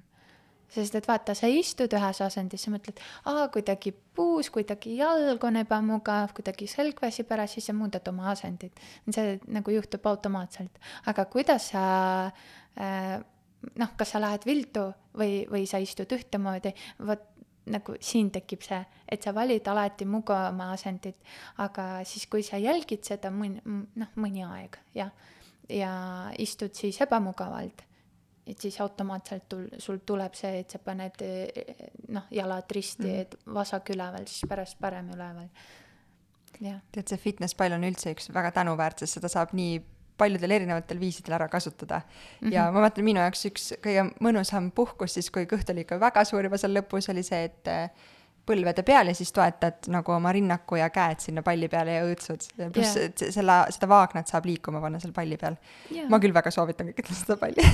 Sest 0.72 0.96
et 0.96 1.08
vaata, 1.08 1.36
sa 1.38 1.50
istud 1.52 1.92
ühes 1.98 2.22
asendis, 2.24 2.64
sa 2.66 2.72
mõtled, 2.74 3.02
aa, 3.30 3.48
kuidagi 3.54 3.94
puus, 4.16 4.52
kuidagi 4.54 4.96
jalg 5.00 5.44
on 5.48 5.60
ebamugav, 5.62 6.32
kuidagi 6.38 6.70
selg 6.72 7.02
väsib 7.04 7.32
ära, 7.36 7.48
siis 7.52 7.68
sa 7.70 7.76
muudad 7.76 8.08
oma 8.12 8.32
asendit. 8.32 8.80
see 9.10 9.40
nagu 9.48 9.72
juhtub 9.72 10.08
automaatselt. 10.08 10.80
aga 11.06 11.26
kuidas 11.26 11.72
sa 11.74 11.84
äh, 12.80 13.20
noh, 13.78 13.92
kas 13.98 14.16
sa 14.16 14.22
lähed 14.22 14.46
viltu 14.48 14.88
või, 15.18 15.44
või 15.50 15.68
sa 15.70 15.82
istud 15.82 16.12
ühtemoodi, 16.12 16.74
vot 17.06 17.28
nagu 17.72 17.96
siin 18.02 18.32
tekib 18.34 18.64
see, 18.66 18.80
et 19.06 19.22
sa 19.22 19.34
valid 19.36 19.68
alati 19.70 20.08
mugavama 20.10 20.72
asendit, 20.74 21.20
aga 21.62 22.02
siis, 22.08 22.26
kui 22.32 22.44
sa 22.46 22.58
jälgid 22.58 23.06
seda 23.06 23.30
mõni, 23.34 23.62
noh, 23.66 24.10
mõni 24.18 24.46
aeg 24.48 24.80
ja, 24.98 25.12
ja 25.70 25.94
istud 26.42 26.74
siis 26.78 26.98
ebamugavalt, 27.06 27.86
et 28.48 28.60
siis 28.60 28.80
automaatselt 28.82 29.46
tul-, 29.50 29.70
sul 29.78 30.02
tuleb 30.06 30.36
see, 30.38 30.64
et 30.64 30.74
sa 30.74 30.82
paned 30.84 31.22
noh, 32.10 32.28
jalad 32.34 32.76
risti 32.76 33.08
mm., 33.08 33.22
et 33.26 33.38
vasak 33.54 33.94
üleval, 33.94 34.28
siis 34.30 34.50
pärast 34.50 34.80
parem 34.82 35.12
üleval. 35.14 35.50
tead, 36.60 37.06
see 37.08 37.18
fitness 37.18 37.58
pall 37.58 37.74
on 37.78 37.86
üldse 37.88 38.14
üks 38.16 38.30
väga 38.34 38.52
tänuväärt, 38.60 39.02
sest 39.02 39.20
seda 39.20 39.32
saab 39.32 39.56
nii 39.58 39.80
paljudel 40.22 40.54
erinevatel 40.58 41.00
viisidel 41.02 41.38
ära 41.38 41.48
kasutada 41.50 42.02
mm. 42.02 42.48
-hmm. 42.48 42.54
ja 42.54 42.72
ma 42.72 42.82
mäletan, 42.84 43.06
minu 43.06 43.22
jaoks 43.24 43.46
üks 43.50 43.72
kõige 43.84 44.08
mõnusam 44.22 44.72
puhkus 44.76 45.18
siis, 45.18 45.32
kui 45.34 45.48
kõht 45.50 45.70
oli 45.74 45.86
ikka 45.86 46.00
väga 46.00 46.26
suur 46.26 46.46
juba 46.46 46.60
seal 46.62 46.76
lõpus, 46.78 47.10
oli 47.14 47.24
see, 47.24 47.44
et 47.50 47.72
põlvede 48.46 48.84
peal 48.88 49.12
ja 49.12 49.16
siis 49.18 49.32
toetad 49.36 49.88
nagu 49.94 50.16
oma 50.16 50.32
rinnaku 50.34 50.80
ja 50.80 50.89
käed 50.94 51.22
sinna 51.24 51.44
palli 51.46 51.70
peale 51.72 51.98
ja 52.00 52.06
õõtsud. 52.08 52.48
pluss 52.74 52.96
Jaa. 52.98 53.10
yeah. 53.10 53.34
selle, 53.38 53.58
seda 53.76 53.89
vaagnat 53.92 54.32
saab 54.32 54.48
liikuma 54.50 54.82
panna 54.82 55.00
seal 55.00 55.14
palli 55.14 55.38
peal 55.42 55.58
Jaa. 55.92 56.08
ma 56.10 56.20
küll 56.24 56.34
väga 56.34 56.54
soovitan 56.54 56.89
kõikidele 56.92 57.20
seda 57.24 57.38
palli 57.42 57.66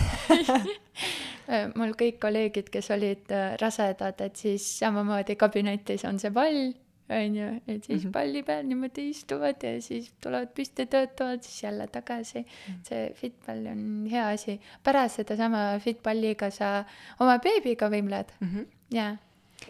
mul 1.80 1.94
kõik 2.00 2.20
kolleegid, 2.24 2.72
kes 2.74 2.92
olid 2.96 3.32
äh, 3.32 3.56
rasedad, 3.62 4.20
et 4.26 4.36
siis 4.36 4.66
samamoodi 4.82 5.38
kabinetis 5.40 6.04
on 6.08 6.20
see 6.20 6.34
pall, 6.36 6.74
on 7.08 7.36
ju, 7.40 7.48
et 7.68 7.84
siis 7.86 8.04
mm. 8.04 8.08
-hmm. 8.08 8.12
palli 8.12 8.44
peal 8.44 8.66
niimoodi 8.68 9.10
istuvad 9.10 9.64
ja 9.64 9.82
siis 9.82 10.12
tulevad 10.24 10.52
püsti, 10.56 10.86
töötavad, 10.86 11.44
siis 11.44 11.64
jälle 11.64 11.88
tagasi 11.88 12.40
mm. 12.40 12.74
-hmm. 12.74 12.82
see 12.84 13.14
fitpall 13.14 13.68
on 13.72 14.08
hea 14.12 14.28
asi. 14.28 14.60
pärast 14.84 15.16
sedasama 15.16 15.80
fitpalliga 15.80 16.50
sa 16.52 16.84
oma 17.20 17.40
beebiga 17.40 17.90
võimled 17.90 18.36
mm. 18.40 18.48
-hmm. 18.48 18.66
ja 18.92 19.16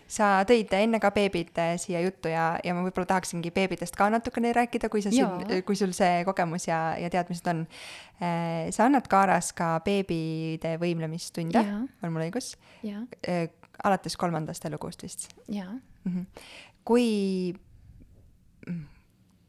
sa 0.07 0.43
tõid 0.47 0.73
enne 0.75 0.99
ka 1.03 1.11
beebid 1.15 1.55
äh, 1.61 1.75
siia 1.81 2.01
juttu 2.03 2.31
ja, 2.31 2.57
ja 2.63 2.73
ma 2.75 2.83
võib-olla 2.85 3.07
tahaksingi 3.13 3.51
beebidest 3.55 3.95
ka 3.95 4.09
natukene 4.11 4.51
rääkida, 4.55 4.89
kui 4.91 5.03
sa 5.05 5.13
siin 5.13 5.47
Jaa., 5.47 5.61
kui 5.67 5.79
sul 5.79 5.93
see 5.95 6.23
kogemus 6.27 6.67
ja, 6.67 6.81
ja 6.99 7.11
teadmised 7.13 7.47
on. 7.51 7.65
sa 8.19 8.87
annad 8.87 9.07
Kaaras 9.07 9.51
ka 9.53 9.77
beebide 9.85 10.75
võimlemistunde, 10.81 11.61
Jaa. 11.61 11.85
on 12.03 12.13
mul 12.13 12.27
õigus? 12.27 12.55
ja 12.83 13.03
alates 13.83 14.17
kolmandast 14.17 14.65
elukuust 14.65 15.03
vist 15.03 15.29
ja 15.47 15.65
mm. 15.69 16.11
-hmm. 16.13 16.25
kui, 16.85 17.55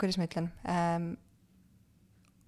kuidas 0.01 0.19
ma 0.19 0.29
ütlen 0.29 0.51
ähm,, 0.69 1.13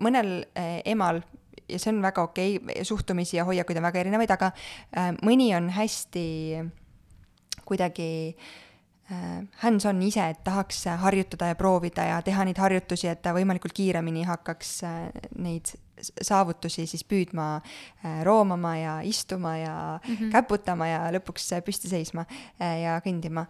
mõnel 0.01 0.45
äh, 0.57 0.81
emal 0.85 1.23
ja 1.69 1.79
see 1.79 1.93
on 1.93 2.03
väga 2.03 2.23
okei 2.23 2.57
okay,, 2.57 2.85
suhtumisi 2.85 3.37
ja 3.37 3.45
hoiakuid 3.45 3.79
on 3.79 3.89
väga 3.89 4.01
erinevaid, 4.01 4.31
aga 4.31 4.53
äh, 4.97 5.13
mõni 5.23 5.51
on 5.57 5.71
hästi 5.71 6.27
kuidagi 7.71 8.09
äh, 9.11 9.43
hands-on 9.63 10.03
ise, 10.07 10.25
et 10.33 10.43
tahaks 10.47 10.85
harjutada 11.05 11.53
ja 11.53 11.59
proovida 11.59 12.09
ja 12.09 12.19
teha 12.27 12.47
neid 12.49 12.59
harjutusi, 12.61 13.11
et 13.11 13.23
ta 13.23 13.35
võimalikult 13.37 13.75
kiiremini 13.77 14.27
hakkaks 14.29 14.75
äh, 14.89 14.99
neid 15.39 15.73
saavutusi 16.01 16.87
siis 16.89 17.03
püüdma 17.05 17.47
äh, 17.61 18.23
roomama 18.25 18.73
ja 18.79 18.95
istuma 19.05 19.57
ja 19.59 19.75
mm 19.99 20.15
-hmm. 20.15 20.31
käputama 20.33 20.87
ja 20.89 21.01
lõpuks 21.13 21.51
püsti 21.65 21.89
seisma 21.89 22.25
ja 22.59 23.01
kõndima. 23.05 23.47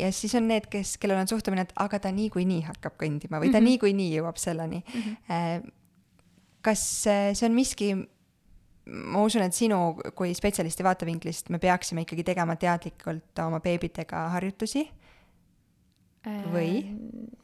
ja 0.00 0.12
siis 0.12 0.34
on 0.34 0.48
need, 0.48 0.66
kes, 0.66 0.96
kellel 0.98 1.20
on 1.20 1.28
suhtumine, 1.28 1.62
et 1.62 1.72
aga 1.76 1.98
ta 1.98 2.10
niikuinii 2.10 2.62
hakkab 2.62 2.98
kõndima 2.98 3.38
või 3.38 3.52
ta 3.52 3.60
mm 3.60 3.62
-hmm. 3.62 3.64
niikuinii 3.64 4.16
jõuab 4.18 4.36
selleni 4.36 4.82
mm. 4.94 5.00
-hmm. 5.00 5.70
kas 6.62 7.02
see 7.02 7.46
on 7.46 7.54
miski, 7.54 7.94
ma 8.86 9.22
usun, 9.22 9.42
et 9.42 9.54
sinu 9.54 9.94
kui 10.18 10.34
spetsialisti 10.34 10.84
vaatevinklist 10.84 11.52
me 11.54 11.58
peaksime 11.62 12.02
ikkagi 12.02 12.24
tegema 12.24 12.56
teadlikult 12.56 13.38
oma 13.44 13.60
beebidega 13.60 14.28
harjutusi, 14.34 14.88
Või? 16.22 16.76
Äh, 16.78 17.42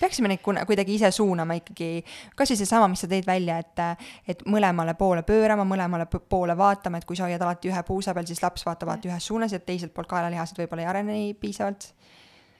peaksime 0.00 0.28
neid 0.28 0.42
kuna- 0.42 0.64
kuidagi 0.66 0.94
ise 0.94 1.10
suunama 1.10 1.56
ikkagi, 1.58 2.04
kas 2.36 2.52
või 2.52 2.58
seesama, 2.60 2.88
mis 2.88 3.00
sa 3.02 3.08
tõid 3.10 3.26
välja, 3.26 3.58
et 3.58 3.80
et 4.28 4.44
mõlemale 4.46 4.94
poole 4.94 5.22
pöörama, 5.22 5.64
mõlemale 5.64 6.06
poole 6.06 6.56
vaatama, 6.56 6.98
et 6.98 7.04
kui 7.04 7.16
sa 7.16 7.24
hoiad 7.24 7.42
alati 7.42 7.68
ühe 7.68 7.82
puusa 7.82 8.14
peal, 8.14 8.26
siis 8.26 8.42
laps 8.42 8.64
vaatab 8.66 8.88
alati 8.88 9.08
ühes 9.08 9.26
suunas 9.26 9.52
ja 9.52 9.58
teiselt 9.58 9.94
poolt 9.94 10.08
kaelalihased 10.08 10.56
võib-olla 10.56 10.82
ei 10.82 10.86
arene 10.86 11.12
nii 11.12 11.34
piisavalt. 11.34 11.92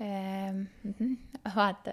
Ehm, 0.00 0.60
mhm. 0.84 1.14
vaata, 1.54 1.92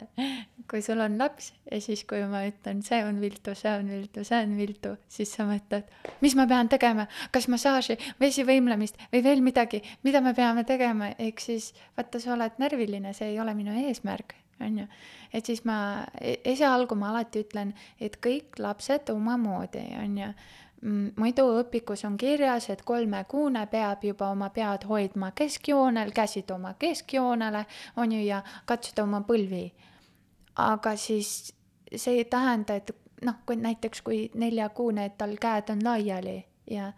kui 0.69 0.81
sul 0.85 0.99
on 1.01 1.15
laps 1.17 1.47
ja 1.71 1.79
siis, 1.81 2.03
kui 2.05 2.19
ma 2.29 2.43
ütlen, 2.45 2.83
see 2.85 2.99
on 3.01 3.17
viltu, 3.17 3.55
see 3.57 3.71
on 3.73 3.89
viltu, 3.89 4.21
see 4.27 4.41
on 4.45 4.53
viltu, 4.59 4.91
siis 5.09 5.31
sa 5.33 5.47
mõtled, 5.49 5.89
mis 6.21 6.35
ma 6.37 6.45
pean 6.49 6.69
tegema, 6.69 7.07
kas 7.33 7.47
massaaži, 7.49 7.97
vesivõimlemist 8.21 9.01
või 9.13 9.23
veel 9.25 9.41
midagi, 9.45 9.81
mida 10.05 10.21
me 10.21 10.35
peame 10.37 10.67
tegema, 10.69 11.15
ehk 11.17 11.41
siis 11.41 11.71
vaata, 11.97 12.21
sa 12.21 12.35
oled 12.35 12.61
närviline, 12.61 13.13
see 13.17 13.31
ei 13.33 13.39
ole 13.41 13.57
minu 13.57 13.73
eesmärk, 13.87 14.37
on 14.61 14.83
ju. 14.83 14.85
et 15.33 15.49
siis 15.49 15.65
ma 15.65 15.79
e- 16.21 16.37
esialgu 16.53 16.93
ma 16.99 17.09
alati 17.09 17.41
ütlen, 17.41 17.73
et 17.97 18.19
kõik 18.21 18.61
lapsed 18.61 19.09
omamoodi, 19.17 19.87
on 20.03 20.21
ju 20.21 20.29
muidu 20.85 21.45
õpikus 21.59 22.05
on 22.05 22.17
kirjas, 22.17 22.69
et 22.69 22.83
kolmekuune 22.85 23.65
peab 23.71 24.03
juba 24.05 24.29
oma 24.33 24.49
pead 24.53 24.85
hoidma 24.89 25.31
keskjoonel, 25.35 26.11
käsid 26.15 26.51
oma 26.53 26.75
keskjoonele, 26.79 27.65
on 27.97 28.11
ju, 28.11 28.21
ja 28.25 28.41
katsuda 28.65 29.03
oma 29.03 29.21
põlvi. 29.27 29.71
aga 30.55 30.95
siis 30.95 31.53
see 31.95 32.19
ei 32.21 32.25
tähenda, 32.25 32.75
et 32.75 32.91
noh, 33.25 33.41
kui 33.45 33.57
näiteks 33.59 34.01
kui 34.01 34.29
neljakuune, 34.33 35.05
et 35.05 35.17
tal 35.17 35.35
käed 35.41 35.71
on 35.73 35.83
laiali 35.83 36.45
ja 36.71 36.91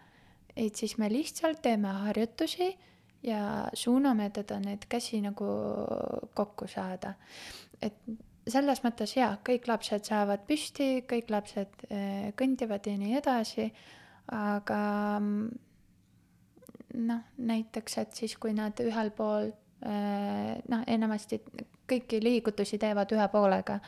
et 0.56 0.76
siis 0.76 0.98
me 0.98 1.08
lihtsalt 1.12 1.62
teeme 1.62 1.88
harjutusi 1.88 2.76
ja 3.22 3.68
suuname 3.74 4.30
teda 4.30 4.60
need 4.60 4.86
käsi 4.88 5.20
nagu 5.20 5.46
kokku 6.34 6.68
saada. 6.68 7.14
et 7.82 7.94
selles 8.52 8.82
mõttes 8.84 9.14
jaa, 9.16 9.32
kõik 9.44 9.68
lapsed 9.68 10.08
saavad 10.08 10.44
püsti, 10.48 11.02
kõik 11.08 11.32
lapsed 11.32 11.86
eh, 11.90 12.28
kõndivad 12.38 12.86
ja 12.88 12.96
nii 13.00 13.16
edasi, 13.20 13.68
aga 14.34 14.82
mm, 15.20 15.48
noh, 17.08 17.24
näiteks, 17.50 17.98
et 18.02 18.22
siis, 18.22 18.36
kui 18.40 18.54
nad 18.56 18.78
ühel 18.84 19.12
pool 19.16 19.50
eh, 19.50 20.54
noh, 20.68 20.86
enamasti 20.86 21.40
kõiki 21.88 22.20
liigutusi 22.22 22.78
teevad 22.80 23.12
ühe 23.16 23.28
poolega 23.32 23.78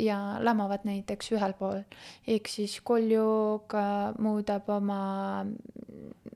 ja 0.00 0.18
lamavad 0.44 0.84
näiteks 0.88 1.32
ühel 1.36 1.54
pool, 1.58 1.82
ehk 2.28 2.48
siis 2.48 2.78
koljuga 2.84 3.84
muudab 4.20 4.68
oma 4.72 5.02
mm, 5.44 6.34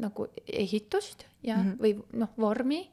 nagu 0.00 0.26
ehitust 0.46 1.26
ja 1.42 1.56
mm. 1.56 1.70
-hmm. 1.70 1.78
või 1.82 2.18
noh, 2.22 2.32
vormi 2.38 2.84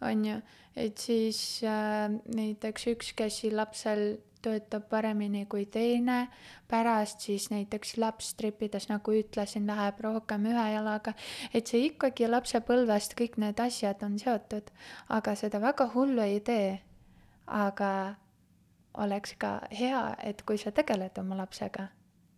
on 0.00 0.24
ju, 0.24 0.36
et 0.76 0.98
siis 0.98 1.38
äh, 1.64 2.10
näiteks 2.34 2.88
üks 2.94 3.12
käsi 3.16 3.50
lapsel 3.54 4.18
töötab 4.44 4.88
paremini 4.90 5.46
kui 5.48 5.64
teine, 5.66 6.28
pärast 6.68 7.24
siis 7.24 7.48
näiteks 7.52 7.96
laps 8.02 8.34
trippides, 8.38 8.88
nagu 8.90 9.14
ütlesin, 9.16 9.66
läheb 9.70 10.00
rohkem 10.04 10.48
ühe 10.50 10.66
jalaga, 10.74 11.14
et 11.54 11.70
see 11.70 11.86
ikkagi 11.88 12.28
lapsepõlvest 12.28 13.16
kõik 13.18 13.38
need 13.40 13.60
asjad 13.64 14.04
on 14.04 14.18
seotud, 14.20 14.68
aga 15.16 15.36
seda 15.38 15.62
väga 15.64 15.88
hullu 15.94 16.24
ei 16.24 16.40
tee. 16.44 16.82
aga 17.46 18.14
oleks 18.94 19.34
ka 19.38 19.58
hea, 19.72 20.14
et 20.24 20.42
kui 20.48 20.56
sa 20.58 20.70
tegeled 20.72 21.18
oma 21.20 21.36
lapsega. 21.36 21.88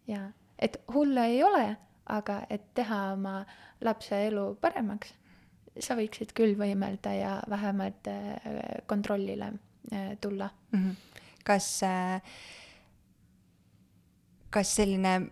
Ja 0.06 0.32
et 0.58 0.80
hullu 0.92 1.20
ei 1.20 1.42
ole, 1.44 1.76
aga 2.06 2.40
et 2.50 2.64
teha 2.74 3.12
oma 3.12 3.44
lapse 3.84 4.18
elu 4.26 4.48
paremaks, 4.60 5.12
sa 5.80 5.96
võiksid 5.98 6.32
küll 6.36 6.56
võimelda 6.58 7.12
ja 7.16 7.32
vähemalt 7.50 8.08
äh, 8.10 8.36
kontrollile 8.86 9.52
äh, 9.92 10.14
tulla 10.20 10.50
mm. 10.72 10.78
-hmm. 10.78 11.24
kas 11.44 11.82
äh, 11.82 12.20
kas 14.50 14.74
selline, 14.78 15.30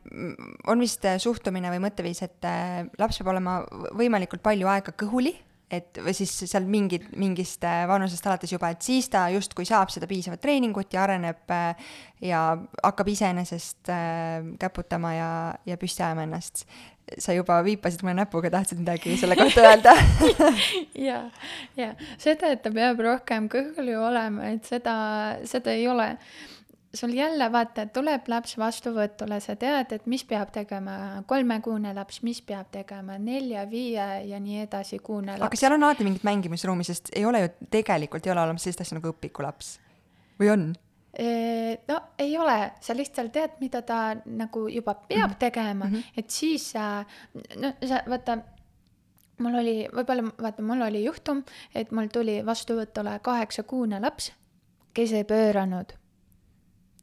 on 0.66 0.80
vist 0.80 1.06
suhtumine 1.18 1.70
või 1.72 1.80
mõtteviis, 1.86 2.22
et 2.26 2.44
äh, 2.44 2.84
laps 2.98 3.18
peab 3.18 3.32
olema 3.32 3.60
võimalikult 3.96 4.42
palju 4.42 4.68
aega 4.68 4.92
kõhuli 4.92 5.34
et 5.72 6.00
või 6.04 6.12
siis 6.16 6.32
seal 6.44 6.66
mingid, 6.68 7.06
mingist 7.20 7.64
äh, 7.66 7.84
vanusest 7.88 8.26
alates 8.28 8.52
juba, 8.52 8.70
et 8.74 8.84
siis 8.84 9.08
ta 9.12 9.26
justkui 9.32 9.66
saab 9.68 9.92
seda 9.92 10.08
piisavat 10.10 10.42
treeningut 10.42 10.92
ja 10.94 11.04
areneb 11.06 11.54
äh, 11.54 11.92
ja 12.24 12.46
hakkab 12.82 13.10
iseenesest 13.14 13.92
äh, 13.92 14.44
käputama 14.60 15.14
ja, 15.16 15.30
ja 15.66 15.78
püsti 15.80 16.04
ajama 16.04 16.26
ennast. 16.28 16.66
sa 17.18 17.34
juba 17.36 17.58
viipasid 17.64 18.00
mulle 18.02 18.14
näpuga, 18.22 18.48
tahtsid 18.50 18.78
midagi 18.80 19.16
selle 19.20 19.36
kohta 19.36 19.60
öelda? 19.60 19.92
Ja, 21.08 21.18
ja 21.76 21.90
seda, 22.18 22.48
et 22.54 22.62
ta 22.64 22.72
peab 22.72 23.00
rohkem 23.04 23.48
kõhuli 23.52 23.96
olema, 23.98 24.48
et 24.54 24.64
seda, 24.64 24.94
seda 25.48 25.74
ei 25.74 25.88
ole 25.88 26.14
sul 26.94 27.12
jälle 27.14 27.52
vaata, 27.52 27.86
tuleb 27.86 28.28
laps 28.28 28.56
vastuvõtule, 28.58 29.40
sa 29.42 29.56
tead, 29.56 29.92
et 29.96 30.06
mis 30.10 30.24
peab 30.28 30.52
tegema 30.54 31.22
kolmekuune 31.26 31.94
laps, 31.96 32.22
mis 32.22 32.40
peab 32.42 32.70
tegema 32.74 33.18
nelja, 33.18 33.66
viie 33.70 34.06
ja 34.28 34.40
nii 34.40 34.62
edasi 34.64 34.98
kuune 35.02 35.34
laps. 35.34 35.48
aga 35.48 35.60
seal 35.60 35.76
on 35.76 35.86
alati 35.88 36.06
mingit 36.06 36.24
mängimisruumi, 36.26 36.86
sest 36.86 37.12
ei 37.16 37.26
ole 37.26 37.44
ju, 37.44 37.52
tegelikult 37.70 38.26
ei 38.26 38.32
ole 38.34 38.46
olemas 38.46 38.66
sellist 38.66 38.84
asja 38.84 38.98
nagu 38.98 39.12
õpikulaps. 39.12 39.76
või 40.40 40.50
on? 40.54 40.72
no 41.88 42.00
ei 42.18 42.32
ole, 42.38 42.72
sa 42.82 42.96
lihtsalt 42.96 43.32
tead, 43.32 43.58
mida 43.60 43.82
ta 43.86 44.16
nagu 44.26 44.66
juba 44.68 44.94
peab 44.94 45.20
mm 45.20 45.32
-hmm. 45.32 45.38
tegema 45.38 45.84
mm, 45.84 45.92
-hmm. 45.92 46.02
et 46.16 46.30
siis 46.30 46.70
sa, 46.70 47.04
no 47.56 47.72
sa 47.86 48.02
vaata 48.08 48.38
mul 49.38 49.54
oli, 49.54 49.88
võib-olla 49.94 50.30
vaata, 50.42 50.62
mul 50.62 50.82
oli 50.82 51.04
juhtum, 51.04 51.44
et 51.74 51.90
mul 51.90 52.06
tuli 52.06 52.46
vastuvõtule 52.46 53.18
kaheksakuune 53.22 54.00
laps, 54.00 54.32
kes 54.94 55.12
ei 55.12 55.24
pööranud 55.24 55.94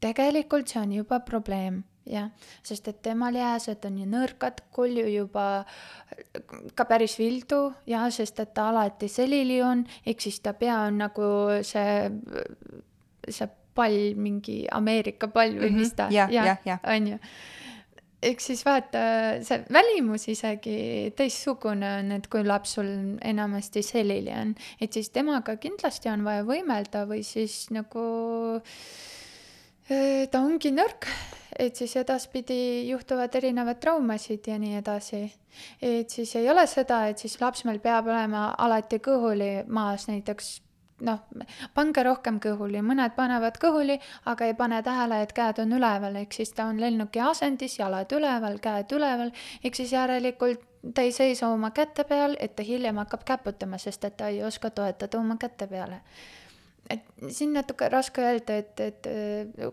tegelikult 0.02 0.70
see 0.72 0.82
on 0.82 0.92
juba 0.94 1.20
probleem, 1.26 1.82
jah, 2.08 2.30
sest 2.66 2.88
et 2.90 3.00
tema 3.04 3.30
lihased 3.34 3.86
on 3.86 4.00
ju 4.02 4.08
nõrgad, 4.10 4.64
kolju 4.74 5.06
juba 5.10 5.46
ka 6.76 6.86
päris 6.90 7.16
vildu 7.20 7.62
ja 7.88 8.04
sest 8.14 8.42
et 8.42 8.52
ta 8.56 8.68
alati 8.72 9.08
selili 9.10 9.60
on, 9.64 9.84
ehk 10.06 10.24
siis 10.24 10.40
ta 10.42 10.56
pea 10.58 10.82
on 10.88 11.02
nagu 11.04 11.24
see, 11.66 11.96
see 13.28 13.50
pall, 13.72 14.12
mingi 14.18 14.62
Ameerika 14.68 15.30
pall 15.32 15.54
või 15.56 15.70
mm 15.70 15.74
-hmm. 15.74 15.86
mis 15.86 15.92
ta, 15.96 16.08
jah, 16.10 16.78
on 16.84 17.12
ju. 17.14 17.18
Ehk 18.22 18.40
siis 18.40 18.60
vaata, 18.62 18.98
see 19.42 19.64
välimus 19.72 20.28
isegi 20.30 21.12
teistsugune 21.16 21.88
on, 21.98 22.12
et 22.12 22.28
kui 22.30 22.44
laps 22.46 22.74
sul 22.76 22.86
enamasti 23.18 23.82
selili 23.82 24.30
on, 24.30 24.54
et 24.80 24.92
siis 24.92 25.10
temaga 25.10 25.56
kindlasti 25.56 26.08
on 26.08 26.22
vaja 26.24 26.44
võimelda 26.46 27.02
või 27.10 27.24
siis 27.26 27.66
nagu 27.70 28.04
äh, 28.60 28.70
ta 30.30 30.40
ongi 30.40 30.72
nõrk, 30.74 31.06
et 31.58 31.76
siis 31.76 31.94
edaspidi 32.00 32.88
juhtuvad 32.88 33.34
erinevad 33.38 33.80
traumasid 33.82 34.48
ja 34.48 34.58
nii 34.58 34.76
edasi. 34.80 35.22
et 35.82 36.10
siis 36.10 36.36
ei 36.36 36.50
ole 36.50 36.66
seda, 36.66 37.06
et 37.08 37.18
siis 37.18 37.40
laps 37.40 37.64
meil 37.64 37.80
peab 37.80 38.06
olema 38.08 38.54
alati 38.58 38.98
kõhuli 38.98 39.64
maas, 39.68 40.08
näiteks 40.08 40.60
noh, 41.06 41.20
pange 41.74 42.02
rohkem 42.06 42.38
kõhuli, 42.40 42.82
mõned 42.84 43.14
panevad 43.16 43.58
kõhuli, 43.62 43.98
aga 44.30 44.48
ei 44.48 44.54
pane 44.54 44.82
tähele, 44.82 45.22
et 45.22 45.32
käed 45.36 45.58
on 45.62 45.72
üleval, 45.78 46.16
ehk 46.22 46.36
siis 46.36 46.52
ta 46.56 46.68
on 46.70 46.80
lennuki 46.80 47.20
asendis, 47.20 47.78
jalad 47.78 48.12
üleval, 48.12 48.58
käed 48.62 48.92
üleval, 48.96 49.32
ehk 49.64 49.78
siis 49.78 49.92
järelikult 49.92 50.68
ta 50.94 51.02
ei 51.06 51.12
seisa 51.14 51.48
oma 51.52 51.70
käte 51.70 52.04
peal, 52.04 52.36
et 52.40 52.56
ta 52.56 52.62
hiljem 52.66 52.96
hakkab 53.02 53.26
käputama, 53.26 53.78
sest 53.78 54.04
et 54.04 54.16
ta 54.16 54.30
ei 54.32 54.42
oska 54.44 54.70
toetada 54.70 55.18
oma 55.18 55.36
käte 55.40 55.66
peale 55.70 56.02
et 56.90 57.04
siin 57.30 57.52
natuke 57.56 57.88
raske 57.92 58.24
öelda, 58.24 58.56
et, 58.62 58.80
et 58.80 59.06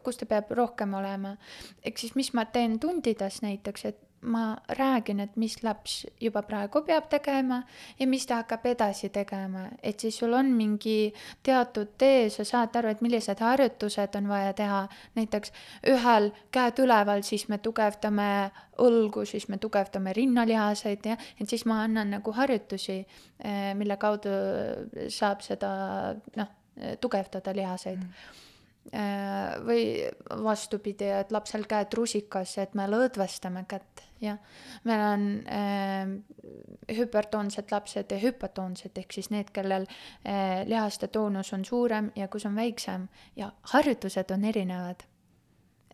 kus 0.04 0.20
ta 0.20 0.28
peab 0.30 0.52
rohkem 0.58 0.94
olema. 0.94 1.36
ehk 1.84 1.98
siis, 1.98 2.16
mis 2.16 2.34
ma 2.34 2.46
teen 2.46 2.80
tundides 2.80 3.42
näiteks, 3.46 3.86
et 3.86 4.06
ma 4.22 4.58
räägin, 4.70 5.20
et 5.20 5.36
mis 5.36 5.56
laps 5.64 6.06
juba 6.22 6.42
praegu 6.44 6.82
peab 6.84 7.08
tegema 7.10 7.62
ja 8.00 8.08
mis 8.08 8.26
ta 8.28 8.42
hakkab 8.42 8.66
edasi 8.74 9.10
tegema, 9.16 9.68
et 9.84 10.00
siis 10.00 10.18
sul 10.20 10.34
on 10.34 10.52
mingi 10.56 11.14
teatud 11.44 11.94
tee, 11.98 12.28
sa 12.30 12.44
saad 12.44 12.76
aru, 12.76 12.92
et 12.92 13.02
millised 13.06 13.40
harjutused 13.40 14.16
on 14.20 14.28
vaja 14.28 14.54
teha. 14.54 14.82
näiteks 15.16 15.54
ühel 15.88 16.32
käed 16.52 16.84
üleval, 16.84 17.24
siis 17.24 17.48
me 17.50 17.58
tugevdame 17.58 18.52
õlgu, 18.80 19.26
siis 19.26 19.48
me 19.50 19.58
tugevdame 19.58 20.14
rinnalihaseid 20.14 21.06
ja 21.06 21.18
et 21.40 21.50
siis 21.50 21.66
ma 21.66 21.84
annan 21.84 22.12
nagu 22.18 22.32
harjutusi, 22.32 23.06
eh, 23.40 23.74
mille 23.76 23.98
kaudu 23.98 24.36
saab 25.08 25.42
seda 25.42 26.16
noh 26.36 26.59
tugevdada 27.02 27.56
lihaseid. 27.56 28.00
Mm. 28.00 28.46
Või 29.68 29.82
vastupidi, 30.42 31.06
et 31.14 31.34
lapsel 31.36 31.68
käed 31.70 31.94
rusikas, 31.94 32.56
et 32.58 32.74
me 32.74 32.88
lõdvestame 32.90 33.62
kätt, 33.70 34.02
jah. 34.24 34.40
meil 34.88 35.04
on 35.04 35.26
äh, 35.46 36.10
hüpertoonsed 36.98 37.70
lapsed 37.70 38.10
ja 38.10 38.18
hüpotoonsed 38.24 38.98
ehk 38.98 39.14
siis 39.14 39.30
need, 39.30 39.52
kellel 39.54 39.86
äh, 39.86 40.64
lihaste 40.66 41.12
toonus 41.14 41.54
on 41.54 41.68
suurem 41.68 42.10
ja 42.16 42.32
kus 42.32 42.48
on 42.50 42.58
väiksem. 42.58 43.06
Ja 43.36 43.52
harjutused 43.76 44.32
on 44.34 44.50
erinevad 44.50 45.06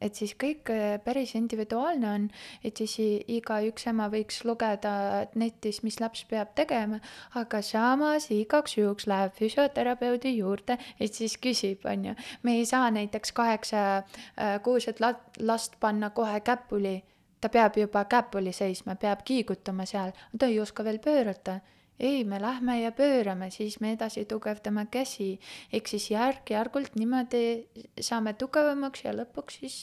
et 0.01 0.15
siis 0.15 0.33
kõik 0.39 0.69
äh, 0.73 0.97
päris 1.03 1.35
individuaalne 1.37 2.09
on, 2.09 2.27
et 2.63 2.77
siis 2.77 2.95
igaüks 3.31 3.87
ema 3.91 4.07
võiks 4.11 4.41
lugeda 4.47 5.25
netis, 5.39 5.81
mis 5.85 5.99
laps 6.03 6.25
peab 6.29 6.53
tegema, 6.57 6.99
aga 7.39 7.61
samas 7.65 8.29
igaks 8.33 8.77
juhuks 8.77 9.07
läheb 9.11 9.35
füsioterapeudi 9.39 10.35
juurde, 10.37 10.77
et 10.99 11.13
siis 11.13 11.37
küsib, 11.41 11.85
on 11.89 12.11
ju. 12.11 12.15
me 12.43 12.57
ei 12.59 12.65
saa 12.65 12.89
näiteks 12.91 13.31
kaheksa-kuuset 13.35 15.01
äh, 15.01 15.21
last 15.39 15.79
panna 15.79 16.09
kohe 16.09 16.39
käpuli, 16.41 16.97
ta 17.41 17.49
peab 17.49 17.77
juba 17.77 18.05
käpuli 18.09 18.53
seisma, 18.53 18.95
peab 18.95 19.23
kiigutama 19.25 19.85
seal, 19.85 20.11
ta 20.39 20.51
ei 20.51 20.59
oska 20.59 20.83
veel 20.83 20.99
pöörata 20.99 21.59
ei, 21.99 22.23
me 22.23 22.41
lähme 22.41 22.81
ja 22.81 22.91
pöörame, 22.91 23.49
siis 23.51 23.79
me 23.79 23.93
edasi 23.95 24.25
tugevdame 24.25 24.87
käsi, 24.91 25.39
ehk 25.73 25.87
siis 25.87 26.09
järk-järgult 26.11 26.95
niimoodi 26.99 27.67
saame 28.01 28.33
tugevamaks 28.33 29.05
ja 29.05 29.15
lõpuks 29.15 29.59
siis 29.61 29.79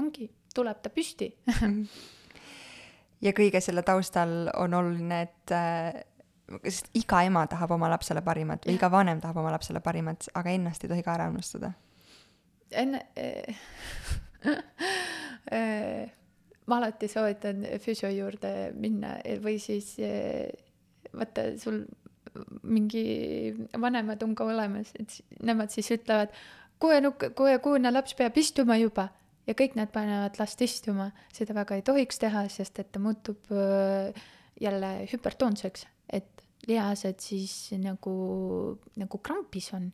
ongi, 0.00 0.30
tuleb 0.54 0.82
ta 0.82 0.90
püsti. 0.90 1.34
Ja 3.22 3.30
kõige 3.30 3.60
selle 3.62 3.84
taustal 3.86 4.48
on 4.58 4.72
oluline, 4.74 5.20
et 5.28 5.52
äh, 5.54 6.00
sest 6.64 6.88
iga 6.98 7.20
ema 7.22 7.44
tahab 7.46 7.70
oma 7.76 7.86
lapsele 7.92 8.18
parimat 8.26 8.66
või 8.66 8.74
iga 8.74 8.88
vanem 8.90 9.20
tahab 9.22 9.38
oma 9.44 9.52
lapsele 9.54 9.78
parimat, 9.84 10.26
aga 10.34 10.50
ennast 10.50 10.82
ei 10.82 10.90
tohi 10.90 11.04
ka 11.06 11.14
ära 11.14 11.28
unustada. 11.30 11.70
enne 12.70 13.04
äh, 13.14 13.54
äh, 15.52 16.10
ma 16.66 16.78
alati 16.78 17.08
soovitan 17.10 17.64
füsio 17.82 18.10
juurde 18.12 18.72
minna 18.78 19.16
või 19.42 19.58
siis 19.62 19.94
äh, 20.02 20.50
vaata, 21.12 21.52
sul 21.58 21.82
mingi 22.64 23.04
vanemad 23.80 24.22
on 24.24 24.36
ka 24.38 24.46
olemas, 24.48 24.92
et 24.98 25.18
nemad 25.44 25.72
siis 25.74 25.90
ütlevad, 25.98 26.32
kuue 26.80 27.00
nukk, 27.04 27.32
kuue 27.36 27.58
kuune 27.64 27.92
laps 27.92 28.16
peab 28.18 28.38
istuma 28.40 28.78
juba. 28.80 29.10
Ja 29.46 29.56
kõik 29.58 29.74
nad 29.74 29.90
panevad 29.90 30.38
last 30.38 30.60
istuma, 30.62 31.08
seda 31.34 31.54
väga 31.56 31.74
ei 31.74 31.82
tohiks 31.82 32.20
teha, 32.22 32.44
sest 32.52 32.78
et 32.78 32.92
ta 32.94 33.00
muutub 33.02 33.50
jälle 34.62 34.90
hüpertoonseks, 35.10 35.86
et 36.14 36.44
lihased 36.70 37.18
siis 37.20 37.72
nagu, 37.82 38.12
nagu 39.02 39.18
krampis 39.18 39.72
on, 39.74 39.88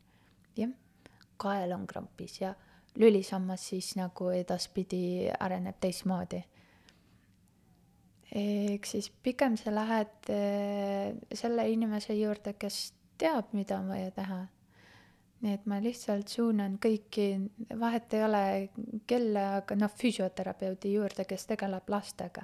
jah, 0.58 0.74
kael 1.40 1.72
on 1.72 1.86
krampis 1.88 2.42
ja 2.42 2.52
lülisammas 2.98 3.64
siis 3.70 3.94
nagu 3.96 4.28
edaspidi 4.34 5.30
areneb 5.40 5.78
teistmoodi. 5.80 6.42
Ehk 8.34 8.86
siis 8.86 9.10
pigem 9.22 9.56
sa 9.56 9.72
lähed 9.74 10.30
selle 11.34 11.68
inimese 11.70 12.14
juurde, 12.18 12.52
kes 12.60 12.92
teab, 13.18 13.52
mida 13.56 13.78
on 13.80 13.88
vaja 13.88 14.10
teha 14.14 14.42
nii 15.44 15.54
et 15.54 15.66
ma 15.70 15.78
lihtsalt 15.82 16.30
suunan 16.30 16.76
kõiki, 16.82 17.28
vahet 17.78 18.14
ei 18.16 18.22
ole 18.26 18.44
kelle, 19.08 19.44
aga 19.60 19.76
noh, 19.78 19.92
füsioterapeudi 20.00 20.96
juurde, 20.96 21.26
kes 21.28 21.46
tegeleb 21.52 21.90
lastega. 21.92 22.42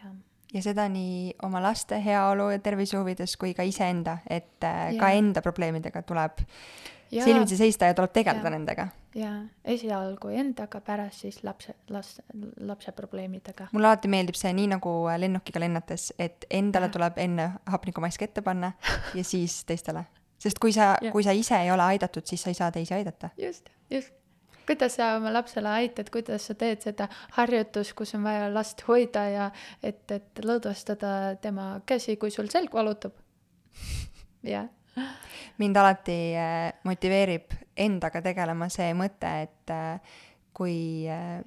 ja, 0.00 0.12
ja 0.54 0.62
seda 0.64 0.86
nii 0.88 1.34
oma 1.44 1.60
laste 1.62 2.00
heaolu 2.04 2.48
ja 2.54 2.62
tervise 2.64 2.96
huvides 2.96 3.36
kui 3.36 3.52
ka 3.54 3.66
iseenda, 3.68 4.18
et 4.30 4.64
ja. 4.64 4.94
ka 5.00 5.12
enda 5.12 5.44
probleemidega 5.44 6.02
tuleb 6.02 6.40
ja. 7.10 7.24
silmitsi 7.24 7.60
seista 7.60 7.90
ja 7.90 7.96
tuleb 7.96 8.16
tegeleda 8.16 8.48
ja. 8.48 8.56
nendega. 8.56 8.88
Jaa, 9.14 9.36
esialgu 9.64 10.32
endaga, 10.34 10.80
pärast 10.80 11.26
siis 11.26 11.42
lapse, 11.46 11.76
las-, 11.88 12.20
lapse 12.58 12.92
probleemidega. 12.92 13.68
mulle 13.72 13.92
alati 13.92 14.10
meeldib 14.10 14.38
see, 14.38 14.52
nii 14.56 14.72
nagu 14.74 14.96
lennukiga 15.18 15.62
lennates, 15.62 16.12
et 16.18 16.48
endale 16.50 16.90
ja. 16.90 16.96
tuleb 16.98 17.22
enne 17.22 17.48
hapnikumask 17.70 18.26
ette 18.26 18.42
panna 18.42 18.72
ja 19.18 19.24
siis 19.24 19.62
teistele 19.68 20.06
sest 20.44 20.60
kui 20.60 20.74
sa 20.74 20.94
kui 21.12 21.24
sa 21.24 21.32
ise 21.36 21.56
ei 21.64 21.72
ole 21.72 21.86
aidatud, 21.94 22.26
siis 22.28 22.44
sa 22.44 22.52
ei 22.52 22.58
saa 22.58 22.70
teisi 22.74 22.94
aidata. 22.94 23.30
just, 23.40 23.70
just. 23.90 24.12
kuidas 24.66 24.96
sa 24.98 25.14
oma 25.16 25.32
lapsele 25.32 25.68
aitad, 25.68 26.10
kuidas 26.12 26.48
sa 26.48 26.56
teed 26.58 26.84
seda 26.84 27.08
harjutust, 27.38 27.94
kus 27.98 28.14
on 28.18 28.24
vaja 28.24 28.48
last 28.54 28.84
hoida 28.88 29.26
ja 29.30 29.50
et, 29.82 30.04
et 30.10 30.44
lõdvestada 30.44 31.36
tema 31.42 31.80
käsi, 31.86 32.16
kui 32.16 32.32
sul 32.34 32.50
selg 32.52 32.72
valutab? 32.74 33.16
jah. 34.54 34.68
Mind 35.58 35.76
alati 35.76 36.18
äh, 36.38 36.72
motiveerib 36.84 37.54
endaga 37.76 38.22
tegelema 38.22 38.68
see 38.72 38.92
mõte, 38.96 39.30
et 39.46 39.72
äh, 39.74 40.14
kui, 40.54 41.06
äh, 41.10 41.40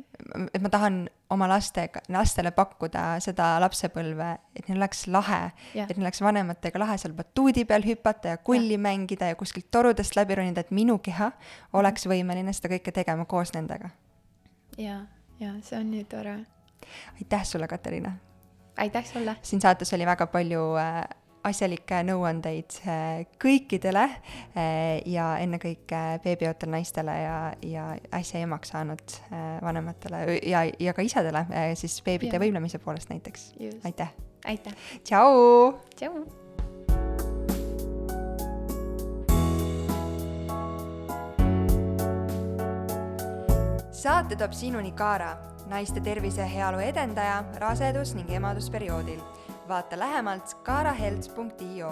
et 0.54 0.62
ma 0.62 0.72
tahan 0.72 1.06
oma 1.34 1.48
lastega, 1.50 2.02
lastele 2.12 2.52
pakkuda 2.56 3.18
seda 3.24 3.56
lapsepõlve, 3.64 4.30
et 4.56 4.68
neil 4.68 4.80
oleks 4.80 5.06
lahe 5.12 5.42
yeah., 5.74 5.88
et 5.88 5.96
neil 5.96 6.08
oleks 6.08 6.22
vanematega 6.24 6.80
lahe 6.80 6.98
seal 7.00 7.16
batuudi 7.18 7.66
peal 7.68 7.84
hüpata 7.88 8.36
ja 8.36 8.40
kulli 8.40 8.76
yeah. 8.76 8.84
mängida 8.88 9.32
ja 9.32 9.40
kuskilt 9.40 9.70
torudest 9.72 10.16
läbi 10.20 10.40
ronida, 10.40 10.64
et 10.64 10.72
minu 10.76 11.00
keha 11.04 11.32
oleks 11.80 12.08
võimeline 12.08 12.56
seda 12.56 12.72
kõike 12.76 12.96
tegema 12.96 13.28
koos 13.28 13.54
nendega. 13.56 13.92
ja, 14.78 15.02
ja 15.40 15.54
see 15.64 15.80
on 15.80 15.92
nii 15.92 16.08
tore. 16.12 16.40
aitäh 17.20 17.46
sulle, 17.48 17.68
Katariina! 17.68 18.16
aitäh 18.78 19.06
sulle! 19.06 19.36
siin 19.42 19.64
saates 19.64 19.94
oli 19.94 20.08
väga 20.08 20.28
palju 20.32 20.70
äh, 20.80 21.04
asjalikke 21.48 22.02
nõuandeid 22.08 22.80
äh, 22.88 23.26
kõikidele 23.42 24.06
äh, 24.08 25.02
ja 25.10 25.36
ennekõike 25.44 26.02
beebiootel 26.24 26.72
naistele 26.74 27.16
ja, 27.22 27.38
ja 27.66 27.86
äsja 28.16 28.42
emaks 28.46 28.74
saanud 28.74 29.18
äh, 29.32 29.46
vanematele 29.64 30.40
ja, 30.48 30.66
ja 30.80 30.96
ka 30.98 31.06
isadele 31.06 31.46
siis 31.80 32.00
beebide 32.06 32.42
võimlemise 32.42 32.82
poolest 32.84 33.14
näiteks. 33.14 33.54
aitäh! 33.88 34.12
aitäh! 34.46 34.76
tšau! 35.04 35.78
tšau! 35.96 36.26
saate 43.98 44.38
toob 44.40 44.54
sinuni 44.56 44.94
Kaara, 44.96 45.34
naiste 45.68 46.00
tervise 46.00 46.40
ja 46.42 46.48
heaolu 46.48 46.80
edendaja 46.86 47.42
rasedus- 47.60 48.14
ning 48.16 48.30
emadusperioodil 48.32 49.20
vaata 49.68 50.00
lähemalt 50.00 50.54
kaarahelts.io 50.64 51.92